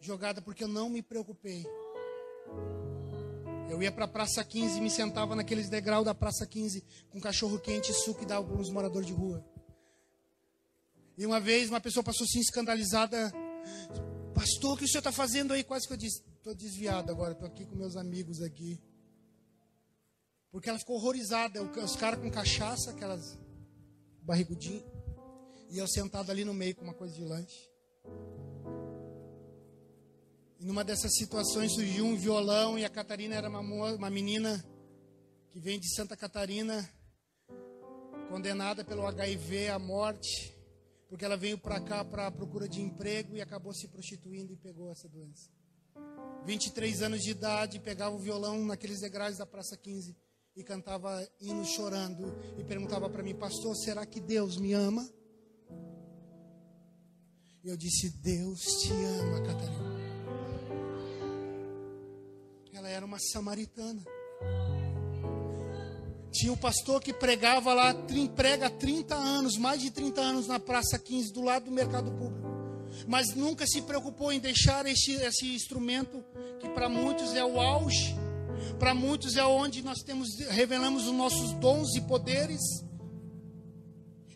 jogadas 0.01 0.43
porque 0.43 0.64
eu 0.64 0.68
não 0.68 0.91
me 0.91 1.01
preocupei. 1.01 1.64
Eu 3.71 3.81
ia 3.81 3.93
para 3.93 4.07
a 4.07 4.09
Praça 4.09 4.43
15 4.43 4.77
e 4.77 4.81
me 4.81 4.91
sentava 4.91 5.37
naqueles 5.37 5.68
degraus 5.68 6.05
da 6.05 6.16
Praça 6.16 6.45
15 6.45 6.85
com 7.09 7.21
cachorro 7.21 7.61
quente 7.61 7.93
e 7.93 7.95
suco 7.95 8.25
e 8.25 8.27
dava 8.27 8.45
para 8.45 8.73
moradores 8.73 9.07
de 9.07 9.12
rua. 9.12 9.41
E 11.16 11.25
uma 11.25 11.39
vez 11.39 11.71
uma 11.71 11.81
pessoa 11.81 12.03
passou 12.03 12.25
assim 12.25 12.41
escandalizada: 12.41 13.33
Pastor, 14.35 14.73
o 14.73 14.77
que 14.77 14.85
o 14.85 14.89
senhor 14.89 14.99
está 14.99 15.12
fazendo 15.12 15.53
aí? 15.53 15.62
Quase 15.62 15.87
que 15.87 15.93
eu 15.93 15.97
disse: 15.97 16.25
Estou 16.39 16.57
desviado 16.57 17.12
agora, 17.12 17.35
estou 17.35 17.47
aqui 17.47 17.64
com 17.64 17.77
meus 17.77 17.95
amigos 17.95 18.43
aqui. 18.43 18.81
Porque 20.51 20.69
ela 20.69 20.79
ficou 20.79 20.97
horrorizada. 20.97 21.63
Os 21.63 21.97
caras 21.97 22.21
com 22.21 22.31
cachaça, 22.31 22.91
aquelas 22.91 23.39
barrigudinhas. 24.23 24.85
E 25.71 25.79
eu 25.79 25.87
sentado 25.87 26.31
ali 26.31 26.45
no 26.45 26.53
meio 26.53 26.75
com 26.75 26.83
uma 26.83 26.95
coisa 26.95 27.15
de 27.15 27.25
lanche. 27.25 27.71
E 30.59 30.65
numa 30.65 30.85
dessas 30.85 31.15
situações 31.15 31.73
surgiu 31.73 32.05
um 32.05 32.17
violão 32.17 32.79
e 32.79 32.85
a 32.85 32.91
Catarina 32.91 33.35
era 33.35 33.49
uma, 33.49 33.61
uma 33.61 34.11
menina 34.11 34.63
que 35.53 35.59
vem 35.59 35.81
de 35.81 35.95
Santa 35.95 36.17
Catarina, 36.17 36.89
condenada 38.29 38.85
pelo 38.85 39.07
HIV 39.07 39.69
à 39.69 39.79
morte, 39.79 40.55
porque 41.09 41.25
ela 41.25 41.37
veio 41.37 41.57
para 41.57 41.81
cá 41.81 42.05
para 42.05 42.31
procura 42.31 42.69
de 42.69 42.81
emprego 42.81 43.37
e 43.37 43.41
acabou 43.41 43.73
se 43.73 43.89
prostituindo 43.89 44.53
e 44.53 44.57
pegou 44.57 44.91
essa 44.91 45.09
doença. 45.09 45.49
23 46.45 47.03
anos 47.03 47.21
de 47.21 47.31
idade, 47.31 47.81
pegava 47.81 48.15
o 48.15 48.19
violão 48.19 48.65
naqueles 48.65 49.01
degraus 49.01 49.39
da 49.39 49.47
Praça 49.47 49.77
15 49.77 50.15
e 50.57 50.65
cantava 50.65 51.27
hino 51.41 51.65
chorando 51.65 52.35
e 52.59 52.65
perguntava 52.65 53.09
para 53.09 53.23
mim, 53.23 53.35
pastor, 53.35 53.77
será 53.77 54.05
que 54.05 54.21
Deus 54.21 54.57
me 54.57 54.73
ama? 54.73 55.09
E 57.63 57.69
eu 57.69 57.77
disse: 57.77 58.09
Deus 58.09 58.61
te 58.81 58.93
ama, 58.93 59.41
Catarina. 59.43 60.01
Ela 62.73 62.89
era 62.89 63.05
uma 63.05 63.19
samaritana. 63.19 64.03
Tinha 66.33 66.53
um 66.53 66.57
pastor 66.57 67.03
que 67.03 67.13
pregava 67.13 67.75
lá, 67.75 67.95
prega 68.35 68.67
há 68.67 68.71
30 68.71 69.15
anos, 69.15 69.57
mais 69.59 69.81
de 69.81 69.91
30 69.91 70.21
anos 70.21 70.47
na 70.47 70.59
Praça 70.61 70.99
15, 70.99 71.33
do 71.33 71.43
lado 71.43 71.65
do 71.65 71.71
mercado 71.71 72.11
público. 72.13 72.49
Mas 73.07 73.35
nunca 73.35 73.67
se 73.67 73.83
preocupou 73.83 74.33
em 74.33 74.39
deixar 74.39 74.87
esse, 74.87 75.13
esse 75.13 75.53
instrumento, 75.55 76.25
que 76.61 76.69
para 76.71 76.89
muitos 76.89 77.35
é 77.35 77.45
o 77.45 77.61
auge, 77.61 78.15
para 78.79 78.95
muitos 78.95 79.37
é 79.37 79.45
onde 79.45 79.83
nós 79.83 79.99
temos, 80.03 80.39
revelamos 80.51 81.07
os 81.07 81.13
nossos 81.13 81.53
dons 81.55 81.95
e 81.97 82.01
poderes 82.01 82.61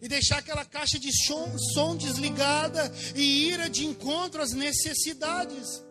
e 0.04 0.08
deixar 0.08 0.38
aquela 0.38 0.64
caixa 0.66 0.98
de 0.98 1.10
som, 1.26 1.56
som 1.58 1.96
desligada 1.96 2.92
e 3.14 3.48
ir 3.48 3.70
de 3.70 3.86
encontro 3.86 4.42
às 4.42 4.52
necessidades. 4.52 5.82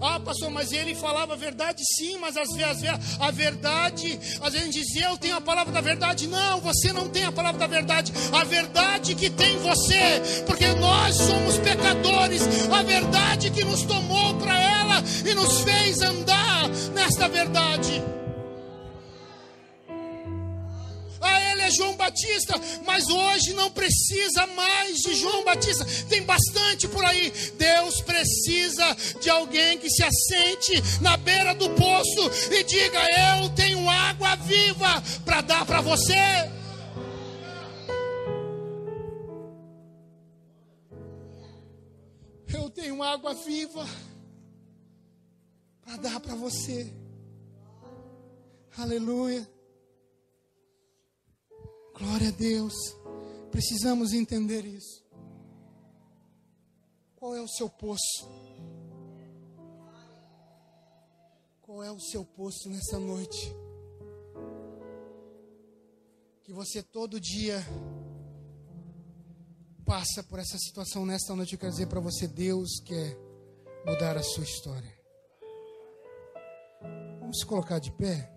Ah, 0.00 0.20
pastor, 0.20 0.50
mas 0.50 0.72
ele 0.72 0.94
falava 0.94 1.34
a 1.34 1.36
verdade, 1.36 1.82
sim, 1.96 2.18
mas 2.18 2.36
às 2.36 2.52
vezes 2.54 2.84
a 3.18 3.30
verdade, 3.30 4.18
às 4.40 4.52
vezes 4.52 4.70
dizia, 4.70 5.08
eu 5.08 5.18
tenho 5.18 5.36
a 5.36 5.40
palavra 5.40 5.72
da 5.72 5.80
verdade. 5.80 6.26
Não, 6.26 6.60
você 6.60 6.92
não 6.92 7.08
tem 7.08 7.24
a 7.24 7.32
palavra 7.32 7.58
da 7.58 7.66
verdade. 7.66 8.12
A 8.32 8.44
verdade 8.44 9.14
que 9.14 9.30
tem 9.30 9.58
você, 9.58 10.44
porque 10.46 10.66
nós 10.74 11.16
somos 11.16 11.58
pecadores. 11.58 12.42
A 12.72 12.82
verdade 12.82 13.50
que 13.50 13.64
nos 13.64 13.82
tomou 13.82 14.34
para 14.34 14.58
ela 14.58 15.02
e 15.24 15.34
nos 15.34 15.60
fez 15.60 16.00
andar 16.00 16.68
nesta 16.94 17.28
verdade. 17.28 18.02
É 21.26 21.70
João 21.70 21.96
Batista, 21.96 22.54
mas 22.84 23.08
hoje 23.08 23.54
não 23.54 23.70
precisa 23.70 24.46
mais 24.48 24.98
de 24.98 25.14
João 25.14 25.44
Batista, 25.44 25.84
tem 26.08 26.22
bastante 26.22 26.86
por 26.86 27.04
aí. 27.04 27.30
Deus 27.56 28.00
precisa 28.02 28.96
de 29.20 29.30
alguém 29.30 29.78
que 29.78 29.88
se 29.88 30.02
assente 30.02 31.00
na 31.00 31.16
beira 31.16 31.54
do 31.54 31.70
poço 31.70 32.30
e 32.50 32.62
diga: 32.64 32.98
Eu 33.40 33.48
tenho 33.50 33.88
água 33.88 34.36
viva 34.36 35.02
para 35.24 35.40
dar 35.40 35.64
para 35.64 35.80
você. 35.80 36.14
Eu 42.52 42.70
tenho 42.70 43.02
água 43.02 43.34
viva 43.34 43.86
para 45.82 45.96
dar 45.96 46.20
para 46.20 46.34
você. 46.34 46.92
Aleluia. 48.76 49.53
Glória 51.94 52.28
a 52.28 52.32
Deus. 52.32 52.74
Precisamos 53.52 54.12
entender 54.12 54.64
isso. 54.64 55.04
Qual 57.14 57.36
é 57.36 57.40
o 57.40 57.46
seu 57.46 57.70
poço? 57.70 58.28
Qual 61.62 61.84
é 61.84 61.92
o 61.92 62.00
seu 62.00 62.24
poço 62.24 62.68
nessa 62.68 62.98
noite? 62.98 63.54
Que 66.42 66.52
você 66.52 66.82
todo 66.82 67.20
dia 67.20 67.64
passa 69.84 70.22
por 70.24 70.40
essa 70.40 70.58
situação 70.58 71.06
nesta 71.06 71.34
noite. 71.36 71.52
Eu 71.52 71.58
quero 71.60 71.72
dizer 71.72 71.86
para 71.86 72.00
você: 72.00 72.26
Deus 72.26 72.80
quer 72.84 73.16
mudar 73.86 74.16
a 74.16 74.22
sua 74.22 74.42
história. 74.42 74.98
Vamos 77.20 77.38
se 77.38 77.46
colocar 77.46 77.78
de 77.78 77.92
pé. 77.92 78.33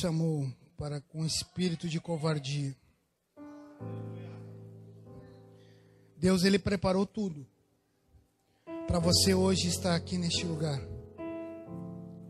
Chamou 0.00 0.50
para 0.76 1.00
com 1.00 1.24
espírito 1.26 1.88
de 1.88 2.00
covardia. 2.00 2.74
Deus 6.16 6.42
ele 6.44 6.58
preparou 6.58 7.06
tudo 7.06 7.46
para 8.86 8.98
você 8.98 9.34
hoje 9.34 9.68
estar 9.68 9.94
aqui 9.94 10.16
neste 10.16 10.44
lugar. 10.44 10.80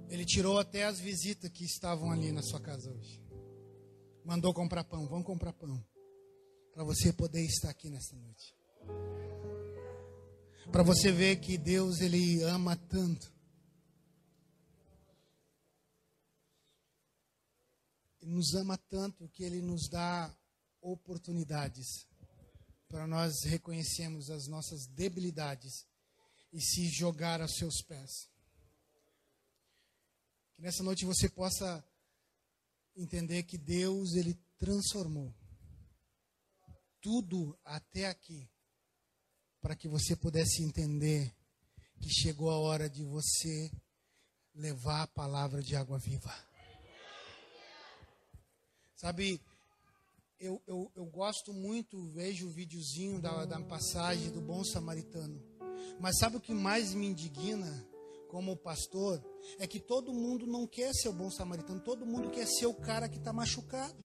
Ele 0.09 0.25
tirou 0.25 0.59
até 0.59 0.85
as 0.85 0.99
visitas 0.99 1.51
que 1.51 1.65
estavam 1.65 2.11
ali 2.11 2.33
na 2.33 2.43
sua 2.43 2.61
casa 2.61 2.91
hoje. 2.91 3.23
Mandou 4.25 4.53
comprar 4.53 4.83
pão, 4.83 5.07
vão 5.07 5.23
comprar 5.23 5.53
pão. 5.53 5.83
Para 6.75 6.85
você 6.85 7.13
poder 7.13 7.45
estar 7.45 7.71
aqui 7.71 7.89
nesta 7.89 8.17
noite. 8.17 8.55
Para 10.73 10.83
você 10.83 11.13
ver 11.13 11.37
que 11.37 11.57
Deus 11.57 12.01
ele 12.01 12.43
ama 12.43 12.77
tanto 12.77 13.33
Ele 18.21 18.33
nos 18.33 18.55
ama 18.55 18.77
tanto 18.77 19.29
que 19.29 19.43
ele 19.43 19.61
nos 19.63 19.89
dá 19.89 20.35
oportunidades 20.81 22.07
para 22.89 23.07
nós 23.07 23.45
reconhecermos 23.45 24.31
as 24.31 24.47
nossas 24.47 24.87
debilidades 24.87 25.87
e 26.53 26.61
se 26.61 26.89
jogar 26.89 27.41
aos 27.41 27.55
seus 27.55 27.81
pés. 27.83 28.29
Que 30.55 30.63
nessa 30.63 30.83
noite 30.83 31.05
você 31.05 31.29
possa 31.29 31.85
entender 32.97 33.45
que 33.45 33.57
Deus, 33.57 34.15
Ele 34.15 34.35
transformou 34.59 35.33
tudo 37.01 37.59
até 37.65 38.07
aqui, 38.07 38.49
para 39.61 39.77
que 39.77 39.89
você 39.89 40.17
pudesse 40.17 40.63
entender 40.63 41.35
que 42.01 42.11
chegou 42.11 42.51
a 42.51 42.59
hora 42.59 42.89
de 42.89 43.05
você 43.05 43.71
levar 44.55 45.03
a 45.03 45.07
palavra 45.07 45.63
de 45.63 45.77
água 45.77 45.99
viva. 45.99 46.50
Sabe, 49.01 49.41
eu, 50.39 50.61
eu, 50.67 50.93
eu 50.95 51.07
gosto 51.07 51.55
muito, 51.55 52.05
vejo 52.09 52.47
o 52.47 52.51
videozinho 52.51 53.19
da, 53.19 53.47
da 53.47 53.59
passagem 53.63 54.31
do 54.31 54.43
bom 54.43 54.63
samaritano. 54.63 55.43
Mas 55.99 56.19
sabe 56.19 56.37
o 56.37 56.41
que 56.41 56.53
mais 56.53 56.93
me 56.93 57.07
indigna 57.07 57.89
como 58.29 58.55
pastor? 58.59 59.25
É 59.59 59.67
que 59.67 59.81
todo 59.81 60.13
mundo 60.13 60.47
não 60.47 60.67
quer 60.67 60.93
ser 60.93 61.09
o 61.09 61.15
bom 61.15 61.31
samaritano, 61.31 61.81
todo 61.81 62.05
mundo 62.05 62.29
quer 62.29 62.47
ser 62.47 62.67
o 62.67 62.75
cara 62.75 63.09
que 63.09 63.17
está 63.17 63.33
machucado. 63.33 64.05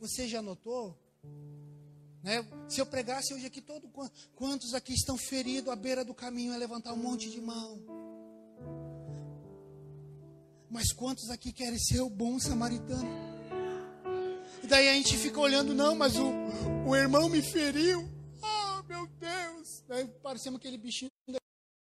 Você 0.00 0.26
já 0.26 0.42
notou? 0.42 0.98
Né? 2.24 2.44
Se 2.68 2.80
eu 2.80 2.86
pregasse 2.86 3.32
hoje 3.32 3.46
aqui, 3.46 3.60
todo, 3.60 3.88
quantos 4.34 4.74
aqui 4.74 4.94
estão 4.94 5.16
feridos 5.16 5.72
à 5.72 5.76
beira 5.76 6.04
do 6.04 6.12
caminho, 6.12 6.52
é 6.52 6.58
levantar 6.58 6.92
um 6.92 6.96
monte 6.96 7.30
de 7.30 7.40
mão. 7.40 7.80
Mas 10.68 10.92
quantos 10.92 11.30
aqui 11.30 11.52
querem 11.52 11.78
ser 11.78 12.00
o 12.00 12.10
bom 12.10 12.40
samaritano? 12.40 13.33
E 14.64 14.66
daí 14.66 14.88
a 14.88 14.94
gente 14.94 15.14
fica 15.18 15.38
olhando, 15.38 15.74
não, 15.74 15.94
mas 15.94 16.16
o, 16.16 16.32
o 16.86 16.96
irmão 16.96 17.28
me 17.28 17.42
feriu. 17.42 18.08
Oh, 18.42 18.82
meu 18.88 19.06
Deus. 19.06 19.84
Daí 19.86 20.06
parecemos 20.22 20.58
aquele 20.58 20.78
bichinho 20.78 21.10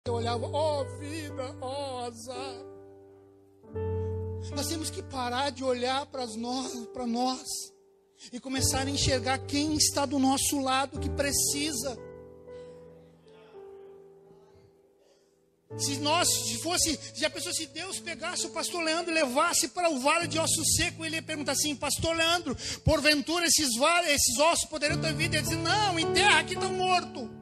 eu 0.06 0.14
olhava, 0.14 0.48
oh, 0.48 0.86
vida, 1.00 1.56
ó 1.62 2.02
oh, 2.02 2.06
azar. 2.06 2.56
Nós 4.56 4.68
temos 4.68 4.90
que 4.90 5.02
parar 5.04 5.52
de 5.52 5.64
olhar 5.64 6.06
para 6.08 6.26
nós, 6.38 6.74
para 6.94 7.06
nós 7.06 7.44
e 8.32 8.40
começar 8.40 8.86
a 8.86 8.90
enxergar 8.90 9.40
quem 9.46 9.76
está 9.76 10.06
do 10.06 10.18
nosso 10.18 10.60
lado 10.60 11.00
que 11.00 11.10
precisa. 11.10 11.98
Se 15.78 15.98
nós, 16.00 16.28
se 16.28 16.58
fosse, 16.62 17.00
se 17.14 17.24
a 17.24 17.30
pessoa, 17.30 17.54
se 17.54 17.68
Deus 17.68 18.00
pegasse 18.00 18.46
o 18.46 18.50
pastor 18.50 18.84
Leandro 18.84 19.12
e 19.12 19.14
levasse 19.14 19.68
para 19.68 19.90
o 19.90 20.00
vale 20.00 20.28
de 20.28 20.40
ossos 20.40 20.76
secos, 20.76 21.06
ele 21.06 21.18
ia 21.18 21.22
perguntar 21.22 21.52
assim: 21.52 21.76
Pastor 21.76 22.16
Leandro, 22.16 22.58
porventura 22.84 23.46
esses, 23.46 23.76
vale, 23.78 24.10
esses 24.12 24.38
ossos 24.40 24.68
poderiam 24.68 25.00
ter 25.00 25.14
vida? 25.14 25.36
Ele 25.36 25.44
dizer: 25.44 25.58
Não, 25.58 26.00
em 26.00 26.12
terra 26.12 26.40
aqui 26.40 26.56
estão 26.56 26.74
mortos. 26.74 27.40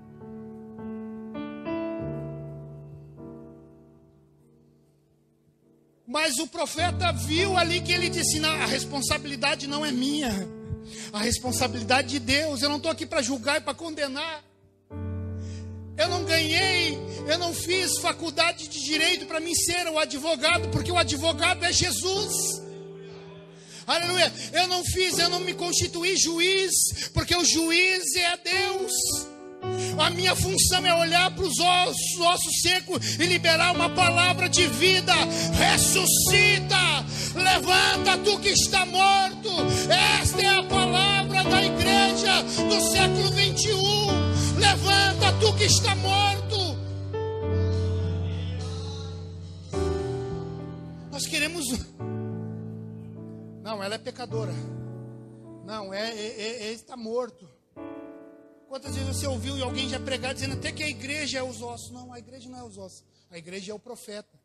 Mas 6.08 6.40
o 6.40 6.48
profeta 6.48 7.12
viu 7.12 7.58
ali 7.58 7.82
que 7.82 7.92
ele 7.92 8.10
disse: 8.10 8.40
não, 8.40 8.50
a 8.50 8.66
responsabilidade 8.66 9.68
não 9.68 9.86
é 9.86 9.92
minha, 9.92 10.32
a 11.12 11.20
responsabilidade 11.20 12.08
de 12.08 12.20
Deus. 12.20 12.62
Eu 12.62 12.70
não 12.70 12.78
estou 12.78 12.90
aqui 12.90 13.06
para 13.06 13.22
julgar 13.22 13.58
e 13.58 13.62
para 13.62 13.74
condenar. 13.74 14.47
Eu 15.98 16.10
não 16.10 16.24
ganhei, 16.24 16.98
eu 17.28 17.38
não 17.40 17.54
fiz 17.54 17.98
faculdade 17.98 18.68
de 18.68 18.84
direito 18.84 19.26
para 19.26 19.40
mim 19.40 19.56
ser 19.56 19.88
o 19.88 19.98
advogado, 19.98 20.70
porque 20.70 20.92
o 20.92 20.98
advogado 20.98 21.66
é 21.66 21.74
Jesus. 21.74 22.62
Aleluia. 23.88 24.32
Eu 24.52 24.68
não 24.68 24.84
fiz, 24.84 25.18
eu 25.18 25.30
não 25.30 25.40
me 25.40 25.54
constituí 25.54 26.16
juiz, 26.18 26.74
porque 27.14 27.36
o 27.36 27.46
juiz 27.46 28.04
é 28.16 28.38
Deus. 28.38 28.92
A 29.98 30.10
minha 30.12 30.36
função 30.36 30.86
é 30.86 30.94
olhar 30.94 31.32
para 31.32 31.44
os 31.44 31.60
ossos, 31.60 32.20
ossos 32.20 32.62
secos 32.62 33.18
e 33.18 33.26
liberar 33.26 33.74
uma 33.74 33.90
palavra 33.90 34.48
de 34.48 34.68
vida. 34.68 35.14
Ressuscita, 35.58 37.06
levanta 37.34 38.18
tu 38.24 38.40
que 38.40 38.50
está 38.50 38.86
morto. 38.86 39.50
Esta 40.22 40.42
é 40.42 40.60
a 40.60 40.64
palavra 40.64 41.44
da 41.44 41.64
igreja 41.64 42.44
do 42.44 42.92
século 42.92 43.32
21. 43.32 44.37
Levanta 44.68 45.32
tu 45.40 45.56
que 45.56 45.64
está 45.64 45.96
morto. 45.96 46.58
Nós 51.10 51.26
queremos. 51.26 51.66
Não, 53.64 53.82
ela 53.82 53.96
é 53.96 53.98
pecadora. 53.98 54.54
Não, 55.66 55.94
é, 55.94 56.12
é, 56.12 56.42
é, 56.42 56.68
é 56.68 56.72
está 56.74 56.98
morto. 56.98 57.48
Quantas 58.68 58.94
vezes 58.94 59.16
você 59.16 59.26
ouviu 59.26 59.64
alguém 59.64 59.88
já 59.88 60.02
pregar 60.02 60.34
dizendo 60.34 60.56
até 60.56 60.70
que 60.74 60.84
a 60.84 60.90
igreja 60.90 61.40
é 61.40 61.44
os 61.44 61.62
ossos? 61.62 61.90
Não, 61.92 62.12
a 62.12 62.20
igreja 62.20 62.50
não 62.50 62.60
é 62.60 62.64
os 62.64 62.78
ossos. 62.78 63.06
A 63.32 63.38
igreja 63.38 63.72
é 63.72 63.76
o 63.76 63.80
profeta. 63.80 64.38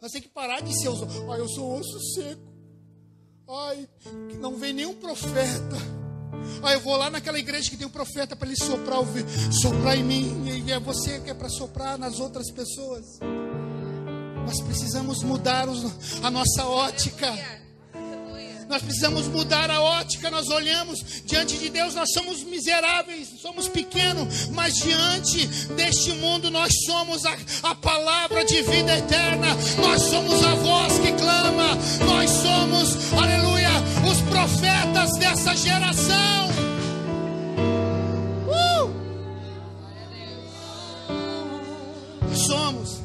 Nós 0.00 0.10
temos 0.10 0.26
que 0.26 0.32
parar 0.32 0.62
de 0.62 0.74
ser 0.80 0.88
os 0.88 1.02
ossos. 1.02 1.30
Ai, 1.30 1.40
eu 1.40 1.48
sou 1.48 1.78
osso 1.78 2.00
seco. 2.14 2.42
Ai, 3.46 3.86
não 4.40 4.56
vem 4.56 4.72
nenhum 4.72 4.94
profeta. 4.94 6.05
Ai, 6.62 6.74
eu 6.74 6.80
vou 6.80 6.96
lá 6.96 7.10
naquela 7.10 7.38
igreja 7.38 7.70
que 7.70 7.76
tem 7.76 7.86
um 7.86 7.90
profeta 7.90 8.34
para 8.34 8.48
ele 8.48 8.56
soprar, 8.56 9.00
soprar 9.62 9.96
em 9.96 10.04
mim. 10.04 10.64
E 10.66 10.72
é 10.72 10.80
você 10.80 11.20
que 11.20 11.30
é 11.30 11.34
para 11.34 11.48
soprar 11.48 11.98
nas 11.98 12.18
outras 12.18 12.50
pessoas. 12.50 13.18
Nós 14.46 14.60
precisamos 14.60 15.22
mudar 15.24 15.68
os, 15.68 16.22
a 16.22 16.30
nossa 16.30 16.64
ótica. 16.66 17.32
Nós 18.68 18.82
precisamos 18.82 19.28
mudar 19.28 19.70
a 19.70 19.80
ótica. 19.80 20.30
Nós 20.30 20.48
olhamos 20.48 21.04
diante 21.24 21.56
de 21.56 21.68
Deus, 21.68 21.94
nós 21.94 22.10
somos 22.12 22.42
miseráveis, 22.44 23.28
somos 23.40 23.68
pequenos, 23.68 24.48
mas 24.48 24.74
diante 24.76 25.46
deste 25.74 26.12
mundo 26.12 26.50
nós 26.50 26.72
somos 26.84 27.24
a, 27.24 27.36
a 27.62 27.74
palavra 27.74 28.44
de 28.44 28.62
vida 28.62 28.96
eterna. 28.96 29.48
Nós 29.80 30.02
somos 30.02 30.44
a 30.44 30.54
voz 30.54 30.98
que 30.98 31.12
clama. 31.12 31.76
Nós 32.06 32.30
somos, 32.30 33.12
aleluia, 33.12 33.70
os 34.10 34.15
profetas 34.36 35.10
dessa 35.18 35.56
geração. 35.56 36.48
Uh! 38.46 38.92
Somos. 42.36 43.00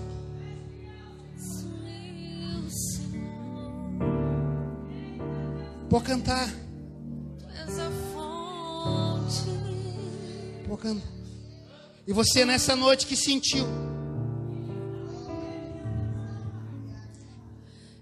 Pode 5.90 6.04
cantar. 6.04 6.50
Pode 10.68 10.82
cantar. 10.82 11.12
E 12.06 12.12
você 12.14 12.44
nessa 12.44 12.76
noite 12.76 13.08
que 13.08 13.16
sentiu. 13.16 13.91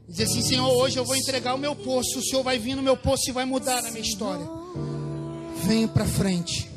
Dizer 0.10 0.24
assim, 0.24 0.42
Senhor, 0.42 0.68
hoje 0.68 0.98
eu 0.98 1.06
vou 1.06 1.16
entregar 1.16 1.54
o 1.54 1.58
meu 1.58 1.76
poço. 1.76 2.20
O 2.20 2.24
Senhor 2.24 2.44
vai 2.44 2.58
vir 2.58 2.76
no 2.76 2.82
meu 2.82 2.98
poço 2.98 3.30
e 3.30 3.32
vai 3.32 3.46
mudar 3.46 3.80
a 3.80 3.92
minha 3.92 4.04
história. 4.04 4.46
Venha 5.64 5.88
para 5.88 6.06
frente. 6.06 6.69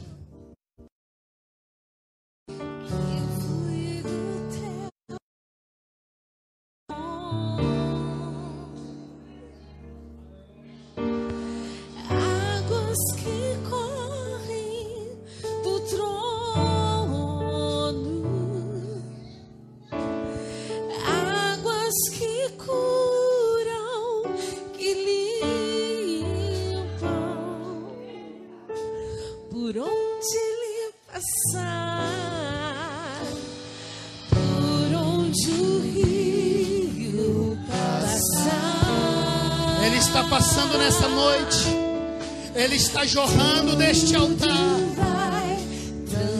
Jorrando 43.13 43.77
deste 43.77 44.17
altar. 44.17 44.81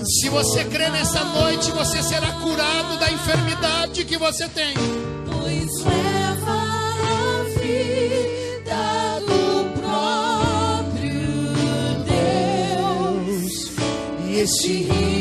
Se 0.05 0.29
você 0.31 0.65
crê 0.65 0.89
nessa 0.89 1.23
noite, 1.23 1.71
você 1.71 2.03
será 2.03 2.33
curado 2.33 2.99
da 2.99 3.13
enfermidade 3.13 4.05
que 4.07 4.17
você 4.17 4.49
tem. 4.49 4.75
Pois 5.31 5.85
leva 5.85 6.53
a 7.11 7.45
vida 7.61 9.21
do 9.21 9.81
próprio 9.81 11.13
Deus. 13.29 13.71
E 14.27 14.39
este 14.41 14.85
rio 14.85 15.12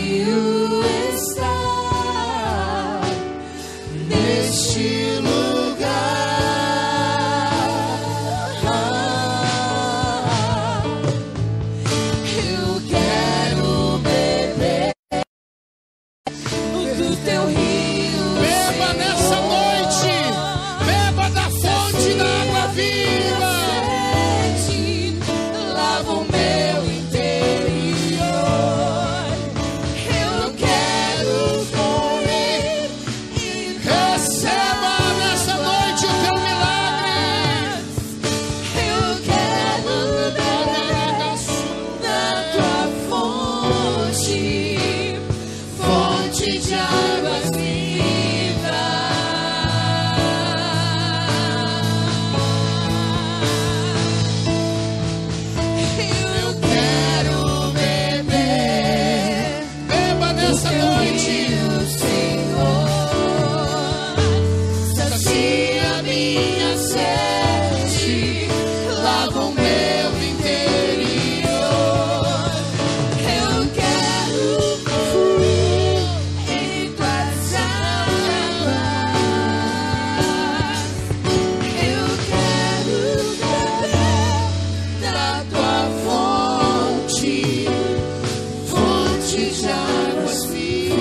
fonte 89.32 89.62
de 89.62 89.70
águas 89.70 90.46
vivas. 90.48 90.92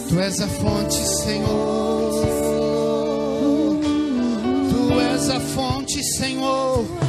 Tu 0.09 0.19
és 0.19 0.39
a 0.39 0.47
fonte, 0.47 1.03
Senhor. 1.23 2.11
Tu 4.69 4.99
és 4.99 5.29
a 5.29 5.39
fonte, 5.39 6.03
Senhor. 6.17 7.00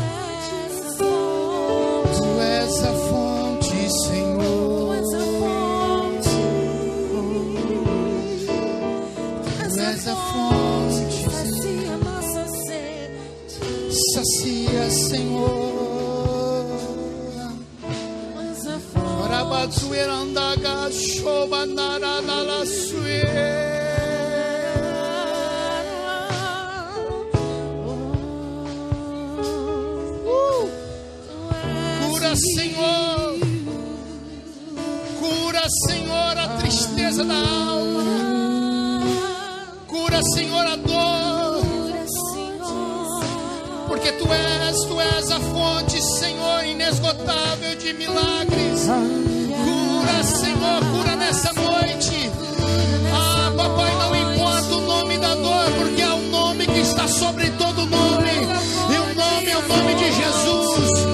Rabatsuerandaga 19.92 20.90
shobanarana 20.90 22.64
Cura, 32.00 32.34
Senhor. 32.36 33.38
Cura, 35.18 35.62
Senhor, 35.86 36.38
a 36.38 36.48
tristeza 36.58 37.24
da 37.24 37.34
alma. 37.34 38.02
Cura, 39.86 40.22
Senhor, 40.34 40.66
a 40.66 40.76
dor. 40.76 41.62
Porque 43.88 44.12
tu 44.12 44.26
és, 44.32 44.76
tu 44.88 45.00
és 45.00 45.30
a 45.30 45.40
fonte, 45.40 46.00
Senhor, 46.00 46.64
inesgotável 46.64 47.76
de 47.76 47.92
milagres. 47.92 48.88
Sobre 57.12 57.50
todo 57.50 57.86
nome. 57.86 58.30
E 58.90 58.96
o 58.96 59.14
nome 59.14 59.50
é 59.50 59.56
o 59.56 59.68
nome 59.68 59.94
de 59.94 60.12
Jesus. 60.12 61.11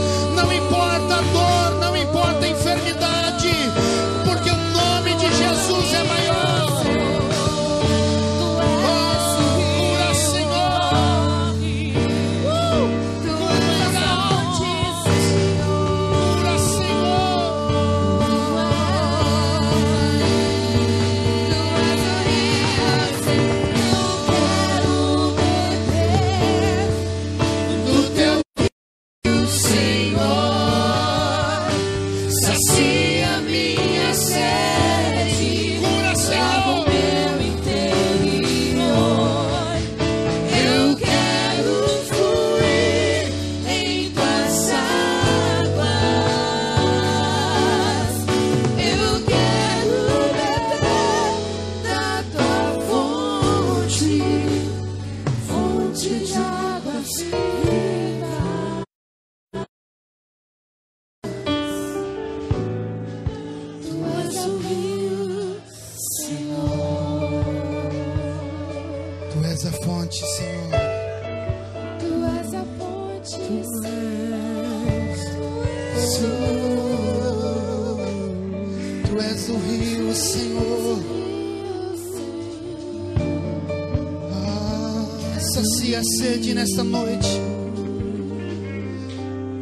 Nesta 86.59 86.82
noite. 86.82 87.28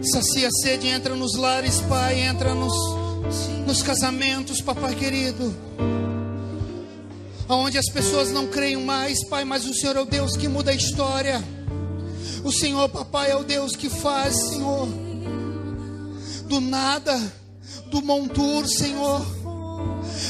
Sacia 0.00 0.48
a 0.48 0.50
sede, 0.50 0.88
entra 0.88 1.14
nos 1.14 1.34
lares, 1.34 1.78
Pai, 1.82 2.20
entra 2.20 2.54
nos, 2.54 2.72
nos 3.66 3.82
casamentos, 3.82 4.62
Papai 4.62 4.94
querido. 4.94 5.54
Aonde 7.46 7.76
as 7.76 7.90
pessoas 7.92 8.32
não 8.32 8.46
creem 8.46 8.78
mais, 8.78 9.22
Pai, 9.28 9.44
mas 9.44 9.66
o 9.66 9.74
Senhor 9.74 9.94
é 9.94 10.00
o 10.00 10.06
Deus 10.06 10.38
que 10.38 10.48
muda 10.48 10.70
a 10.70 10.74
história. 10.74 11.44
O 12.42 12.50
Senhor, 12.50 12.88
Papai, 12.88 13.30
é 13.30 13.36
o 13.36 13.44
Deus 13.44 13.76
que 13.76 13.90
faz, 13.90 14.34
Senhor. 14.48 14.88
Do 16.48 16.62
nada, 16.62 17.14
do 17.90 18.00
montur, 18.00 18.66
Senhor. 18.66 19.20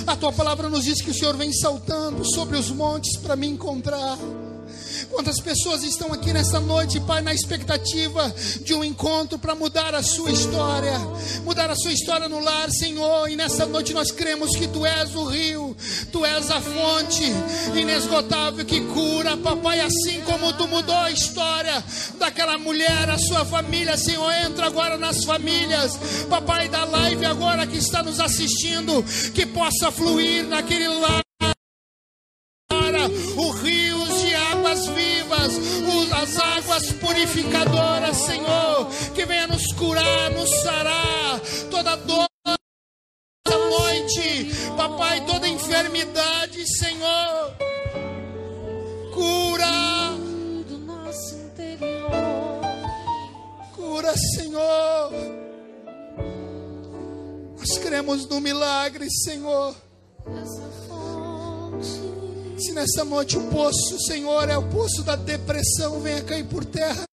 A 0.04 0.16
tua 0.16 0.32
palavra 0.32 0.68
nos 0.68 0.84
diz 0.84 1.00
que 1.00 1.12
o 1.12 1.14
Senhor 1.14 1.36
vem 1.36 1.52
saltando 1.52 2.24
sobre 2.24 2.56
os 2.56 2.72
montes 2.72 3.16
para 3.18 3.36
me 3.36 3.46
encontrar. 3.46 4.18
Quantas 5.10 5.40
pessoas 5.40 5.82
estão 5.82 6.12
aqui 6.12 6.32
nessa 6.32 6.60
noite, 6.60 7.00
Pai, 7.00 7.20
na 7.22 7.34
expectativa 7.34 8.34
de 8.62 8.74
um 8.74 8.84
encontro 8.84 9.38
para 9.38 9.54
mudar 9.54 9.94
a 9.94 10.02
sua 10.02 10.30
história, 10.30 10.98
mudar 11.44 11.70
a 11.70 11.76
sua 11.76 11.92
história 11.92 12.28
no 12.28 12.40
lar, 12.40 12.70
Senhor. 12.70 13.28
E 13.28 13.36
nessa 13.36 13.66
noite 13.66 13.92
nós 13.92 14.10
cremos 14.10 14.56
que 14.56 14.66
Tu 14.66 14.84
és 14.84 15.14
o 15.14 15.24
rio, 15.24 15.76
Tu 16.12 16.24
és 16.24 16.50
a 16.50 16.60
fonte 16.60 17.24
inesgotável 17.74 18.64
que 18.64 18.80
cura, 18.86 19.36
Papai. 19.36 19.80
Assim 19.80 20.20
como 20.22 20.52
Tu 20.52 20.66
mudou 20.68 20.96
a 20.96 21.10
história 21.10 21.82
daquela 22.18 22.58
mulher, 22.58 23.10
a 23.10 23.18
sua 23.18 23.44
família, 23.44 23.96
Senhor, 23.96 24.32
entra 24.32 24.66
agora 24.66 24.96
nas 24.96 25.24
famílias, 25.24 25.98
Papai, 26.28 26.68
da 26.68 26.84
live 26.84 27.24
agora 27.26 27.66
que 27.66 27.76
está 27.76 28.02
nos 28.02 28.20
assistindo, 28.20 29.04
que 29.34 29.46
possa 29.46 29.90
fluir 29.90 30.44
naquele 30.44 30.88
lar 30.88 31.25
águas 36.76 36.92
purificadoras, 36.92 38.16
Senhor, 38.18 38.88
que 39.14 39.24
venha 39.24 39.46
nos 39.46 39.72
curar, 39.72 40.30
nos 40.32 40.50
sarar 40.60 41.40
toda 41.70 41.96
dor 41.96 42.26
da 42.44 43.58
noite, 43.58 44.50
papai, 44.76 45.24
toda 45.24 45.48
enfermidade, 45.48 46.66
Senhor, 46.78 47.56
cura, 49.14 50.12
do 50.68 50.78
nosso 50.78 51.34
interior. 51.36 52.10
cura, 53.74 54.14
Senhor. 54.34 55.12
Nós 57.58 57.78
cremos 57.78 58.26
no 58.28 58.40
milagre, 58.40 59.08
Senhor. 59.24 59.74
Essa 60.26 60.68
fonte. 60.86 62.25
Se 62.58 62.72
nessa 62.72 63.04
noite 63.04 63.36
o 63.36 63.50
poço, 63.50 63.98
Senhor, 64.06 64.48
é 64.48 64.56
o 64.56 64.68
poço 64.70 65.02
da 65.02 65.14
depressão, 65.14 66.00
venha 66.00 66.22
cair 66.22 66.44
por 66.44 66.64
terra. 66.64 67.04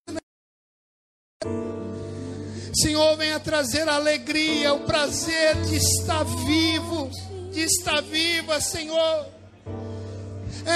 Senhor, 2.74 3.18
venha 3.18 3.40
trazer 3.40 3.88
a 3.90 3.96
alegria, 3.96 4.74
o 4.74 4.80
prazer 4.82 5.56
de 5.66 5.76
estar 5.76 6.24
vivo, 6.24 7.10
de 7.52 7.60
estar 7.60 8.02
viva, 8.02 8.60
Senhor. 8.62 9.28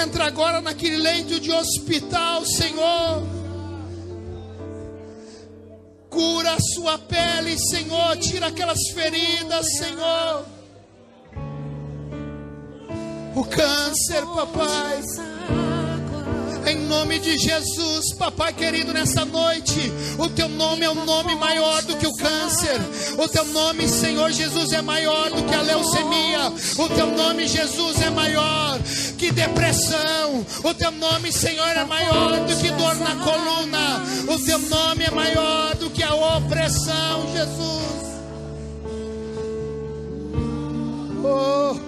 Entra 0.04 0.26
agora 0.26 0.60
naquele 0.60 0.98
leito 0.98 1.40
de 1.40 1.50
hospital, 1.50 2.44
Senhor. 2.44 3.22
Cura 6.10 6.52
a 6.52 6.60
sua 6.60 6.98
pele, 6.98 7.58
Senhor. 7.58 8.16
Tira 8.18 8.48
aquelas 8.48 8.80
feridas, 8.92 9.66
Senhor. 9.78 10.57
O 13.38 13.44
câncer, 13.44 14.26
papai. 14.34 15.00
Em 16.66 16.74
nome 16.88 17.20
de 17.20 17.38
Jesus, 17.38 18.12
papai 18.14 18.52
querido, 18.52 18.92
nessa 18.92 19.24
noite, 19.24 19.92
o 20.18 20.28
teu 20.28 20.48
nome 20.48 20.84
é 20.84 20.90
um 20.90 21.04
nome 21.04 21.36
maior 21.36 21.80
do 21.82 21.96
que 21.96 22.06
o 22.08 22.16
câncer. 22.16 22.80
O 23.16 23.28
teu 23.28 23.44
nome, 23.44 23.86
Senhor 23.86 24.32
Jesus, 24.32 24.72
é 24.72 24.82
maior 24.82 25.30
do 25.30 25.44
que 25.44 25.54
a 25.54 25.62
leucemia. 25.62 26.52
O 26.78 26.88
teu 26.88 27.06
nome, 27.12 27.46
Jesus, 27.46 28.02
é 28.02 28.10
maior 28.10 28.76
que 29.16 29.30
depressão. 29.30 30.44
O 30.64 30.74
teu 30.74 30.90
nome, 30.90 31.30
Senhor, 31.30 31.68
é 31.68 31.84
maior 31.84 32.44
do 32.44 32.56
que 32.56 32.72
dor 32.72 32.96
na 32.96 33.14
coluna. 33.24 34.02
O 34.34 34.44
teu 34.44 34.58
nome 34.58 35.04
é 35.04 35.10
maior 35.12 35.76
do 35.76 35.88
que 35.90 36.02
a 36.02 36.12
opressão, 36.12 37.32
Jesus. 37.32 37.78
Oh, 41.22 41.87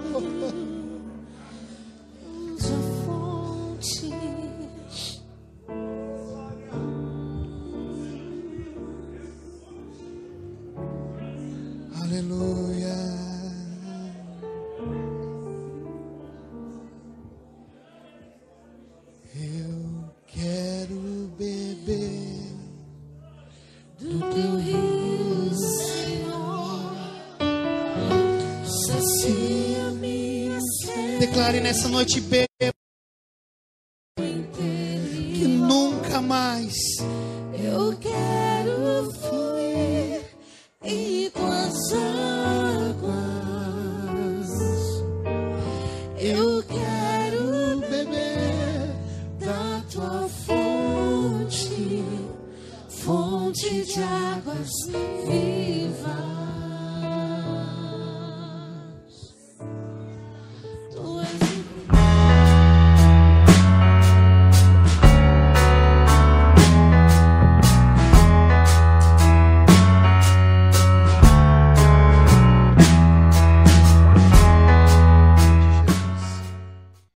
nessa 31.70 31.88
noite 31.88 32.20
beba 32.20 32.49